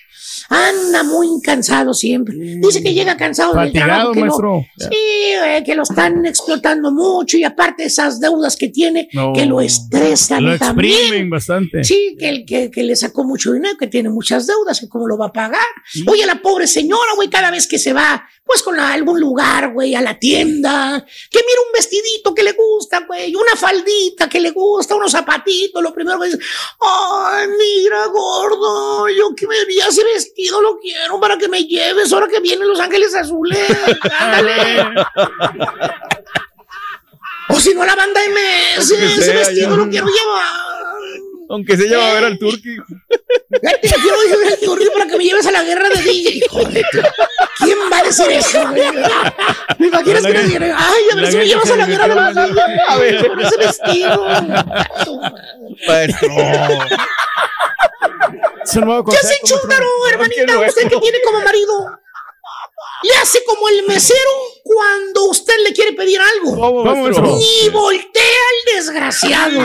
Anda 0.50 1.04
muy 1.04 1.28
cansado 1.41 1.94
siempre. 1.94 2.36
Dice 2.38 2.84
que 2.84 2.94
llega 2.94 3.18
cansado 3.18 3.54
del 3.60 3.72
trabajo. 3.72 4.12
Que 4.12 4.20
lo- 4.20 4.26
maestro. 4.26 4.66
sí, 4.78 5.34
güey, 5.39 5.64
que 5.64 5.76
lo 5.76 5.84
están 5.84 6.26
explotando 6.26 6.91
mucho 6.91 7.38
y 7.38 7.44
aparte 7.44 7.86
esas 7.86 8.20
deudas 8.20 8.56
que 8.58 8.70
tiene, 8.70 9.08
No. 9.14 9.34
que 9.34 9.46
lo 9.46 9.62
estresan 9.62 10.44
Lo 10.46 10.58
también. 10.58 10.94
exprimen 10.98 11.30
bastante. 11.30 11.84
Sí, 11.84 12.16
que, 12.20 12.30
el- 12.30 12.46
que, 12.46 12.70
que 12.72 12.84
le 12.84 12.96
sacó 12.96 13.24
mucho 13.24 13.54
dinero, 13.54 13.76
que 13.78 13.88
tiene 13.88 14.10
muchas 14.10 14.48
deudas, 14.48 14.80
que 14.80 14.89
cómo 14.89 15.08
lo 15.08 15.18
va 15.18 15.28
a 15.28 15.34
pagar. 15.34 15.62
Oye, 16.08 16.26
la 16.26 16.41
pobre 16.41 16.68
señora, 16.68 17.14
güey, 17.16 17.30
cada 17.30 17.50
vez 17.52 17.68
que 17.68 17.80
se 17.80 17.94
va, 17.94 18.26
pues 18.46 18.62
con 18.62 18.76
la- 18.76 18.94
algún 18.94 19.20
lugar, 19.20 19.72
güey, 19.74 19.96
a 19.96 20.02
la 20.02 20.20
tienda, 20.20 21.06
que 21.30 21.39
mira 21.39 21.62
un 21.66 21.72
vestidito 21.74 22.34
que 22.36 22.44
le 22.44 22.52
gusta, 22.54 23.06
güey, 23.08 23.34
una 23.36 23.56
faldita 23.56 24.28
que 24.30 24.39
le 24.39 24.52
gusta, 24.52 24.96
unos 24.96 25.12
zapatitos, 25.12 25.82
lo 25.82 25.94
primero 25.94 26.20
que 26.20 26.28
dice, 26.28 26.39
ay, 26.82 27.48
mira, 27.48 28.06
gordo, 28.08 29.08
yo 29.10 29.34
que 29.36 29.48
me 29.48 29.66
vi 29.66 29.80
ese 29.80 30.02
vestido, 30.34 30.62
lo 30.62 30.80
quiero 30.80 31.20
para 31.20 31.38
que 31.38 31.48
me 31.48 31.64
lleves 31.64 32.12
ahora 32.12 32.28
que 32.28 32.40
vienen 32.40 32.68
Los 32.68 32.80
Ángeles 32.80 33.14
Azules. 33.16 33.60
Ándale. 34.20 35.06
o 37.50 37.60
si 37.60 37.74
no, 37.74 37.86
la 37.86 37.96
banda 37.96 38.20
MS, 38.28 38.92
ese 38.92 39.34
vestido 39.34 39.70
ya. 39.70 39.76
lo 39.76 39.90
quiero 39.90 40.08
llevar. 40.08 40.74
Aunque 41.50 41.78
se 41.78 41.88
lleva 41.88 42.10
a 42.10 42.14
ver 42.14 42.24
al 42.26 42.38
turqui. 42.39 42.76
Yo 42.76 43.60
quiero 44.02 44.18
llevar 44.28 44.54
el 44.54 44.60
turri 44.66 44.86
para 44.94 45.06
que 45.08 45.18
me 45.18 45.24
lleves 45.24 45.46
a 45.46 45.52
la 45.52 45.64
guerra 45.64 45.89
de 45.89 46.02
DJ. 46.02 46.30
Hijo 46.38 46.64
de 46.66 46.84
tu- 46.91 47.02
¿Quién 47.64 47.78
va 47.91 48.00
a 48.00 48.04
decir 48.04 48.32
eso, 48.32 48.68
güey? 48.70 48.82
¿Me 49.80 49.88
imaginas 49.88 50.24
que 50.24 50.34
digan, 50.44 50.64
ay, 50.64 51.04
a 51.12 51.16
ver 51.16 51.24
La 51.26 51.32
si 51.32 51.38
me 51.38 51.46
llevas 51.48 51.70
a 51.72 51.76
la 51.76 51.86
guerra 51.86 52.08
de 52.08 52.16
metió 52.16 52.41
DJ 52.48 52.54
la- 52.56 52.84
a 52.88 52.98
ver, 52.98 53.28
con 53.28 53.39
ese 53.41 53.58
vestido? 53.58 54.26
Maestro. 55.88 56.30
Es 58.64 58.76
un 58.76 58.86
nuevo 58.86 59.04
¿Qué 59.12 59.18
hace 59.18 59.38
concepto, 59.41 59.60
Chúntaro, 59.60 59.86
maestro. 59.86 60.10
hermanita? 60.44 60.68
Usted 60.70 60.89
que 60.89 60.98
tiene 61.00 61.18
como 61.26 61.41
marido. 61.41 62.00
Le 63.04 63.16
hace 63.22 63.44
como 63.46 63.68
el 63.70 63.86
mesero 63.86 64.30
cuando 64.64 65.26
usted 65.26 65.54
le 65.64 65.74
quiere 65.74 65.94
pedir 65.94 66.20
algo. 66.20 66.56
Ni 67.22 67.70
voltea 67.70 68.24
al 68.24 68.76
desgraciado. 68.76 69.60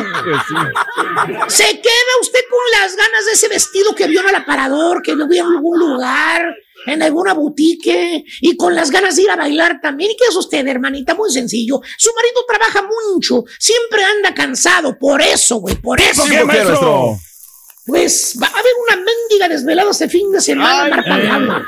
Se 1.49 1.81
queda 1.81 2.13
usted 2.21 2.41
con 2.51 2.81
las 2.81 2.97
ganas 2.97 3.27
de 3.27 3.33
ese 3.33 3.49
vestido 3.49 3.95
que 3.95 4.07
vio 4.07 4.21
en 4.21 4.29
el 4.31 4.35
aparador, 4.35 5.03
que 5.03 5.15
lo 5.15 5.29
vio 5.29 5.45
en 5.45 5.57
algún 5.57 5.79
lugar, 5.79 6.55
en 6.87 7.03
alguna 7.03 7.35
boutique, 7.35 8.25
y 8.41 8.57
con 8.57 8.75
las 8.75 8.91
ganas 8.91 9.17
de 9.17 9.23
ir 9.23 9.31
a 9.31 9.37
bailar 9.37 9.81
también. 9.81 10.11
¿Y 10.11 10.17
qué 10.17 10.25
es 10.29 10.37
usted, 10.37 10.67
hermanita? 10.67 11.15
Muy 11.15 11.31
sencillo. 11.31 11.81
Su 11.97 12.11
marido 12.15 12.45
trabaja 12.47 12.83
mucho, 12.83 13.45
siempre 13.59 14.03
anda 14.05 14.35
cansado, 14.35 14.99
por 14.99 15.23
eso, 15.23 15.57
güey, 15.57 15.77
por 15.77 16.01
eso. 16.01 16.23
¿Por 16.23 16.31
qué. 16.31 16.39
Pues 17.89 18.39
va 18.41 18.47
a 18.49 18.51
haber 18.51 18.73
una 18.87 18.97
mendiga 18.97 19.49
desvelada 19.49 19.91
este 19.91 20.11
fin 20.11 20.31
de 20.31 20.43
semana, 20.43 20.83
Ay, 20.85 20.91
Marta 20.91 21.19
eh. 21.19 21.63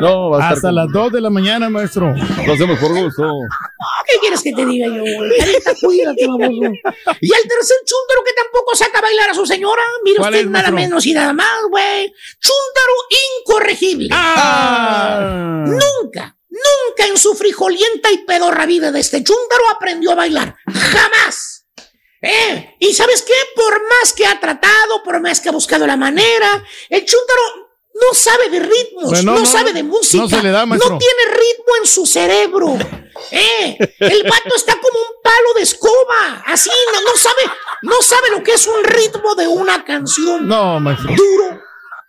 No, 0.00 0.30
va 0.30 0.36
a 0.36 0.40
estar 0.40 0.52
Hasta 0.54 0.68
con- 0.68 0.74
las 0.74 0.88
2 0.92 1.12
de 1.12 1.20
la 1.20 1.30
mañana, 1.30 1.68
maestro. 1.70 2.14
Lo 2.46 2.52
hacemos 2.52 2.78
por 2.78 2.94
gusto. 2.94 3.22
¿Qué 4.08 4.18
quieres 4.20 4.42
que 4.42 4.52
te 4.52 4.64
diga 4.66 4.86
yo, 4.88 5.02
güey? 5.02 5.30
Cuídate, 5.82 6.26
baboso. 6.26 6.72
Y 7.20 7.34
el 7.34 7.42
tercer 7.48 7.76
chúntaro 7.84 8.22
que 8.24 8.32
tampoco 8.42 8.74
saca 8.76 8.98
a 8.98 9.02
bailar 9.02 9.30
a 9.30 9.34
su 9.34 9.46
señora, 9.46 9.82
mire 10.04 10.18
¿Cuál 10.18 10.34
usted 10.34 10.44
es, 10.46 10.50
nada 10.50 10.70
maestro? 10.70 10.74
menos 10.76 11.06
y 11.06 11.12
nada 11.14 11.32
más, 11.32 11.58
güey. 11.70 12.12
Chúntaro 12.40 12.92
incorregible. 13.40 14.08
Ah. 14.12 15.64
Nunca, 15.66 16.36
nunca 16.48 17.06
en 17.06 17.16
su 17.18 17.34
frijolienta 17.34 18.10
y 18.12 18.18
pedorra 18.18 18.66
vida 18.66 18.92
de 18.92 19.00
este 19.00 19.22
chúntaro 19.22 19.64
aprendió 19.74 20.12
a 20.12 20.16
bailar. 20.16 20.56
Jamás. 20.66 21.66
¿Eh? 22.22 22.76
¿Y 22.78 22.94
sabes 22.94 23.20
qué? 23.22 23.34
Por 23.54 23.74
más 23.82 24.12
que 24.14 24.26
ha 24.26 24.40
tratado, 24.40 25.02
por 25.04 25.20
más 25.20 25.40
que 25.40 25.50
ha 25.50 25.52
buscado 25.52 25.86
la 25.86 25.96
manera, 25.96 26.64
el 26.88 27.04
chúntaro 27.04 27.63
no 27.94 28.12
sabe 28.14 28.48
de 28.50 28.60
ritmos, 28.60 29.04
Bueno, 29.10 29.32
no, 29.34 29.38
no, 29.40 29.46
sabe 29.46 29.72
de 29.72 29.82
música, 29.82 30.22
no 30.22 30.28
se 30.28 30.42
le 30.42 30.50
da, 30.50 30.66
no 30.66 30.76
tiene 30.98 31.24
ritmo 31.32 31.76
en 31.80 31.86
su 31.86 32.04
cerebro. 32.06 32.76
¿Eh? 33.30 33.76
El 34.00 34.22
vato 34.24 34.54
está 34.56 34.74
como 34.80 34.98
un 34.98 35.22
palo 35.22 35.54
de 35.54 35.62
escoba, 35.62 36.42
así, 36.46 36.70
no, 36.92 37.00
no 37.00 37.16
sabe, 37.16 37.42
no 37.82 38.02
sabe 38.02 38.30
lo 38.30 38.42
que 38.42 38.52
es 38.54 38.66
un 38.66 38.82
ritmo 38.84 39.34
de 39.36 39.46
una 39.46 39.84
canción 39.84 40.46
No, 40.48 40.80
maestro. 40.80 41.14
duro, 41.16 41.60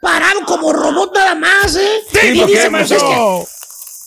parado 0.02 0.44
como 0.46 0.74
robot 0.74 1.14
nada 1.16 1.36
más, 1.36 1.76
¿eh? 1.76 2.04
Sí, 2.12 2.20
Y 2.34 2.40
¿por 2.40 2.48
dice, 2.48 2.70
pues, 2.72 2.92
es 2.92 2.98
que- 2.98 3.04
maestro? 3.04 3.48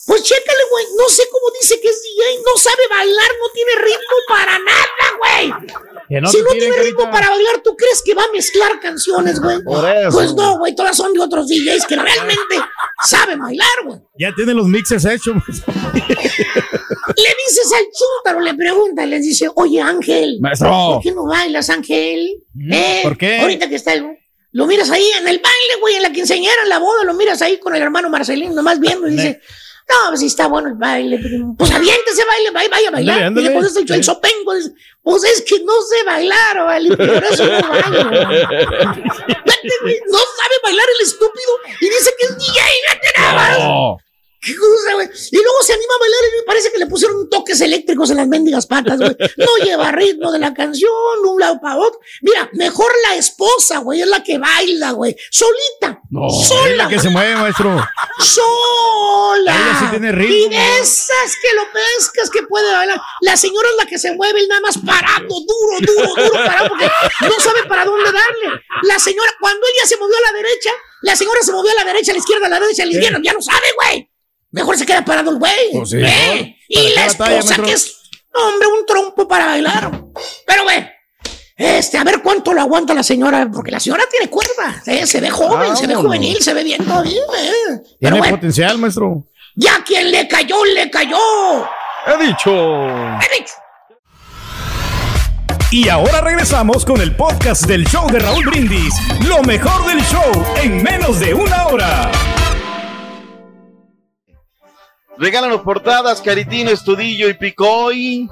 pues 0.07 0.23
chécale, 0.23 0.63
güey. 0.71 0.85
No 0.97 1.07
sé 1.07 1.23
cómo 1.31 1.45
dice 1.59 1.79
que 1.79 1.87
es 1.87 2.01
DJ. 2.01 2.41
No 2.43 2.57
sabe 2.61 2.87
bailar, 2.89 3.29
no 3.41 3.49
tiene 3.53 3.75
ritmo 3.75 4.17
para 4.27 4.57
nada, 4.59 5.17
güey. 5.19 5.53
Que 6.09 6.19
no 6.19 6.29
si 6.29 6.41
no 6.41 6.49
tiene 6.49 6.75
ritmo 6.75 7.03
para 7.11 7.29
bailar, 7.29 7.61
¿tú 7.63 7.75
crees 7.77 8.01
que 8.03 8.15
va 8.15 8.23
a 8.23 8.31
mezclar 8.33 8.79
canciones, 8.79 9.39
güey? 9.39 9.61
Por 9.63 9.87
eso. 9.87 10.09
Pues 10.11 10.33
no, 10.33 10.57
güey. 10.57 10.73
Todas 10.73 10.97
son 10.97 11.13
de 11.13 11.19
otros 11.19 11.47
DJs 11.47 11.85
que 11.85 11.95
realmente 11.95 12.55
sabe 13.05 13.35
bailar, 13.35 13.67
güey. 13.85 13.99
Ya 14.17 14.33
tiene 14.33 14.55
los 14.55 14.65
mixes 14.65 15.05
hechos. 15.05 15.35
Le 15.65 17.35
dices 17.47 17.71
al 17.75 17.83
chúntaro, 17.83 18.39
le 18.39 18.53
pregunta, 18.55 19.05
le 19.05 19.19
dice, 19.19 19.49
oye 19.55 19.81
Ángel, 19.81 20.39
Maestro. 20.41 20.69
¿por 20.69 21.03
qué 21.03 21.11
no 21.11 21.25
bailas, 21.25 21.69
Ángel? 21.69 22.27
¿Eh? 22.71 23.01
¿por 23.03 23.17
qué? 23.17 23.39
Ahorita 23.41 23.69
que 23.69 23.75
está 23.75 23.93
el... 23.93 24.17
Lo 24.51 24.65
miras 24.65 24.89
ahí 24.89 25.07
en 25.19 25.27
el 25.27 25.37
baile, 25.37 25.79
güey, 25.79 25.95
en 25.95 26.01
la 26.01 26.11
quinceañera, 26.11 26.63
en 26.63 26.69
la 26.69 26.79
boda, 26.79 27.03
lo 27.03 27.13
miras 27.13 27.39
ahí 27.43 27.59
con 27.59 27.75
el 27.75 27.83
hermano 27.83 28.09
Marcelino, 28.09 28.51
nomás 28.53 28.79
viendo 28.79 29.07
y 29.07 29.11
dice, 29.11 29.41
no, 29.89 30.09
pues 30.09 30.19
sí 30.19 30.27
está 30.27 30.47
bueno 30.47 30.69
el 30.69 30.75
baile. 30.75 31.19
Pues 31.57 31.71
aviéntese 31.71 32.23
baile, 32.25 32.51
vaya, 32.51 32.69
vaya 32.69 32.87
a 32.89 32.91
bailar. 32.91 33.23
Ándale, 33.23 33.45
Y 33.45 33.49
le 33.49 33.55
pones 33.55 33.75
el, 33.75 34.03
sopengo, 34.03 34.53
dice, 34.53 34.73
pues 35.01 35.23
es 35.23 35.41
que 35.41 35.63
no 35.63 35.73
sé 35.81 36.03
bailar, 36.05 36.57
vale, 36.57 36.95
por 36.95 37.23
eso 37.23 37.45
no 37.45 37.67
bailo. 37.67 38.09
Vete, 38.09 39.75
güey, 39.81 39.99
no 40.11 40.19
sabe 40.19 40.55
bailar 40.63 40.85
el 40.95 41.05
estúpido 41.05 41.51
y 41.81 41.89
dice 41.89 42.11
que 42.19 42.25
es 42.25 42.37
DJ, 42.37 42.61
vete 42.89 43.07
nada 43.17 43.33
más. 43.33 44.03
¿Qué 44.41 44.55
cosa, 44.55 44.93
güey? 44.93 45.09
Y 45.31 45.35
luego 45.35 45.57
se 45.63 45.73
anima 45.73 45.93
a 45.95 45.99
bailar 45.99 46.19
y 46.23 46.37
me 46.37 46.43
parece 46.45 46.71
que 46.71 46.79
le 46.79 46.87
pusieron 46.87 47.29
toques 47.29 47.59
eléctricos 47.59 48.09
en 48.09 48.17
las 48.17 48.27
mendigas 48.27 48.65
patas, 48.67 48.97
güey. 48.97 49.15
No 49.35 49.47
lleva 49.65 49.91
ritmo 49.91 50.31
de 50.31 50.39
la 50.39 50.53
canción, 50.53 50.91
un 51.25 51.39
lado 51.39 51.59
para 51.59 51.77
otro. 51.77 51.99
Mira, 52.21 52.49
mejor 52.53 52.89
la 53.09 53.15
esposa, 53.15 53.79
güey, 53.79 54.01
es 54.01 54.07
la 54.07 54.23
que 54.23 54.37
baila, 54.37 54.91
güey. 54.91 55.13
Solita. 55.29 56.01
No, 56.09 56.29
sola. 56.29 56.69
es 56.69 56.77
la 56.77 56.87
que 56.87 56.99
se 56.99 57.09
mueve, 57.09 57.35
maestro. 57.35 57.85
Sola. 58.19 59.53
Ella 59.53 59.77
sí 59.79 59.85
tiene 59.89 60.11
ritmo, 60.13 60.33
Y 60.33 60.49
de 60.49 60.79
esas 60.79 61.35
que 61.41 61.55
lo 61.55 61.63
pescas 61.73 62.29
que 62.29 62.43
puede 62.43 62.71
bailar. 62.71 62.99
La 63.21 63.35
señora 63.35 63.67
es 63.69 63.75
la 63.83 63.89
que 63.89 63.99
se 63.99 64.13
mueve 64.13 64.41
y 64.41 64.47
nada 64.47 64.61
más 64.61 64.77
parando, 64.77 65.35
duro, 65.35 65.77
duro, 65.81 66.15
duro, 66.15 66.45
parado, 66.45 66.69
porque 66.69 66.89
no 67.21 67.43
sabe 67.43 67.63
para 67.67 67.83
dónde 67.83 68.05
darle. 68.05 68.63
La 68.83 68.99
señora, 68.99 69.31
cuando 69.41 69.65
ella 69.75 69.85
se 69.85 69.97
movió 69.97 70.15
a 70.17 70.31
la 70.31 70.37
derecha, 70.37 70.71
la 71.01 71.15
señora 71.15 71.41
se 71.41 71.51
movió 71.51 71.71
a 71.71 71.75
la 71.75 71.83
derecha, 71.83 72.11
a 72.11 72.15
la 72.15 72.19
izquierda, 72.19 72.47
a 72.47 72.49
la 72.49 72.59
derecha, 72.59 72.83
a 72.83 72.85
la 72.85 72.91
izquierda, 72.93 73.19
ya 73.21 73.33
no 73.33 73.41
sabe, 73.41 73.67
güey. 73.77 74.08
Mejor 74.51 74.77
se 74.77 74.85
queda 74.85 75.05
parado 75.05 75.31
el 75.31 75.37
güey. 75.37 75.71
Pues 75.73 75.89
sí, 75.89 75.97
¿eh? 76.01 76.57
Y 76.67 76.89
la 76.95 77.05
esposa 77.05 77.29
maestro. 77.31 77.63
que 77.65 77.73
es, 77.73 77.97
hombre, 78.33 78.67
un 78.67 78.85
trompo 78.85 79.27
para 79.27 79.45
bailar. 79.45 79.91
Pero, 80.45 80.63
güey, 80.63 80.87
este, 81.55 81.97
a 81.97 82.03
ver 82.03 82.21
cuánto 82.23 82.53
lo 82.53 82.61
aguanta 82.61 82.93
la 82.93 83.03
señora, 83.03 83.49
porque 83.53 83.69
la 83.71 83.79
señora 83.79 84.03
tiene 84.09 84.29
cuerda, 84.29 84.81
¿eh? 84.85 85.05
se 85.05 85.19
ve 85.19 85.29
joven, 85.29 85.75
se 85.75 85.87
ve 85.87 85.95
juvenil, 85.95 86.41
se 86.41 86.53
ve 86.53 86.63
bien 86.63 86.83
todavía. 86.85 87.21
¿eh? 87.21 87.81
Pero, 87.99 88.15
Tiene 88.15 88.29
potencial, 88.29 88.77
maestro. 88.77 89.25
ya 89.55 89.83
quien 89.85 90.09
le 90.09 90.27
cayó, 90.27 90.63
le 90.65 90.89
cayó. 90.89 91.17
He 92.07 92.25
dicho. 92.27 92.49
He 92.51 93.39
dicho. 93.39 93.53
Y 95.71 95.87
ahora 95.89 96.21
regresamos 96.21 96.83
con 96.83 96.99
el 97.01 97.15
podcast 97.15 97.65
del 97.65 97.85
show 97.85 98.09
de 98.09 98.19
Raúl 98.19 98.45
Brindis. 98.45 98.93
Lo 99.27 99.43
mejor 99.43 99.85
del 99.85 100.01
show 100.05 100.31
en 100.63 100.81
menos 100.81 101.19
de 101.19 101.33
una 101.33 101.67
hora. 101.67 102.11
Regálanos 105.19 105.61
portadas, 105.61 106.21
Caritino, 106.21 106.71
Estudillo 106.71 107.27
y 107.27 107.33
Picoy. 107.33 108.29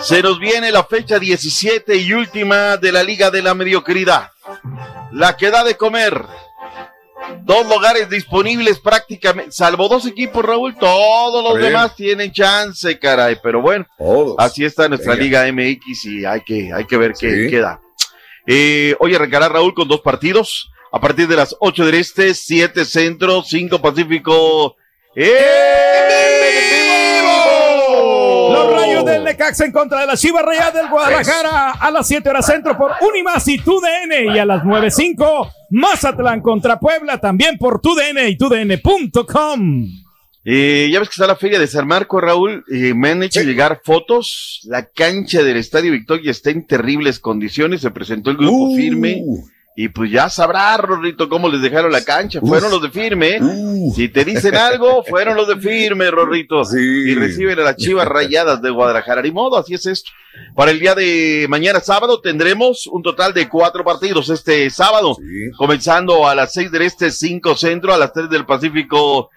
Se 0.00 0.22
nos 0.22 0.38
viene 0.40 0.70
la 0.72 0.84
fecha 0.84 1.18
17 1.18 1.96
y 1.96 2.12
última 2.14 2.76
de 2.78 2.92
la 2.92 3.02
Liga 3.02 3.30
de 3.30 3.42
la 3.42 3.54
Mediocridad. 3.54 4.30
La 5.12 5.36
que 5.36 5.50
da 5.50 5.64
de 5.64 5.76
comer. 5.76 6.24
Dos 7.42 7.68
lugares 7.68 8.08
disponibles 8.08 8.78
prácticamente, 8.78 9.52
salvo 9.52 9.86
dos 9.88 10.06
equipos, 10.06 10.42
Raúl, 10.44 10.76
todos 10.78 11.44
los 11.44 11.58
Bien. 11.58 11.72
demás 11.72 11.94
tienen 11.94 12.32
chance, 12.32 12.98
caray. 12.98 13.36
Pero 13.42 13.60
bueno, 13.60 13.84
así 14.38 14.64
está 14.64 14.88
nuestra 14.88 15.14
Liga 15.14 15.44
MX 15.52 16.04
y 16.06 16.24
hay 16.24 16.40
que, 16.42 16.70
hay 16.72 16.84
que 16.86 16.96
ver 16.96 17.12
qué 17.18 17.44
Sí. 17.44 17.50
queda. 17.50 17.80
Eh, 18.46 18.96
hoy 19.00 19.14
arrancará 19.14 19.48
Raúl 19.48 19.74
con 19.74 19.88
dos 19.88 20.00
partidos. 20.00 20.70
A 20.90 21.00
partir 21.00 21.28
de 21.28 21.36
las 21.36 21.54
8 21.60 21.84
del 21.84 21.96
Este, 21.96 22.32
7 22.32 22.86
Centro, 22.86 23.42
5 23.42 23.78
Pacífico. 23.82 24.76
Los 28.52 28.72
rayos 28.72 29.04
del 29.04 29.24
Necaxa 29.24 29.64
en 29.64 29.72
contra 29.72 30.02
de 30.02 30.06
la 30.06 30.16
Chivas 30.16 30.44
Rayas 30.44 30.72
del 30.72 30.88
Guadalajara 30.88 31.72
a 31.72 31.90
las 31.90 32.06
7 32.06 32.28
horas 32.30 32.46
centro 32.46 32.78
por 32.78 32.92
Unimas 33.00 33.48
y 33.48 33.58
TUDN 33.58 34.32
y 34.32 34.38
a 34.38 34.44
las 34.44 34.62
9.05 34.62 35.50
Mazatlán 35.70 36.40
contra 36.40 36.78
Puebla 36.78 37.18
también 37.18 37.58
por 37.58 37.80
TUDN 37.80 38.28
y 38.28 38.36
TUDN.com. 38.36 39.86
Eh, 40.44 40.88
ya 40.92 41.00
ves 41.00 41.08
que 41.08 41.14
está 41.14 41.26
la 41.26 41.34
feria 41.34 41.58
de 41.58 41.66
San 41.66 41.88
Marco, 41.88 42.20
Raúl. 42.20 42.64
Eh, 42.70 42.94
me 42.94 43.10
han 43.10 43.24
hecho 43.24 43.42
llegar 43.42 43.80
fotos. 43.82 44.60
La 44.68 44.86
cancha 44.86 45.42
del 45.42 45.56
Estadio 45.56 45.90
Victoria 45.90 46.30
está 46.30 46.50
en 46.50 46.64
terribles 46.64 47.18
condiciones. 47.18 47.80
Se 47.80 47.90
presentó 47.90 48.30
el 48.30 48.36
grupo 48.36 48.76
firme. 48.76 49.24
Y 49.80 49.90
pues 49.90 50.10
ya 50.10 50.28
sabrá, 50.28 50.76
Rorrito, 50.76 51.28
cómo 51.28 51.48
les 51.48 51.62
dejaron 51.62 51.92
la 51.92 52.02
cancha. 52.02 52.40
Fueron 52.40 52.72
los 52.72 52.82
de 52.82 52.90
firme. 52.90 53.36
¿eh? 53.36 53.40
Si 53.94 54.08
te 54.08 54.24
dicen 54.24 54.56
algo, 54.56 55.04
fueron 55.08 55.36
los 55.36 55.46
de 55.46 55.54
firme, 55.54 56.10
Rorrito. 56.10 56.62
Y 56.76 57.14
reciben 57.14 57.60
a 57.60 57.62
las 57.62 57.76
chivas 57.76 58.08
rayadas 58.08 58.60
de 58.60 58.70
Guadalajara. 58.70 59.22
Ni 59.22 59.30
modo, 59.30 59.56
así 59.56 59.74
es 59.74 59.86
esto. 59.86 60.10
Para 60.56 60.72
el 60.72 60.80
día 60.80 60.96
de 60.96 61.46
mañana 61.48 61.78
sábado 61.78 62.20
tendremos 62.20 62.88
un 62.88 63.04
total 63.04 63.32
de 63.32 63.48
cuatro 63.48 63.84
partidos 63.84 64.28
este 64.30 64.68
sábado. 64.68 65.16
Comenzando 65.56 66.26
a 66.26 66.34
las 66.34 66.52
seis 66.52 66.72
del 66.72 66.82
este, 66.82 67.12
cinco 67.12 67.56
centro, 67.56 67.94
a 67.94 67.98
las 67.98 68.12
tres 68.12 68.28
del 68.28 68.44
Pacífico. 68.46 69.30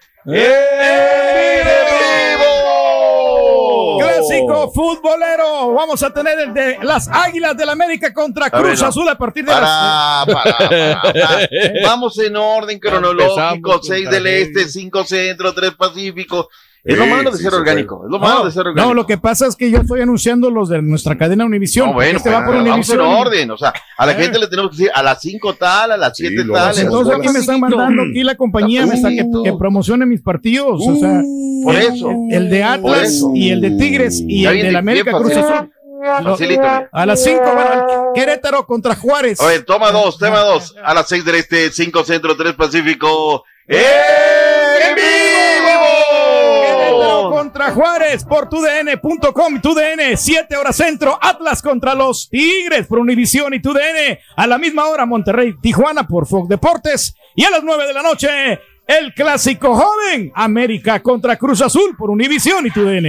Clásico 4.40 4.72
futbolero. 4.72 5.72
Vamos 5.74 6.02
a 6.02 6.12
tener 6.12 6.38
el 6.38 6.54
de 6.54 6.78
las 6.82 7.08
Águilas 7.08 7.56
del 7.56 7.68
América 7.68 8.12
contra 8.12 8.46
A 8.46 8.50
Cruz 8.50 8.62
ver, 8.62 8.80
no. 8.80 8.86
Azul 8.86 9.08
a 9.08 9.16
partir 9.16 9.44
de 9.44 9.52
Para, 9.52 9.66
las. 9.66 10.26
para, 10.26 10.58
para, 10.58 11.02
para. 11.02 11.48
Vamos 11.84 12.18
en 12.18 12.36
orden 12.36 12.78
cronológico, 12.78 13.34
Empezamos 13.54 13.86
seis 13.86 14.04
contra 14.04 14.20
del 14.20 14.26
este, 14.26 14.68
cinco 14.68 15.04
centro, 15.04 15.52
tres 15.54 15.72
pacífico. 15.74 16.48
Es 16.84 16.98
lo 16.98 17.04
Sí, 17.04 17.10
malo 17.10 17.30
de 17.30 17.36
sí 17.36 17.42
ser 17.44 17.52
se 17.52 17.58
orgánico, 17.58 18.02
es 18.04 18.10
lo 18.10 18.18
malo 18.18 18.38
No, 18.40 18.44
de 18.46 18.50
ser 18.50 18.66
orgánico. 18.66 18.88
no, 18.88 18.94
lo 18.94 19.06
que 19.06 19.16
pasa 19.16 19.46
es 19.46 19.54
que 19.54 19.70
yo 19.70 19.78
estoy 19.78 20.00
anunciando 20.00 20.50
los 20.50 20.68
de 20.68 20.82
nuestra 20.82 21.16
cadena 21.16 21.44
Univisión. 21.44 21.86
No, 21.88 21.92
bueno, 21.94 22.16
este 22.16 22.28
va 22.30 22.44
por 22.44 22.56
vamos 22.56 22.90
en 22.90 22.98
orden, 23.00 23.50
o 23.52 23.56
sea, 23.56 23.72
a 23.96 24.04
la 24.06 24.12
Eh. 24.12 24.16
gente 24.16 24.40
le 24.40 24.48
tenemos 24.48 24.72
que 24.72 24.76
decir 24.78 24.90
a 24.92 25.00
las 25.02 25.20
cinco 25.20 25.54
tal, 25.54 25.92
a 25.92 25.96
las 25.96 26.16
siete 26.16 26.42
Lo 26.44 26.54
tal. 26.54 26.76
Entonces 26.76 27.14
aquí 27.16 27.28
me 27.28 27.38
están 27.38 27.60
mandando 27.60 28.02
aquí 28.02 28.24
la 28.24 28.34
compañía 28.34 28.84
me 28.84 28.94
está 28.96 29.10
que, 29.10 29.24
que 29.44 29.52
promocione 29.56 30.06
mis 30.06 30.22
partidos. 30.22 30.80
o 30.84 30.96
sea, 30.96 31.22
por 31.62 31.76
el- 31.76 31.82
eso. 31.94 32.10
El 32.30 32.50
de 32.50 32.60
Por 32.62 32.68
Atlas 32.96 33.22
y 33.32 33.50
el 33.50 33.60
de 33.60 33.70
Tigres 33.72 34.20
y 34.26 34.44
el 34.46 34.62
de 34.62 34.72
la 34.72 34.80
América 34.80 35.12
Cruz 35.12 35.32
facilito. 35.34 35.72
Azul. 36.04 36.46
Mira. 36.48 36.88
a 36.90 37.06
las 37.06 37.22
5 37.22 37.42
Querétaro 38.12 38.66
contra 38.66 38.96
Juárez. 38.96 39.40
A 39.40 39.46
ver, 39.46 39.64
toma 39.64 39.92
dos, 39.92 40.18
toma 40.18 40.40
dos. 40.40 40.74
A 40.84 40.94
las 40.94 41.06
seis 41.08 41.24
del 41.24 41.36
este, 41.36 41.70
cinco 41.70 42.02
centro, 42.02 42.36
tres 42.36 42.54
pacífico. 42.54 43.44
¡En 43.68 43.78
Querétaro 43.78 45.41
contra 47.52 47.70
Juárez 47.72 48.24
por 48.24 48.48
tudn.com 48.48 49.60
tudn 49.60 50.16
7 50.16 50.56
horas 50.56 50.74
centro 50.74 51.18
Atlas 51.20 51.60
contra 51.60 51.94
los 51.94 52.30
Tigres 52.30 52.86
por 52.86 52.98
Univisión 52.98 53.52
y 53.52 53.60
tudn 53.60 53.78
a 54.36 54.46
la 54.46 54.56
misma 54.56 54.86
hora 54.86 55.04
Monterrey 55.04 55.54
Tijuana 55.60 56.06
por 56.06 56.26
Fox 56.26 56.48
Deportes. 56.48 57.14
Y 57.36 57.44
a 57.44 57.50
las 57.50 57.62
9 57.62 57.86
de 57.86 57.92
la 57.92 58.02
noche 58.02 58.58
el 58.86 59.12
clásico 59.12 59.74
joven 59.74 60.32
América 60.34 61.02
contra 61.02 61.36
Cruz 61.36 61.60
Azul 61.60 61.94
por 61.94 62.08
Univisión 62.08 62.66
y 62.66 62.70
tudn 62.70 63.06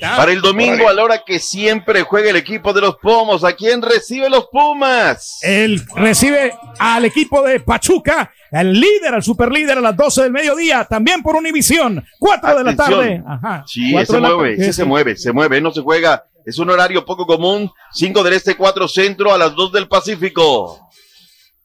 Para 0.00 0.32
el 0.32 0.42
domingo, 0.42 0.86
a 0.88 0.92
la 0.92 1.02
hora 1.02 1.22
que 1.24 1.38
siempre 1.38 2.02
juega 2.02 2.28
el 2.28 2.36
equipo 2.36 2.74
de 2.74 2.82
los 2.82 2.96
Pomos, 2.96 3.42
¿a 3.42 3.54
quién 3.54 3.80
recibe 3.80 4.28
los 4.28 4.46
Pumas? 4.52 5.38
Él 5.42 5.82
recibe 5.96 6.52
al 6.78 7.06
equipo 7.06 7.42
de 7.42 7.60
Pachuca, 7.60 8.30
al 8.52 8.72
líder, 8.72 9.14
al 9.14 9.22
superlíder 9.22 9.78
a 9.78 9.80
las 9.80 9.96
12 9.96 10.24
del 10.24 10.32
mediodía, 10.32 10.84
también 10.84 11.22
por 11.22 11.36
Univisión, 11.36 12.04
4 12.18 12.58
de 12.58 12.64
la 12.64 12.76
tarde. 12.76 13.22
Ajá. 13.26 13.64
Sí, 13.66 13.92
Cuatro 13.92 14.06
se 14.06 14.16
de 14.16 14.20
la 14.20 14.34
mueve, 14.34 14.56
tarde. 14.56 14.66
sí 14.66 14.72
se 14.74 14.84
mueve, 14.84 15.16
se 15.16 15.32
mueve, 15.32 15.60
no 15.60 15.70
se 15.72 15.80
juega. 15.80 16.24
Es 16.44 16.58
un 16.58 16.70
horario 16.70 17.04
poco 17.04 17.26
común. 17.26 17.70
5 17.92 18.22
del 18.22 18.32
este, 18.34 18.56
4 18.56 18.88
centro, 18.88 19.32
a 19.34 19.38
las 19.38 19.54
2 19.54 19.72
del 19.72 19.86
Pacífico. 19.88 20.87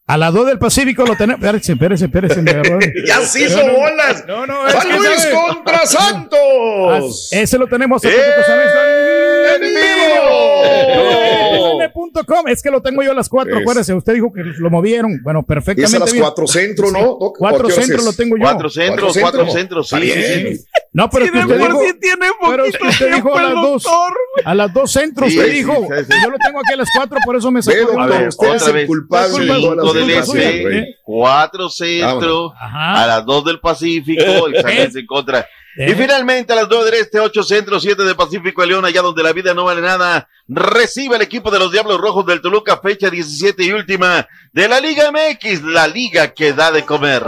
A 0.06 0.18
las 0.18 0.34
2 0.34 0.48
del 0.48 0.60
Pacífico 0.60 1.06
lo 1.06 1.16
tenemos. 1.16 1.42
Espérense, 1.42 1.72
espérense, 1.72 2.06
espérense. 2.06 2.94
ya 3.08 3.22
se 3.22 3.46
hizo 3.46 3.66
no, 3.66 3.74
bolas. 3.74 4.26
No, 4.28 4.46
no, 4.46 4.68
es 4.68 4.74
San 4.74 4.98
Luis 4.98 5.28
contra 5.34 5.86
Santos. 5.86 7.30
Ah, 7.34 7.40
ese 7.40 7.58
lo 7.58 7.68
tenemos. 7.68 8.04
¡Eh! 8.04 8.10
En, 9.56 9.62
vivo. 9.62 10.44
Es 12.48 12.62
que 12.62 12.70
lo 12.70 12.82
tengo 12.82 13.02
yo 13.04 13.12
a 13.12 13.14
las 13.14 13.30
4. 13.30 13.60
Acuérdese, 13.60 13.94
usted 13.94 14.14
dijo 14.14 14.32
que 14.32 14.42
lo 14.44 14.70
movieron. 14.70 15.22
Bueno, 15.24 15.44
perfectamente. 15.44 15.96
Es 15.96 16.02
a 16.02 16.06
las 16.06 16.14
4 16.14 16.48
centro, 16.48 16.92
¿no? 16.92 17.18
4 17.18 17.70
centro 17.70 18.04
lo 18.04 18.14
tengo 18.14 18.38
yo. 18.38 18.44
4 18.44 18.70
centro, 18.70 19.08
4 19.20 19.50
centro, 19.50 19.84
sí. 19.84 19.96
sí, 20.02 20.12
sí. 20.12 20.66
No, 20.92 21.10
pero 21.10 21.26
sí, 21.26 21.32
es 21.34 21.46
que 21.46 21.54
usted 21.54 21.68
dijo, 21.68 21.82
sí 21.82 21.94
tiene 22.00 22.28
pero 22.50 22.66
es 22.66 22.78
que 22.78 22.88
usted 22.88 23.16
dijo 23.16 23.38
a 23.38 23.44
las 23.44 23.54
2. 23.54 23.84
A 24.46 24.56
las 24.56 24.74
dos 24.74 24.92
centros, 24.92 25.32
Sí, 25.32 25.40
sí, 25.40 25.50
dijo. 25.52 25.74
sí, 25.76 26.06
sí. 26.10 26.14
Yo 26.24 26.30
lo 26.32 26.38
tengo 26.40 26.60
aquí 26.60 26.74
a 26.74 26.78
las 26.78 26.90
4, 26.98 27.18
por 27.24 27.36
eso 27.36 27.52
me 27.52 27.62
sacó. 27.62 27.76
Ve, 27.76 27.82
de 27.82 27.86
doctor, 27.86 28.12
onda. 28.14 28.28
usted 28.30 28.56
es 28.56 28.68
el 28.68 28.88
culpable 28.88 29.54
Cinco 29.54 29.94
del 29.94 30.10
este, 30.12 30.64
Rey. 30.66 30.96
4 31.04 31.70
centro, 31.70 32.54
Ajá. 32.60 33.04
a 33.04 33.08
las 33.08 33.26
2 33.26 33.46
del 33.46 33.60
Pacífico, 33.60 34.24
y 34.50 34.52
Luis 34.52 34.96
en 34.96 35.06
contra. 35.06 35.48
Y 35.76 35.94
finalmente 35.94 36.54
a 36.54 36.56
las 36.58 36.68
9 36.70 36.86
del 36.86 36.94
Este, 37.02 37.20
8 37.20 37.44
Centro, 37.44 37.80
7 37.80 38.04
de 38.04 38.16
Pacífico 38.16 38.62
de 38.62 38.68
León, 38.68 38.86
allá 38.86 39.02
donde 39.02 39.24
la 39.24 39.34
vida 39.34 39.54
no 39.54 39.66
vale 39.66 39.82
nada, 39.82 40.28
recibe 40.48 41.16
el 41.16 41.22
equipo 41.24 41.50
de 41.50 41.60
los 41.60 41.72
Diablos 41.72 42.00
Rojos 42.00 42.26
del 42.26 42.42
Toluca, 42.42 42.78
fecha 42.78 43.10
17 43.10 43.64
y 43.64 43.72
última 43.72 44.28
de 44.52 44.68
la 44.68 44.80
Liga 44.80 45.12
MX, 45.12 45.64
la 45.64 45.88
liga 45.88 46.34
que 46.34 46.54
da 46.54 46.72
de 46.72 46.84
comer. 46.86 47.24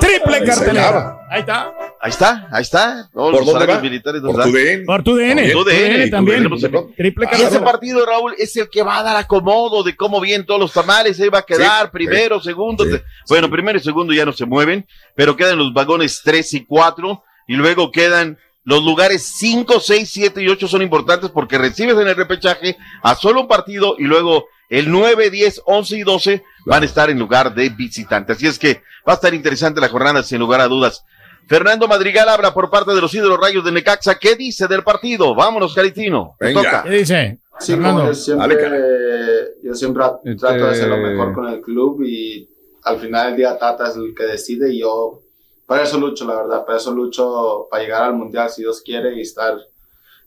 Triple 0.00 0.44
cartelera. 0.44 1.18
Ahí 1.30 1.40
está. 1.40 1.72
Ahí 2.00 2.10
está, 2.10 2.48
ahí 2.52 2.62
está. 2.62 3.08
Todos 3.12 3.32
¿Por 3.32 3.40
los 3.44 3.52
dónde 3.52 3.66
va? 3.66 3.80
militares 3.80 4.22
Por 4.22 4.40
tu 4.44 4.52
DN. 4.52 4.84
Por 4.84 5.02
tu 5.02 5.16
DN. 5.16 5.50
Por 5.52 5.64
tu 5.64 5.68
DN, 5.70 6.08
también. 6.10 6.48
tu 6.48 6.56
DN. 6.56 6.94
Triple 6.96 7.28
Y 7.36 7.42
ese 7.42 7.58
partido, 7.60 8.06
Raúl, 8.06 8.34
es 8.38 8.54
el 8.56 8.70
que 8.70 8.82
va 8.84 8.98
a 8.98 9.02
dar 9.02 9.16
acomodo 9.16 9.82
de 9.82 9.96
cómo 9.96 10.20
vienen 10.20 10.46
todos 10.46 10.60
los 10.60 10.72
tamales. 10.72 11.18
Ahí 11.20 11.28
va 11.28 11.40
a 11.40 11.42
quedar 11.42 11.86
Sí, 11.86 11.90
primero, 11.92 12.40
segundo. 12.40 12.84
te- 12.88 13.02
Bueno, 13.28 13.50
primero 13.50 13.76
y 13.78 13.82
segundo 13.82 14.12
ya 14.14 14.24
no 14.24 14.32
se 14.32 14.46
mueven, 14.46 14.86
pero 15.16 15.34
quedan 15.36 15.58
los 15.58 15.72
vagones 15.74 16.20
3 16.24 16.54
y 16.54 16.64
4 16.64 17.24
y 17.48 17.54
luego 17.54 17.90
quedan 17.90 18.38
los 18.62 18.84
lugares 18.84 19.24
5, 19.24 19.80
6, 19.80 20.08
7 20.12 20.42
y 20.42 20.48
8 20.48 20.68
son 20.68 20.82
importantes 20.82 21.30
porque 21.30 21.58
recibes 21.58 21.96
en 21.96 22.06
el 22.06 22.14
repechaje 22.14 22.76
a 23.02 23.16
solo 23.16 23.40
un 23.40 23.48
partido 23.48 23.96
y 23.98 24.04
luego 24.04 24.44
el 24.68 24.90
9, 24.90 25.30
10, 25.30 25.62
11 25.64 25.96
y 25.96 26.02
12 26.02 26.44
van 26.66 26.82
a 26.82 26.86
estar 26.86 27.08
en 27.08 27.18
lugar 27.18 27.54
de 27.54 27.70
visitante. 27.70 28.34
Así 28.34 28.46
es 28.46 28.58
que 28.58 28.82
va 29.08 29.12
a 29.12 29.14
estar 29.14 29.32
interesante 29.32 29.80
la 29.80 29.88
jornada 29.88 30.22
sin 30.22 30.38
lugar 30.38 30.60
a 30.60 30.68
dudas. 30.68 31.02
Fernando 31.48 31.88
Madrigal 31.88 32.28
habla 32.28 32.52
por 32.52 32.68
parte 32.68 32.94
de 32.94 33.00
los 33.00 33.14
ídolos 33.14 33.40
rayos 33.40 33.64
de 33.64 33.72
Necaxa. 33.72 34.18
¿Qué 34.18 34.36
dice 34.36 34.68
del 34.68 34.82
partido? 34.82 35.34
Vámonos, 35.34 35.74
Caritino. 35.74 36.36
Venga. 36.38 36.62
toca. 36.62 36.82
¿Qué 36.82 36.90
dice? 36.90 37.38
Sí, 37.58 37.72
Fernando. 37.72 38.06
yo 38.06 38.14
siempre, 38.14 38.56
Dale, 38.56 39.54
yo 39.62 39.74
siempre 39.74 40.04
trato 40.38 40.64
de 40.64 40.70
hacer 40.70 40.88
lo 40.88 40.98
mejor 40.98 41.32
con 41.32 41.48
el 41.48 41.62
club 41.62 42.02
y 42.04 42.48
al 42.84 43.00
final 43.00 43.28
del 43.28 43.36
día 43.36 43.58
Tata 43.58 43.88
es 43.88 43.96
el 43.96 44.14
que 44.14 44.24
decide 44.24 44.72
y 44.74 44.80
yo, 44.80 45.22
para 45.68 45.82
eso 45.82 45.98
lucho, 45.98 46.24
la 46.26 46.34
verdad, 46.34 46.64
para 46.64 46.78
eso 46.78 46.90
lucho 46.92 47.68
para 47.70 47.82
llegar 47.82 48.02
al 48.04 48.14
Mundial 48.14 48.48
si 48.48 48.62
Dios 48.62 48.80
quiere 48.82 49.14
y 49.18 49.20
estar 49.20 49.54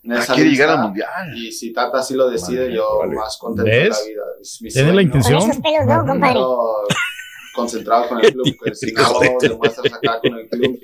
en 0.04 0.12
esa 0.14 0.36
quiere 0.36 0.50
lista. 0.52 0.64
llegar 0.66 0.78
al 0.80 0.86
Mundial. 0.86 1.36
Y 1.36 1.52
si 1.52 1.74
Tata 1.74 2.04
sí 2.04 2.14
lo 2.14 2.30
decide, 2.30 2.72
yo 2.72 3.02
más 3.14 3.38
contento 3.40 3.70
de 3.70 3.80
¿Ves? 3.80 3.90
la 3.90 4.08
vida. 4.08 4.22
Es 4.40 4.62
mi 4.62 4.70
Tiene 4.70 4.94
la 4.94 5.02
intención. 5.02 5.40
Con 5.42 5.50
esos 5.50 5.62
pelos 5.64 5.86
no, 5.88 6.06
compadre. 6.06 6.40
Concentrado 7.54 8.08
con 8.08 8.24
el 8.24 8.32
club, 8.32 8.56
que 8.64 8.74
si 8.76 8.94
no 8.94 9.04
demuestras 9.42 9.94
acá 9.94 10.20
con 10.22 10.38
el 10.40 10.48
club, 10.48 10.80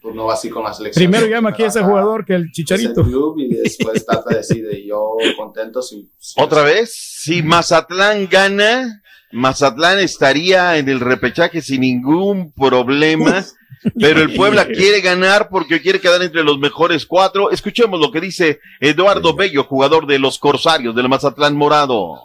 pues 0.00 0.14
no 0.14 0.26
va 0.26 0.34
así 0.34 0.48
con 0.48 0.62
la 0.62 0.72
selección. 0.72 1.10
Primero 1.10 1.26
llama 1.26 1.50
aquí 1.50 1.64
a 1.64 1.66
ese 1.66 1.82
jugador 1.82 2.24
que 2.24 2.34
el 2.34 2.42
Es 2.42 2.46
el 2.48 2.52
chicharito. 2.52 3.02
club 3.02 3.36
y 3.38 3.48
después 3.48 4.06
Tata 4.06 4.36
decide 4.36 4.78
y 4.78 4.86
yo 4.86 5.16
contento 5.36 5.82
si, 5.82 6.08
si 6.18 6.40
Otra 6.40 6.62
vez, 6.62 6.94
si 6.94 7.42
Mazatlán 7.42 8.28
gana, 8.30 9.02
Mazatlán 9.32 9.98
estaría 9.98 10.76
en 10.76 10.88
el 10.88 11.00
repechaje 11.00 11.60
sin 11.62 11.80
ningún 11.80 12.52
problema. 12.52 13.44
Pero 13.98 14.20
el 14.22 14.34
Puebla 14.34 14.66
quiere 14.68 15.00
ganar 15.00 15.48
porque 15.48 15.80
quiere 15.80 16.00
quedar 16.00 16.22
entre 16.22 16.42
los 16.44 16.58
mejores 16.58 17.06
cuatro. 17.06 17.50
Escuchemos 17.50 17.98
lo 18.00 18.10
que 18.10 18.20
dice 18.20 18.60
Eduardo 18.80 19.34
Bello, 19.34 19.64
jugador 19.64 20.06
de 20.06 20.18
los 20.18 20.38
Corsarios 20.38 20.94
del 20.94 21.08
Mazatlán 21.08 21.54
Morado. 21.56 22.16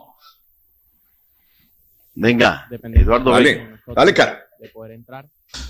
Venga, 2.15 2.67
Eduardo 2.71 3.31
Bello. 3.31 3.59
Dale, 3.59 3.69
dale, 3.95 4.13
cara. 4.13 4.39
de 4.59 4.69
poder 4.69 4.91
entrar. 4.91 5.25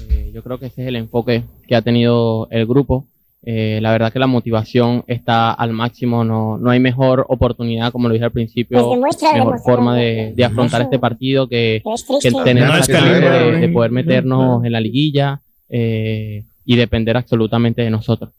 Eh, 0.10 0.32
yo 0.34 0.44
creo 0.44 0.60
que 0.60 0.68
ese 0.68 0.82
es 0.84 0.88
el 0.88 0.96
enfoque 0.98 1.44
que 1.68 1.76
ha 1.76 1.82
tenido 1.82 2.48
el 2.52 2.66
grupo. 2.66 3.06
Eh, 3.46 3.80
la 3.82 3.92
verdad 3.92 4.12
que 4.14 4.20
la 4.20 4.28
motivación 4.28 5.04
está 5.08 5.52
al 5.52 5.74
máximo, 5.74 6.24
no, 6.24 6.58
no 6.58 6.70
hay 6.72 6.80
mejor 6.80 7.26
oportunidad, 7.28 7.92
como 7.92 8.08
lo 8.08 8.14
dije 8.14 8.24
al 8.24 8.32
principio, 8.32 8.78
Pues 9.02 9.18
mejor 9.36 9.60
forma 9.60 9.98
de, 9.98 10.32
de 10.34 10.46
afrontar 10.46 10.82
este 10.82 10.98
partido 10.98 11.50
que, 11.50 11.82
Es 11.86 12.06
que 12.22 12.28
el 12.30 12.44
tener 12.46 12.66
No, 12.68 12.72
esa 12.78 12.80
es 12.80 12.88
que 12.88 12.94
chance 12.94 13.20
la- 13.20 13.30
de, 13.44 13.52
de 13.60 13.68
poder 13.68 13.92
meternos 13.92 14.64
en 14.64 14.72
la 14.72 14.80
liguilla 14.80 15.42
eh, 15.76 16.44
y 16.66 16.76
depender 16.76 17.18
absolutamente 17.18 17.82
de 17.82 17.90
nosotros. 17.90 18.30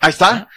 Ahí 0.00 0.10
está. 0.10 0.48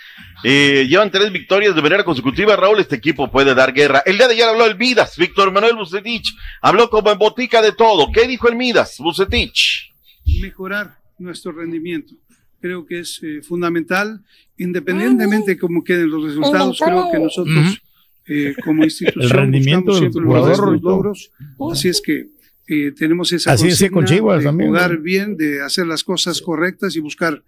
Eh, 0.44 0.88
llevan 0.90 1.12
tres 1.12 1.32
victorias 1.32 1.76
de 1.76 1.82
manera 1.84 2.04
consecutiva. 2.04 2.56
Raúl, 2.56 2.80
este 2.80 2.96
equipo 2.96 3.30
puede 3.30 3.54
dar 3.54 3.72
guerra. 3.74 4.02
El 4.08 4.18
día 4.18 4.28
de 4.28 4.34
ayer 4.34 4.50
habló 4.50 4.66
el 4.66 4.76
Midas, 4.76 5.16
Víctor 5.18 5.52
Manuel 5.52 5.76
Bucetich. 5.76 6.36
Habló 6.62 6.90
como 6.90 7.12
en 7.12 7.20
botica 7.20 7.62
de 7.62 7.74
todo. 7.74 8.12
¿Qué 8.12 8.28
dijo 8.28 8.50
el 8.50 8.56
Midas, 8.56 8.96
Bucetich? 8.98 9.94
mejorar 10.42 10.98
nuestro 11.20 11.52
rendimiento. 11.52 12.14
Creo 12.60 12.86
que 12.86 13.00
es 13.00 13.20
eh, 13.22 13.42
fundamental, 13.44 14.20
independientemente 14.58 15.52
de 15.52 15.60
cómo 15.60 15.84
queden 15.84 16.10
los 16.10 16.24
resultados, 16.24 16.80
creo 16.84 17.12
que 17.12 17.20
nosotros 17.20 17.82
eh, 18.28 18.56
como 18.64 18.84
institución 18.84 19.24
El 19.24 19.30
rendimiento 19.30 19.92
buscamos 19.92 20.12
del 20.12 20.56
siempre 20.56 20.72
los 20.72 20.82
logros. 20.82 21.32
Así 21.72 21.88
es 21.88 22.02
que 22.02 22.28
eh, 22.70 22.92
tenemos 22.92 23.32
esa 23.34 23.54
Así 23.54 23.90
con 23.90 24.06
Chivas 24.06 24.40
de 24.40 24.46
también, 24.46 24.70
jugar 24.70 24.94
¿no? 24.94 25.02
bien, 25.02 25.38
de 25.38 25.62
hacer 25.64 25.88
las 25.88 26.04
cosas 26.04 26.40
correctas 26.40 26.96
y 26.96 27.00
buscar 27.00 27.44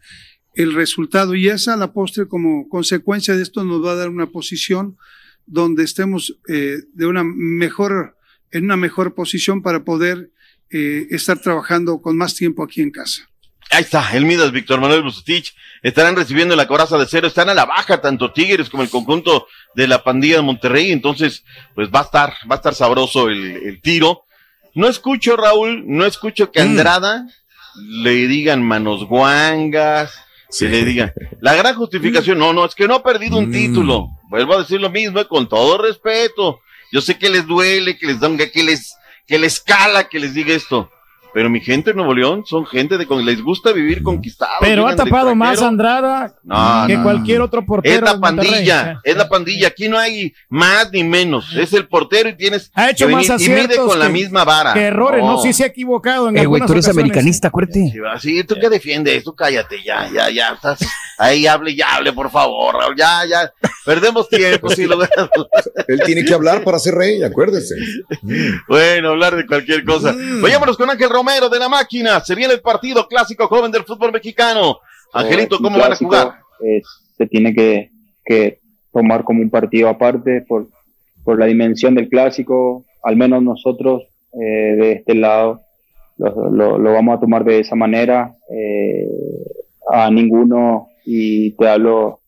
el 0.55 0.73
resultado. 0.73 1.35
Y 1.35 1.47
esa, 1.47 1.75
a 1.75 1.77
la 1.77 1.93
postre, 1.93 2.27
como 2.27 2.67
consecuencia 2.67 3.35
de 3.35 3.43
esto, 3.43 3.63
nos 3.63 3.85
va 3.85 3.91
a 3.91 3.95
dar 3.95 4.09
una 4.09 4.31
posición 4.31 4.97
donde 5.45 5.83
estemos 5.83 6.37
eh, 6.47 6.77
de 6.93 7.05
una 7.05 7.23
mejor, 7.23 8.17
en 8.51 8.65
una 8.65 8.77
mejor 8.77 9.13
posición 9.13 9.61
para 9.61 9.83
poder 9.83 10.31
eh, 10.71 11.05
estar 11.11 11.39
trabajando 11.39 12.01
con 12.01 12.17
más 12.17 12.33
tiempo 12.33 12.63
aquí 12.63 12.81
en 12.81 12.89
casa. 12.89 13.29
Ahí 13.69 13.83
está, 13.83 14.17
el 14.17 14.25
Midas, 14.25 14.51
Víctor 14.51 14.81
Manuel 14.81 15.03
Bucetich. 15.03 15.53
Estarán 15.83 16.15
recibiendo 16.15 16.55
la 16.55 16.67
coraza 16.67 16.97
de 16.97 17.05
cero. 17.07 17.27
Están 17.27 17.47
a 17.49 17.53
la 17.53 17.65
baja 17.65 18.01
tanto 18.01 18.33
Tigres 18.33 18.71
como 18.71 18.81
el 18.81 18.89
conjunto 18.89 19.45
de 19.75 19.87
la 19.87 20.03
pandilla 20.03 20.37
de 20.37 20.41
Monterrey. 20.41 20.91
Entonces, 20.91 21.43
pues 21.75 21.89
va 21.89 21.99
a 21.99 22.03
estar, 22.03 22.33
va 22.49 22.55
a 22.55 22.57
estar 22.57 22.73
sabroso 22.73 23.29
el, 23.29 23.39
el 23.39 23.81
tiro. 23.81 24.23
No 24.73 24.87
escucho, 24.87 25.35
Raúl, 25.35 25.83
no 25.85 26.05
escucho 26.05 26.51
que 26.51 26.61
Andrada 26.61 27.27
le 27.75 28.27
digan 28.27 28.63
manos 28.63 29.05
guangas, 29.05 30.13
que 30.57 30.69
le 30.69 30.85
digan. 30.85 31.13
La 31.39 31.55
gran 31.55 31.75
justificación, 31.75 32.37
no, 32.37 32.53
no, 32.53 32.65
es 32.65 32.75
que 32.75 32.87
no 32.87 32.95
ha 32.95 33.03
perdido 33.03 33.37
un 33.37 33.51
título. 33.51 34.09
Vuelvo 34.29 34.55
a 34.55 34.59
decir 34.59 34.79
lo 34.79 34.89
mismo, 34.89 35.19
eh, 35.19 35.27
con 35.27 35.47
todo 35.47 35.77
respeto. 35.77 36.61
Yo 36.91 37.01
sé 37.01 37.17
que 37.17 37.29
les 37.29 37.47
duele, 37.47 37.97
que 37.97 38.07
les 38.07 38.19
da 38.19 38.27
un, 38.27 38.37
que 38.37 38.63
les, 38.63 38.95
que 39.27 39.39
les 39.39 39.59
cala 39.59 40.09
que 40.09 40.19
les 40.19 40.33
diga 40.33 40.53
esto. 40.53 40.91
Pero 41.33 41.49
mi 41.49 41.61
gente 41.61 41.91
de 41.91 41.95
Nuevo 41.95 42.13
León 42.13 42.43
son 42.45 42.65
gente 42.65 42.97
de 42.97 43.05
con 43.07 43.23
les 43.25 43.41
gusta 43.41 43.71
vivir 43.71 44.03
conquistados. 44.03 44.55
Pero 44.59 44.87
ha 44.87 44.95
tapado 44.95 45.33
más. 45.35 45.61
Andrada 45.61 46.33
No, 46.43 46.83
que 46.87 46.97
no, 46.97 47.03
cualquier 47.03 47.41
otro 47.41 47.65
portero. 47.65 47.95
Es 47.95 48.01
la 48.13 48.19
pandilla, 48.19 48.99
es 49.03 49.15
la 49.15 49.29
pandilla. 49.29 49.67
Aquí 49.67 49.87
no 49.87 49.97
hay 49.97 50.33
más 50.49 50.91
ni 50.91 51.03
menos. 51.03 51.55
Es 51.55 51.71
el 51.73 51.87
portero 51.87 52.29
y 52.29 52.35
tienes 52.35 52.71
Ha 52.73 52.89
hecho 52.89 53.07
que 53.07 53.13
más 53.13 53.27
venir 53.27 53.31
y 53.31 53.43
aciertos 53.43 53.67
mide 53.77 53.85
con 53.87 53.99
la 53.99 54.07
que- 54.07 54.11
misma 54.13 54.43
vara. 54.43 54.73
Que 54.73 54.81
errores, 54.87 55.23
no, 55.23 55.41
sí 55.41 55.53
se 55.53 55.63
ha 55.63 55.67
equivocado 55.67 56.27
en 56.29 56.35
Eh, 56.37 56.39
güey, 56.45 56.61
algunas 56.61 56.67
tú 56.67 56.73
eres 56.73 56.85
ocasiones. 56.85 57.03
americanista, 57.11 57.47
acuérdate. 57.47 57.93
Sí, 58.19 58.43
tú 58.43 58.55
que 58.59 58.69
defiendes, 58.69 59.23
tú 59.23 59.33
cállate, 59.33 59.81
ya, 59.83 60.09
ya, 60.13 60.29
ya. 60.29 60.53
Estás 60.53 60.79
ahí, 61.17 61.47
hable, 61.47 61.73
ya, 61.75 61.95
hable, 61.95 62.11
por 62.13 62.29
favor, 62.29 62.75
Raúl, 62.75 62.95
ya, 62.97 63.25
ya. 63.25 63.51
Perdemos 63.85 64.29
tiempo, 64.29 64.69
sí, 64.69 64.85
lo 64.85 65.01
Él 65.87 66.01
tiene 66.05 66.23
que 66.23 66.33
hablar 66.33 66.63
para 66.63 66.77
ser 66.79 66.93
rey, 66.95 67.21
acuérdese. 67.23 67.75
Bueno, 68.67 69.09
hablar 69.09 69.35
de 69.35 69.45
cualquier 69.45 69.83
cosa. 69.83 70.15
Vayámonos 70.41 70.77
con 70.77 70.89
Ángel 70.89 71.09
Romero 71.09 71.49
de 71.49 71.59
la 71.59 71.67
máquina. 71.69 72.19
Se 72.21 72.35
viene 72.35 72.53
el 72.53 72.61
partido 72.61 73.07
clásico 73.07 73.47
joven 73.47 73.71
del 73.71 73.83
fútbol 73.83 74.11
mexicano. 74.11 74.79
Angelito, 75.13 75.57
Un 75.57 75.63
¿cómo 75.63 75.79
van 75.79 75.93
a 75.93 75.95
jugar? 75.95 76.33
se 77.17 77.25
tiene 77.27 77.53
que, 77.53 77.89
que 78.23 78.59
tomar 78.93 79.23
como 79.23 79.41
un 79.41 79.49
partido 79.49 79.89
aparte 79.89 80.43
por, 80.47 80.67
por 81.23 81.39
la 81.39 81.45
dimensión 81.47 81.95
del 81.95 82.07
clásico. 82.09 82.85
Al 83.03 83.15
menos 83.15 83.41
nosotros 83.43 84.03
eh, 84.33 84.75
de 84.75 84.91
este 84.93 85.15
lado 85.15 85.61
lo, 86.17 86.49
lo- 86.51 86.77
lo 86.77 86.93
vamos 86.93 87.17
a 87.17 87.19
tomar 87.19 87.43
de 87.43 87.59
esa 87.59 87.75
manera. 87.75 88.33
Eh, 88.55 89.07
a 89.91 90.09
ninguno, 90.11 90.87
y 91.03 91.51
te 91.57 91.67
hablo 91.67 92.19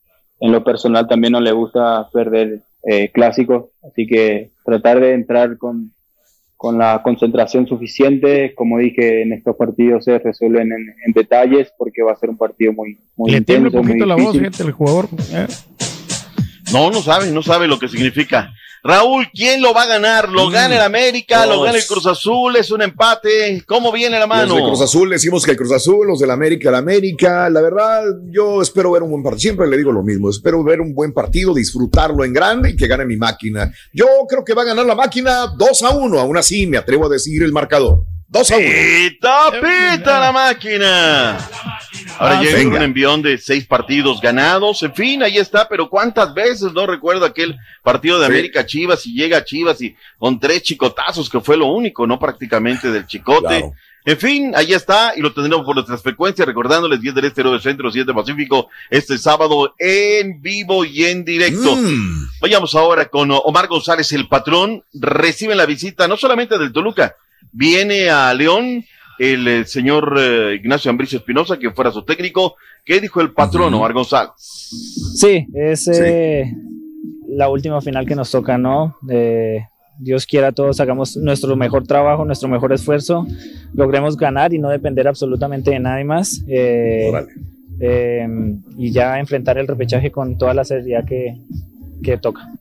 en 0.43 0.51
lo 0.51 0.61
personal, 0.61 1.07
también 1.07 1.31
no 1.31 1.39
le 1.39 1.53
gusta 1.53 2.09
perder 2.11 2.59
eh, 2.83 3.09
clásicos. 3.13 3.67
Así 3.81 4.05
que 4.05 4.49
tratar 4.65 4.99
de 4.99 5.13
entrar 5.13 5.57
con, 5.57 5.93
con 6.57 6.77
la 6.77 7.01
concentración 7.01 7.65
suficiente. 7.65 8.53
Como 8.53 8.77
dije, 8.77 9.21
en 9.21 9.31
estos 9.31 9.55
partidos 9.55 10.03
se 10.03 10.19
resuelven 10.19 10.73
en, 10.73 10.93
en 11.05 11.13
detalles 11.13 11.71
porque 11.77 12.03
va 12.03 12.11
a 12.11 12.17
ser 12.17 12.29
un 12.29 12.37
partido 12.37 12.73
muy, 12.73 12.97
muy 13.15 13.31
Le 13.31 13.37
un 13.37 13.41
intenso, 13.41 13.77
muy 13.77 13.87
poquito 13.87 14.05
la 14.05 14.15
voz, 14.15 14.37
fíjate, 14.37 14.63
el 14.63 14.73
jugador. 14.73 15.07
eh. 15.31 15.47
No, 16.73 16.91
no 16.91 17.01
sabe, 17.01 17.31
no 17.31 17.41
sabe 17.41 17.67
lo 17.69 17.79
que 17.79 17.87
significa. 17.87 18.51
Raúl, 18.85 19.29
¿quién 19.33 19.61
lo 19.61 19.73
va 19.73 19.83
a 19.83 19.87
ganar? 19.87 20.27
¿Lo 20.27 20.49
gana 20.49 20.75
el 20.75 20.81
América? 20.81 21.45
¿Lo 21.45 21.61
gana 21.61 21.77
el 21.77 21.85
Cruz 21.85 22.05
Azul? 22.05 22.57
¿Es 22.57 22.69
un 22.69 22.81
empate? 22.81 23.63
¿Cómo 23.65 23.93
viene 23.93 24.19
la 24.19 24.27
mano? 24.27 24.47
Los 24.47 24.57
de 24.57 24.63
Cruz 24.63 24.81
Azul 24.81 25.09
decimos 25.09 25.45
que 25.45 25.51
el 25.51 25.57
Cruz 25.57 25.71
Azul, 25.71 26.05
los 26.05 26.19
del 26.19 26.29
América, 26.31 26.67
el 26.67 26.75
América. 26.75 27.49
La 27.49 27.61
verdad, 27.61 28.03
yo 28.29 28.61
espero 28.61 28.91
ver 28.91 29.01
un 29.01 29.11
buen 29.11 29.23
partido. 29.23 29.39
Siempre 29.39 29.67
le 29.67 29.77
digo 29.77 29.93
lo 29.93 30.03
mismo. 30.03 30.29
Espero 30.29 30.61
ver 30.65 30.81
un 30.81 30.93
buen 30.93 31.13
partido, 31.13 31.53
disfrutarlo 31.53 32.25
en 32.25 32.33
grande 32.33 32.71
y 32.71 32.75
que 32.75 32.87
gane 32.87 33.05
mi 33.05 33.15
máquina. 33.15 33.71
Yo 33.93 34.05
creo 34.27 34.43
que 34.43 34.53
va 34.53 34.63
a 34.63 34.65
ganar 34.65 34.85
la 34.85 34.95
máquina 34.95 35.47
2 35.57 35.83
a 35.83 35.91
1. 35.91 36.19
Aún 36.19 36.35
así, 36.35 36.67
me 36.67 36.75
atrevo 36.75 37.05
a 37.05 37.09
decir 37.09 37.41
el 37.41 37.53
marcador. 37.53 38.03
2 38.33 38.51
a 38.51 38.57
1. 38.57 38.65
Pita, 38.65 39.51
pita 39.61 40.19
la 40.19 40.31
máquina. 40.31 41.37
Ahora 42.17 42.39
Ah, 42.39 42.41
llega 42.41 42.57
venga. 42.57 42.77
un 42.77 42.81
envión 42.83 43.21
de 43.21 43.37
seis 43.37 43.65
partidos 43.67 44.19
ganados, 44.21 44.81
en 44.81 44.93
fin, 44.95 45.21
ahí 45.21 45.37
está, 45.37 45.69
pero 45.69 45.87
cuántas 45.87 46.33
veces 46.33 46.73
no 46.73 46.87
recuerdo 46.87 47.25
aquel 47.25 47.55
partido 47.83 48.19
de 48.19 48.25
Sí. 48.25 48.31
América 48.31 48.65
Chivas 48.65 49.05
y 49.05 49.13
llega 49.13 49.45
Chivas 49.45 49.79
y 49.81 49.95
con 50.17 50.39
tres 50.39 50.63
chicotazos, 50.63 51.29
que 51.29 51.39
fue 51.41 51.57
lo 51.57 51.67
único, 51.67 52.07
¿no? 52.07 52.17
Prácticamente 52.17 52.91
del 52.91 53.05
chicote. 53.05 53.47
Claro. 53.47 53.73
En 54.05 54.17
fin, 54.17 54.51
ahí 54.55 54.73
está, 54.73 55.13
y 55.15 55.21
lo 55.21 55.31
tendremos 55.31 55.63
por 55.65 55.75
nuestras 55.75 56.01
frecuencias, 56.01 56.45
recordándoles 56.47 56.99
10 56.99 57.13
del 57.15 57.25
Este, 57.25 57.41
9 57.43 57.55
del 57.57 57.63
Centro, 57.63 57.91
7 57.91 58.05
del 58.07 58.15
Pacífico, 58.15 58.67
este 58.89 59.17
sábado 59.19 59.75
en 59.77 60.41
vivo 60.41 60.83
y 60.83 61.05
en 61.05 61.23
directo. 61.23 61.75
Mm. 61.75 62.29
Vayamos 62.41 62.73
ahora 62.75 63.05
con 63.05 63.29
Omar 63.31 63.67
González, 63.67 64.11
el 64.11 64.27
patrón, 64.27 64.83
recibe 64.93 65.53
la 65.55 65.65
visita 65.67 66.07
no 66.07 66.17
solamente 66.17 66.57
del 66.57 66.73
Toluca, 66.73 67.15
viene 67.53 68.09
a 68.09 68.33
León 68.33 68.83
el, 69.19 69.47
eh, 69.47 69.65
señor 69.65 70.15
eh, 70.19 70.55
Ignacio 70.55 70.91
Ambricio 70.91 71.19
Espinosa, 71.19 71.57
que 71.57 71.71
fuera 71.71 71.91
su 71.91 72.03
técnico. 72.03 72.55
¿Qué 72.83 72.99
dijo 72.99 73.21
el 73.21 73.31
patrón, 73.31 73.73
Omar 73.73 73.93
González? 73.93 74.31
Sí, 74.37 75.47
es 75.53 75.87
eh, 75.87 76.51
la 77.29 77.49
última 77.49 77.79
final 77.81 78.05
que 78.05 78.15
nos 78.15 78.31
toca, 78.31 78.57
¿no? 78.57 78.97
Eh, 79.09 79.65
Dios 79.99 80.25
quiera 80.25 80.51
todos 80.51 80.79
hagamos 80.79 81.15
nuestro 81.17 81.55
mejor 81.55 81.85
trabajo, 81.85 82.25
nuestro 82.25 82.49
mejor 82.49 82.73
esfuerzo, 82.73 83.25
logremos 83.73 84.17
ganar 84.17 84.53
y 84.53 84.59
no 84.59 84.69
depender 84.69 85.07
absolutamente 85.07 85.71
de 85.71 85.79
nadie 85.79 86.03
más. 86.03 86.43
eh, 86.47 87.11
eh, 87.79 88.27
y 88.77 88.91
ya 88.91 89.19
enfrentar 89.19 89.57
el 89.57 89.67
repechaje 89.67 90.11
con 90.11 90.37
toda 90.37 90.53
la 90.53 90.63
seriedad 90.63 91.05
que, 91.05 91.37
que 92.03 92.17
toca. 92.17 92.51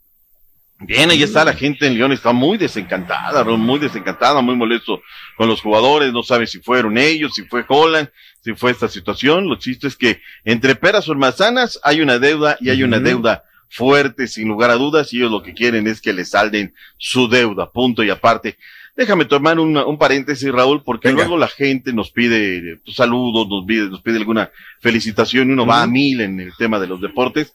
Bien, 0.86 1.10
ahí 1.10 1.22
está 1.22 1.44
la 1.44 1.54
gente 1.54 1.86
en 1.86 1.94
León, 1.96 2.12
está 2.12 2.32
muy 2.32 2.58
desencantada, 2.58 3.44
muy 3.44 3.78
desencantada, 3.78 4.40
muy 4.40 4.56
molesto 4.56 5.00
con 5.36 5.48
los 5.48 5.60
jugadores, 5.60 6.12
no 6.12 6.22
sabe 6.22 6.46
si 6.46 6.60
fueron 6.60 6.98
ellos, 6.98 7.32
si 7.34 7.42
fue 7.44 7.64
Holland, 7.68 8.08
si 8.42 8.54
fue 8.54 8.70
esta 8.72 8.88
situación. 8.88 9.48
Lo 9.48 9.56
chiste 9.56 9.86
es 9.86 9.96
que 9.96 10.20
entre 10.44 10.74
peras 10.74 11.08
o 11.08 11.14
manzanas 11.14 11.78
hay 11.84 12.00
una 12.00 12.18
deuda 12.18 12.56
y 12.60 12.70
hay 12.70 12.82
una 12.82 12.98
deuda 13.04 13.44
fuerte, 13.68 14.26
sin 14.28 14.48
lugar 14.48 14.70
a 14.70 14.74
dudas, 14.74 15.12
y 15.12 15.18
ellos 15.18 15.30
lo 15.30 15.42
que 15.42 15.54
quieren 15.54 15.86
es 15.86 16.00
que 16.00 16.12
le 16.12 16.24
salden 16.24 16.74
su 16.98 17.28
deuda, 17.28 17.70
punto 17.70 18.02
y 18.02 18.10
aparte. 18.10 18.58
Déjame 18.94 19.24
tomar 19.24 19.58
una- 19.58 19.86
un 19.86 19.96
paréntesis, 19.96 20.52
Raúl, 20.52 20.82
porque 20.84 21.08
luego 21.14 21.38
la 21.38 21.48
gente 21.48 21.94
nos 21.94 22.10
pide 22.10 22.72
eh, 22.72 22.78
saludos, 22.92 23.48
nos 23.48 23.64
pide, 23.64 23.88
nos 23.88 24.02
pide 24.02 24.18
alguna 24.18 24.50
felicitación 24.80 25.48
y 25.48 25.52
uno 25.52 25.64
va 25.64 25.82
a 25.82 25.86
mil 25.86 26.20
en 26.20 26.40
el 26.40 26.52
tema 26.58 26.78
de 26.78 26.86
los 26.88 27.00
deportes. 27.00 27.54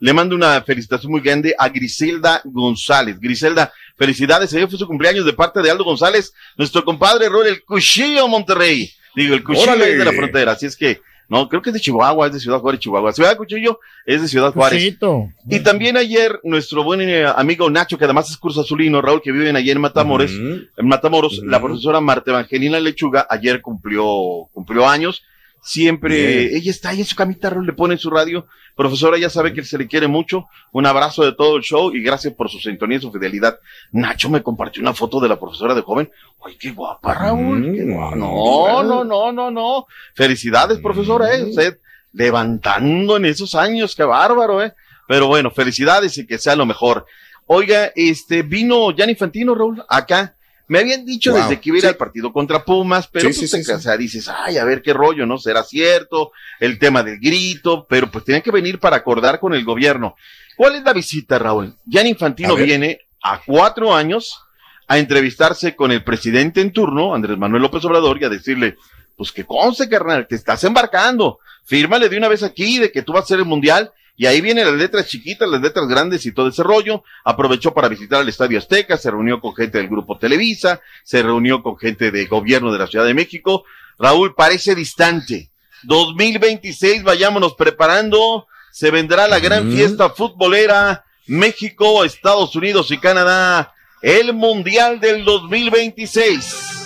Le 0.00 0.12
mando 0.12 0.36
una 0.36 0.60
felicitación 0.62 1.10
muy 1.10 1.20
grande 1.20 1.54
a 1.58 1.68
Griselda 1.68 2.40
González. 2.44 3.18
Griselda, 3.18 3.72
felicidades. 3.96 4.52
Ayer 4.54 4.68
fue 4.68 4.78
su 4.78 4.86
cumpleaños 4.86 5.24
de 5.24 5.32
parte 5.32 5.60
de 5.60 5.70
Aldo 5.70 5.84
González, 5.84 6.32
nuestro 6.56 6.84
compadre 6.84 7.28
Raúl, 7.28 7.46
el 7.46 7.64
Cuchillo 7.64 8.28
Monterrey. 8.28 8.90
Digo, 9.16 9.34
el 9.34 9.42
Cuchillo 9.42 9.72
Órale. 9.72 9.92
es 9.92 9.98
de 9.98 10.04
la 10.04 10.12
frontera. 10.12 10.52
Así 10.52 10.66
es 10.66 10.76
que, 10.76 11.00
no, 11.28 11.48
creo 11.48 11.60
que 11.60 11.70
es 11.70 11.74
de 11.74 11.80
Chihuahua, 11.80 12.28
es 12.28 12.32
de 12.32 12.40
Ciudad 12.40 12.60
Juárez, 12.60 12.80
Chihuahua. 12.80 13.12
Ciudad 13.12 13.36
Cuchillo 13.36 13.80
es 14.06 14.22
de 14.22 14.28
Ciudad 14.28 14.52
Juárez. 14.52 14.78
Cuchito. 14.78 15.30
Y 15.48 15.60
también 15.60 15.96
ayer 15.96 16.38
nuestro 16.44 16.84
buen 16.84 17.00
eh, 17.00 17.26
amigo 17.26 17.68
Nacho, 17.68 17.98
que 17.98 18.04
además 18.04 18.30
es 18.30 18.36
curso 18.36 18.60
azulino, 18.60 19.02
Raúl, 19.02 19.20
que 19.20 19.32
vive 19.32 19.50
allá 19.50 19.72
en 19.72 19.80
Matamoros, 19.80 20.30
en 20.30 20.68
Matamoros, 20.86 21.42
la 21.44 21.60
profesora 21.60 22.00
Marta 22.00 22.30
Evangelina 22.30 22.78
Lechuga 22.78 23.26
ayer 23.28 23.60
cumplió, 23.60 24.48
cumplió 24.52 24.88
años. 24.88 25.24
Siempre, 25.62 26.14
Bien. 26.46 26.56
ella 26.56 26.70
está 26.70 26.90
ahí 26.90 27.00
en 27.00 27.04
su 27.04 27.16
camita, 27.16 27.50
Raúl, 27.50 27.66
le 27.66 27.72
pone 27.72 27.94
en 27.94 28.00
su 28.00 28.10
radio. 28.10 28.46
Profesora, 28.74 29.18
ya 29.18 29.28
sabe 29.28 29.52
que 29.52 29.64
se 29.64 29.76
le 29.76 29.88
quiere 29.88 30.06
mucho. 30.06 30.46
Un 30.72 30.86
abrazo 30.86 31.24
de 31.24 31.32
todo 31.32 31.56
el 31.56 31.62
show 31.62 31.92
y 31.94 32.00
gracias 32.00 32.32
por 32.34 32.48
su 32.48 32.58
sintonía 32.58 32.98
y 32.98 33.00
su 33.00 33.10
fidelidad. 33.12 33.58
Nacho 33.90 34.30
me 34.30 34.42
compartió 34.42 34.80
una 34.80 34.94
foto 34.94 35.18
de 35.20 35.28
la 35.28 35.38
profesora 35.38 35.74
de 35.74 35.82
joven. 35.82 36.10
Ay, 36.46 36.56
qué 36.58 36.70
guapa, 36.70 37.12
Raúl. 37.14 37.74
qué 37.74 37.84
guapa. 37.84 38.16
No, 38.16 38.82
no, 38.82 39.04
no, 39.04 39.32
no, 39.32 39.50
no. 39.50 39.86
Felicidades, 40.14 40.78
profesora, 40.78 41.34
eh. 41.34 41.44
Usted 41.44 41.78
levantando 42.12 43.16
en 43.16 43.24
esos 43.24 43.54
años, 43.54 43.94
qué 43.96 44.04
bárbaro, 44.04 44.62
eh. 44.62 44.72
Pero 45.06 45.26
bueno, 45.26 45.50
felicidades 45.50 46.16
y 46.18 46.26
que 46.26 46.38
sea 46.38 46.54
lo 46.54 46.66
mejor. 46.66 47.06
Oiga, 47.46 47.90
este, 47.96 48.42
vino 48.42 48.92
Gianni 48.92 49.14
Fantino, 49.14 49.54
Raúl, 49.54 49.82
acá. 49.88 50.34
Me 50.68 50.78
habían 50.80 51.04
dicho 51.04 51.32
Wow. 51.32 51.42
desde 51.42 51.60
que 51.60 51.70
iba 51.70 51.76
a 51.76 51.78
ir 51.78 51.82
Sí. 51.82 51.88
al 51.88 51.96
partido 51.96 52.32
contra 52.32 52.64
Pumas, 52.64 53.08
pero 53.08 53.22
Sí, 53.32 53.38
pues 53.40 53.50
sí, 53.50 53.56
te- 53.58 53.64
sí, 53.64 53.72
o 53.72 53.78
sea, 53.80 53.96
dices, 53.96 54.28
ay, 54.28 54.58
a 54.58 54.64
ver 54.64 54.82
qué 54.82 54.92
rollo, 54.92 55.26
¿no? 55.26 55.38
Será 55.38 55.64
cierto, 55.64 56.30
el 56.60 56.78
tema 56.78 57.02
del 57.02 57.18
grito, 57.18 57.86
pero 57.88 58.10
pues 58.10 58.24
tenían 58.24 58.42
que 58.42 58.50
venir 58.50 58.78
para 58.78 58.96
acordar 58.96 59.40
con 59.40 59.54
el 59.54 59.64
gobierno. 59.64 60.14
¿Cuál 60.56 60.76
es 60.76 60.82
la 60.84 60.92
visita, 60.92 61.38
Raúl? 61.38 61.74
Gianni 61.86 62.10
Infantino 62.10 62.52
A 62.54 62.56
viene 62.56 63.00
a 63.22 63.40
cuatro 63.44 63.94
años 63.94 64.40
a 64.86 64.98
entrevistarse 64.98 65.74
con 65.76 65.90
el 65.92 66.02
presidente 66.04 66.60
en 66.60 66.72
turno, 66.72 67.14
Andrés 67.14 67.36
Manuel 67.38 67.62
López 67.62 67.84
Obrador, 67.84 68.20
y 68.20 68.24
a 68.24 68.28
decirle, 68.28 68.76
pues 69.16 69.32
que 69.32 69.44
conste, 69.44 69.88
carnal, 69.88 70.26
te 70.28 70.34
estás 70.36 70.64
embarcando, 70.64 71.38
fírmale 71.64 72.08
de 72.08 72.16
una 72.16 72.28
vez 72.28 72.42
aquí 72.42 72.78
de 72.78 72.90
que 72.92 73.02
tú 73.02 73.12
vas 73.12 73.24
a 73.24 73.28
ser 73.28 73.38
el 73.40 73.44
mundial, 73.44 73.92
y 74.20 74.26
ahí 74.26 74.40
vienen 74.40 74.66
las 74.66 74.74
letras 74.74 75.06
chiquitas, 75.06 75.48
las 75.48 75.60
letras 75.60 75.86
grandes 75.86 76.26
y 76.26 76.32
todo 76.32 76.48
ese 76.48 76.64
rollo. 76.64 77.04
Aprovechó 77.24 77.72
para 77.72 77.88
visitar 77.88 78.20
el 78.20 78.28
Estadio 78.28 78.58
Azteca, 78.58 78.98
se 78.98 79.12
reunió 79.12 79.40
con 79.40 79.54
gente 79.54 79.78
del 79.78 79.86
grupo 79.86 80.18
Televisa, 80.18 80.80
se 81.04 81.22
reunió 81.22 81.62
con 81.62 81.78
gente 81.78 82.10
de 82.10 82.26
gobierno 82.26 82.72
de 82.72 82.80
la 82.80 82.88
Ciudad 82.88 83.04
de 83.04 83.14
México. 83.14 83.64
Raúl, 83.96 84.34
parece 84.34 84.74
distante. 84.74 85.50
2026, 85.84 87.04
vayámonos 87.04 87.54
preparando. 87.54 88.48
Se 88.72 88.90
vendrá 88.90 89.28
la 89.28 89.38
gran 89.38 89.70
fiesta 89.70 90.10
futbolera. 90.10 91.04
México, 91.28 92.04
Estados 92.04 92.56
Unidos 92.56 92.90
y 92.90 92.98
Canadá. 92.98 93.72
El 94.02 94.34
Mundial 94.34 94.98
del 94.98 95.24
2026. 95.24 96.77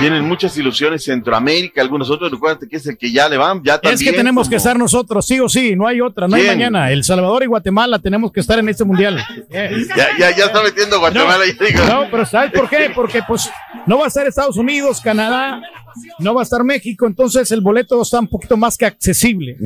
Tienen 0.00 0.26
muchas 0.26 0.56
ilusiones 0.56 1.04
Centroamérica, 1.04 1.80
algunos 1.80 2.10
otros. 2.10 2.30
Recuérdate 2.30 2.68
que 2.68 2.76
es 2.76 2.86
el 2.86 2.96
que 2.96 3.12
ya 3.12 3.28
le 3.28 3.36
van, 3.36 3.62
ya 3.62 3.78
también. 3.78 3.94
Es 3.94 4.02
que 4.02 4.12
tenemos 4.16 4.48
que 4.48 4.56
estar 4.56 4.78
nosotros, 4.78 5.26
sí 5.26 5.38
o 5.40 5.48
sí, 5.48 5.76
no 5.76 5.86
hay 5.86 6.00
otra, 6.00 6.26
no 6.26 6.36
hay 6.36 6.46
mañana. 6.46 6.90
El 6.90 7.04
Salvador 7.04 7.42
y 7.42 7.46
Guatemala 7.46 7.98
tenemos 7.98 8.32
que 8.32 8.40
estar 8.40 8.58
en 8.58 8.68
este 8.68 8.84
mundial. 8.84 9.24
Ya, 9.50 9.70
ya, 10.18 10.36
ya 10.36 10.44
está 10.46 10.62
metiendo 10.62 10.98
Guatemala. 10.98 11.44
ya 11.46 11.64
digo. 11.64 11.84
No, 11.84 12.10
pero 12.10 12.24
¿sabes 12.24 12.52
por 12.52 12.68
qué? 12.68 12.90
Porque 12.94 13.22
pues 13.26 13.50
no 13.86 13.98
va 13.98 14.04
a 14.04 14.08
estar 14.08 14.26
Estados 14.26 14.56
Unidos, 14.56 15.00
Canadá, 15.00 15.60
no 16.18 16.34
va 16.34 16.42
a 16.42 16.44
estar 16.44 16.62
México, 16.64 17.06
entonces 17.06 17.50
el 17.52 17.60
boleto 17.60 18.00
está 18.02 18.20
un 18.20 18.28
poquito 18.28 18.56
más 18.56 18.76
que 18.76 18.86
accesible. 18.86 19.56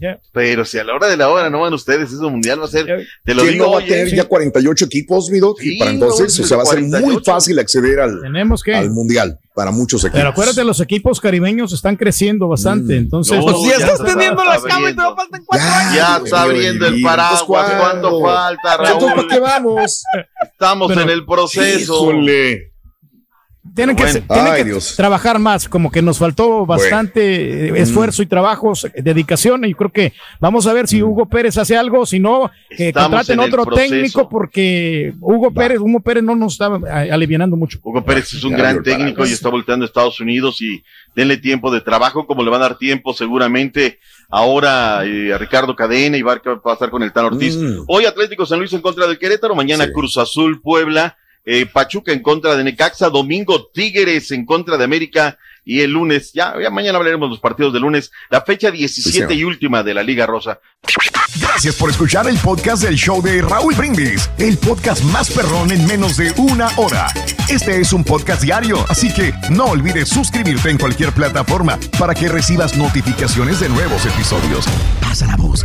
Ya. 0.00 0.18
Pero 0.32 0.64
si 0.64 0.78
a 0.78 0.84
la 0.84 0.94
hora 0.94 1.08
de 1.08 1.16
la 1.16 1.28
hora 1.28 1.50
no 1.50 1.60
van 1.60 1.72
ustedes, 1.74 2.12
ese 2.12 2.22
mundial 2.22 2.60
va 2.60 2.64
a 2.64 2.68
ser, 2.68 2.86
te 3.24 3.34
lo 3.34 3.42
¿Quién 3.42 3.54
digo, 3.54 3.66
no 3.66 3.72
va 3.72 3.80
a 3.80 3.84
tener 3.84 4.10
sí. 4.10 4.16
ya 4.16 4.24
48 4.24 4.84
equipos, 4.84 5.30
mi 5.30 5.38
doc? 5.40 5.58
y 5.62 5.78
para 5.78 5.92
no, 5.92 6.04
entonces, 6.06 6.38
o 6.40 6.44
sea, 6.44 6.56
va 6.58 6.62
a 6.64 6.66
ser 6.66 6.80
muy 6.80 6.90
48. 6.90 7.32
fácil 7.32 7.58
acceder 7.58 8.00
al, 8.00 8.20
Tenemos 8.22 8.62
que. 8.62 8.74
al 8.74 8.90
mundial 8.90 9.38
para 9.54 9.70
muchos 9.70 10.02
equipos. 10.04 10.18
Pero 10.20 10.28
acuérdate, 10.28 10.64
los 10.64 10.80
equipos 10.80 11.18
caribeños 11.18 11.72
están 11.72 11.96
creciendo 11.96 12.46
bastante, 12.46 12.96
entonces. 12.96 13.38
No, 13.38 13.44
Pues 13.44 13.56
ya 13.70 13.76
estás 13.86 14.04
teniendo 14.04 14.44
la 14.44 14.60
cama 14.60 14.90
y 14.90 14.94
te 14.94 15.00
faltan 15.00 15.94
Ya 15.94 16.20
está 16.22 16.42
abriendo 16.42 16.86
el 16.86 17.00
paraguas. 17.00 17.42
¿Cuánto 17.44 18.20
falta, 18.20 18.72
Entonces, 18.74 19.00
Raúl? 19.08 19.14
¿para 19.14 19.28
qué 19.28 19.40
vamos? 19.40 20.02
Estamos 20.42 20.88
Pero- 20.88 21.00
en 21.02 21.08
el 21.10 21.24
proceso. 21.24 22.10
Híjole. 22.10 22.72
Tienen, 23.76 23.94
que, 23.94 24.02
Bueno. 24.04 24.18
se- 24.20 24.22
tienen 24.22 24.52
Ay, 24.52 24.62
que 24.62 24.70
Dios. 24.70 24.96
trabajar 24.96 25.38
más, 25.38 25.68
como 25.68 25.90
que 25.92 26.02
nos 26.02 26.18
faltó 26.18 26.66
bastante 26.66 27.68
eh, 27.68 27.72
esfuerzo 27.80 28.22
y 28.22 28.26
trabajos, 28.26 28.86
dedicación, 28.96 29.64
y 29.66 29.74
creo 29.74 29.92
que 29.92 30.12
vamos 30.40 30.66
a 30.66 30.72
ver 30.72 30.88
si 30.88 31.02
Hugo 31.02 31.26
Pérez 31.26 31.56
hace 31.58 31.76
algo, 31.76 32.06
si 32.06 32.18
no, 32.18 32.50
que 32.70 32.88
Estamos 32.88 33.10
contraten 33.26 33.38
otro 33.40 33.64
proceso. 33.64 33.90
técnico, 33.92 34.28
porque 34.28 35.12
Hugo 35.20 35.52
Pérez, 35.52 35.78
Hugo 35.78 36.00
Pérez 36.00 36.24
no 36.24 36.34
nos 36.34 36.54
está 36.54 36.66
alivianando 37.12 37.56
mucho. 37.56 37.78
Hugo 37.82 38.02
Pérez 38.04 38.32
es 38.32 38.42
un 38.42 38.52
Ya, 38.52 38.56
gran 38.58 38.82
técnico 38.82 39.24
y 39.26 39.32
está 39.32 39.50
volteando 39.50 39.84
a 39.84 39.86
Estados 39.86 40.18
Unidos 40.20 40.60
y 40.62 40.82
denle 41.14 41.36
tiempo 41.36 41.70
de 41.70 41.80
trabajo, 41.82 42.26
como 42.26 42.42
le 42.42 42.50
van 42.50 42.62
a 42.62 42.68
dar 42.68 42.78
tiempo 42.78 43.12
seguramente 43.14 43.98
ahora 44.30 45.04
eh, 45.04 45.32
a 45.32 45.38
Ricardo 45.38 45.76
Cadena 45.76 46.16
y 46.16 46.20
a 46.20 46.24
va 46.24 46.32
a 46.34 46.60
pasar 46.62 46.90
con 46.90 47.02
el 47.02 47.12
Tan 47.12 47.26
Ortiz. 47.26 47.56
Mm. 47.56 47.84
Hoy 47.88 48.04
Atlético 48.06 48.44
San 48.46 48.58
Luis 48.58 48.72
en 48.72 48.80
contra 48.80 49.06
del 49.06 49.18
Querétaro, 49.18 49.54
mañana 49.54 49.90
Cruz 49.92 50.16
Azul 50.18 50.60
Puebla, 50.60 51.16
eh, 51.46 51.64
Pachuca 51.64 52.12
en 52.12 52.20
contra 52.20 52.56
de 52.56 52.64
Necaxa, 52.64 53.08
domingo 53.08 53.68
Tigres 53.72 54.32
en 54.32 54.44
contra 54.44 54.76
de 54.76 54.84
América 54.84 55.38
y 55.64 55.80
el 55.80 55.92
lunes, 55.92 56.32
ya, 56.32 56.54
ya 56.60 56.70
mañana 56.70 56.98
hablaremos 56.98 57.28
de 57.28 57.30
los 57.30 57.40
partidos 57.40 57.72
del 57.72 57.82
lunes, 57.82 58.12
la 58.30 58.40
fecha 58.40 58.70
17 58.70 59.32
y 59.34 59.44
última 59.44 59.82
de 59.82 59.94
la 59.94 60.02
Liga 60.02 60.26
Rosa. 60.26 60.60
Gracias 61.40 61.74
por 61.74 61.90
escuchar 61.90 62.28
el 62.28 62.38
podcast 62.38 62.82
del 62.82 62.96
show 62.96 63.20
de 63.20 63.42
Raúl 63.42 63.74
Brindis, 63.74 64.30
el 64.38 64.56
podcast 64.58 65.02
más 65.04 65.30
perrón 65.30 65.70
en 65.72 65.86
menos 65.86 66.16
de 66.16 66.32
una 66.36 66.68
hora. 66.76 67.08
Este 67.48 67.80
es 67.80 67.92
un 67.92 68.04
podcast 68.04 68.42
diario, 68.42 68.84
así 68.88 69.12
que 69.12 69.32
no 69.50 69.66
olvides 69.66 70.08
suscribirte 70.08 70.70
en 70.70 70.78
cualquier 70.78 71.12
plataforma 71.12 71.78
para 71.98 72.14
que 72.14 72.28
recibas 72.28 72.76
notificaciones 72.76 73.60
de 73.60 73.68
nuevos 73.68 74.04
episodios. 74.06 74.66
Pasa 75.00 75.26
la 75.26 75.36
voz, 75.36 75.64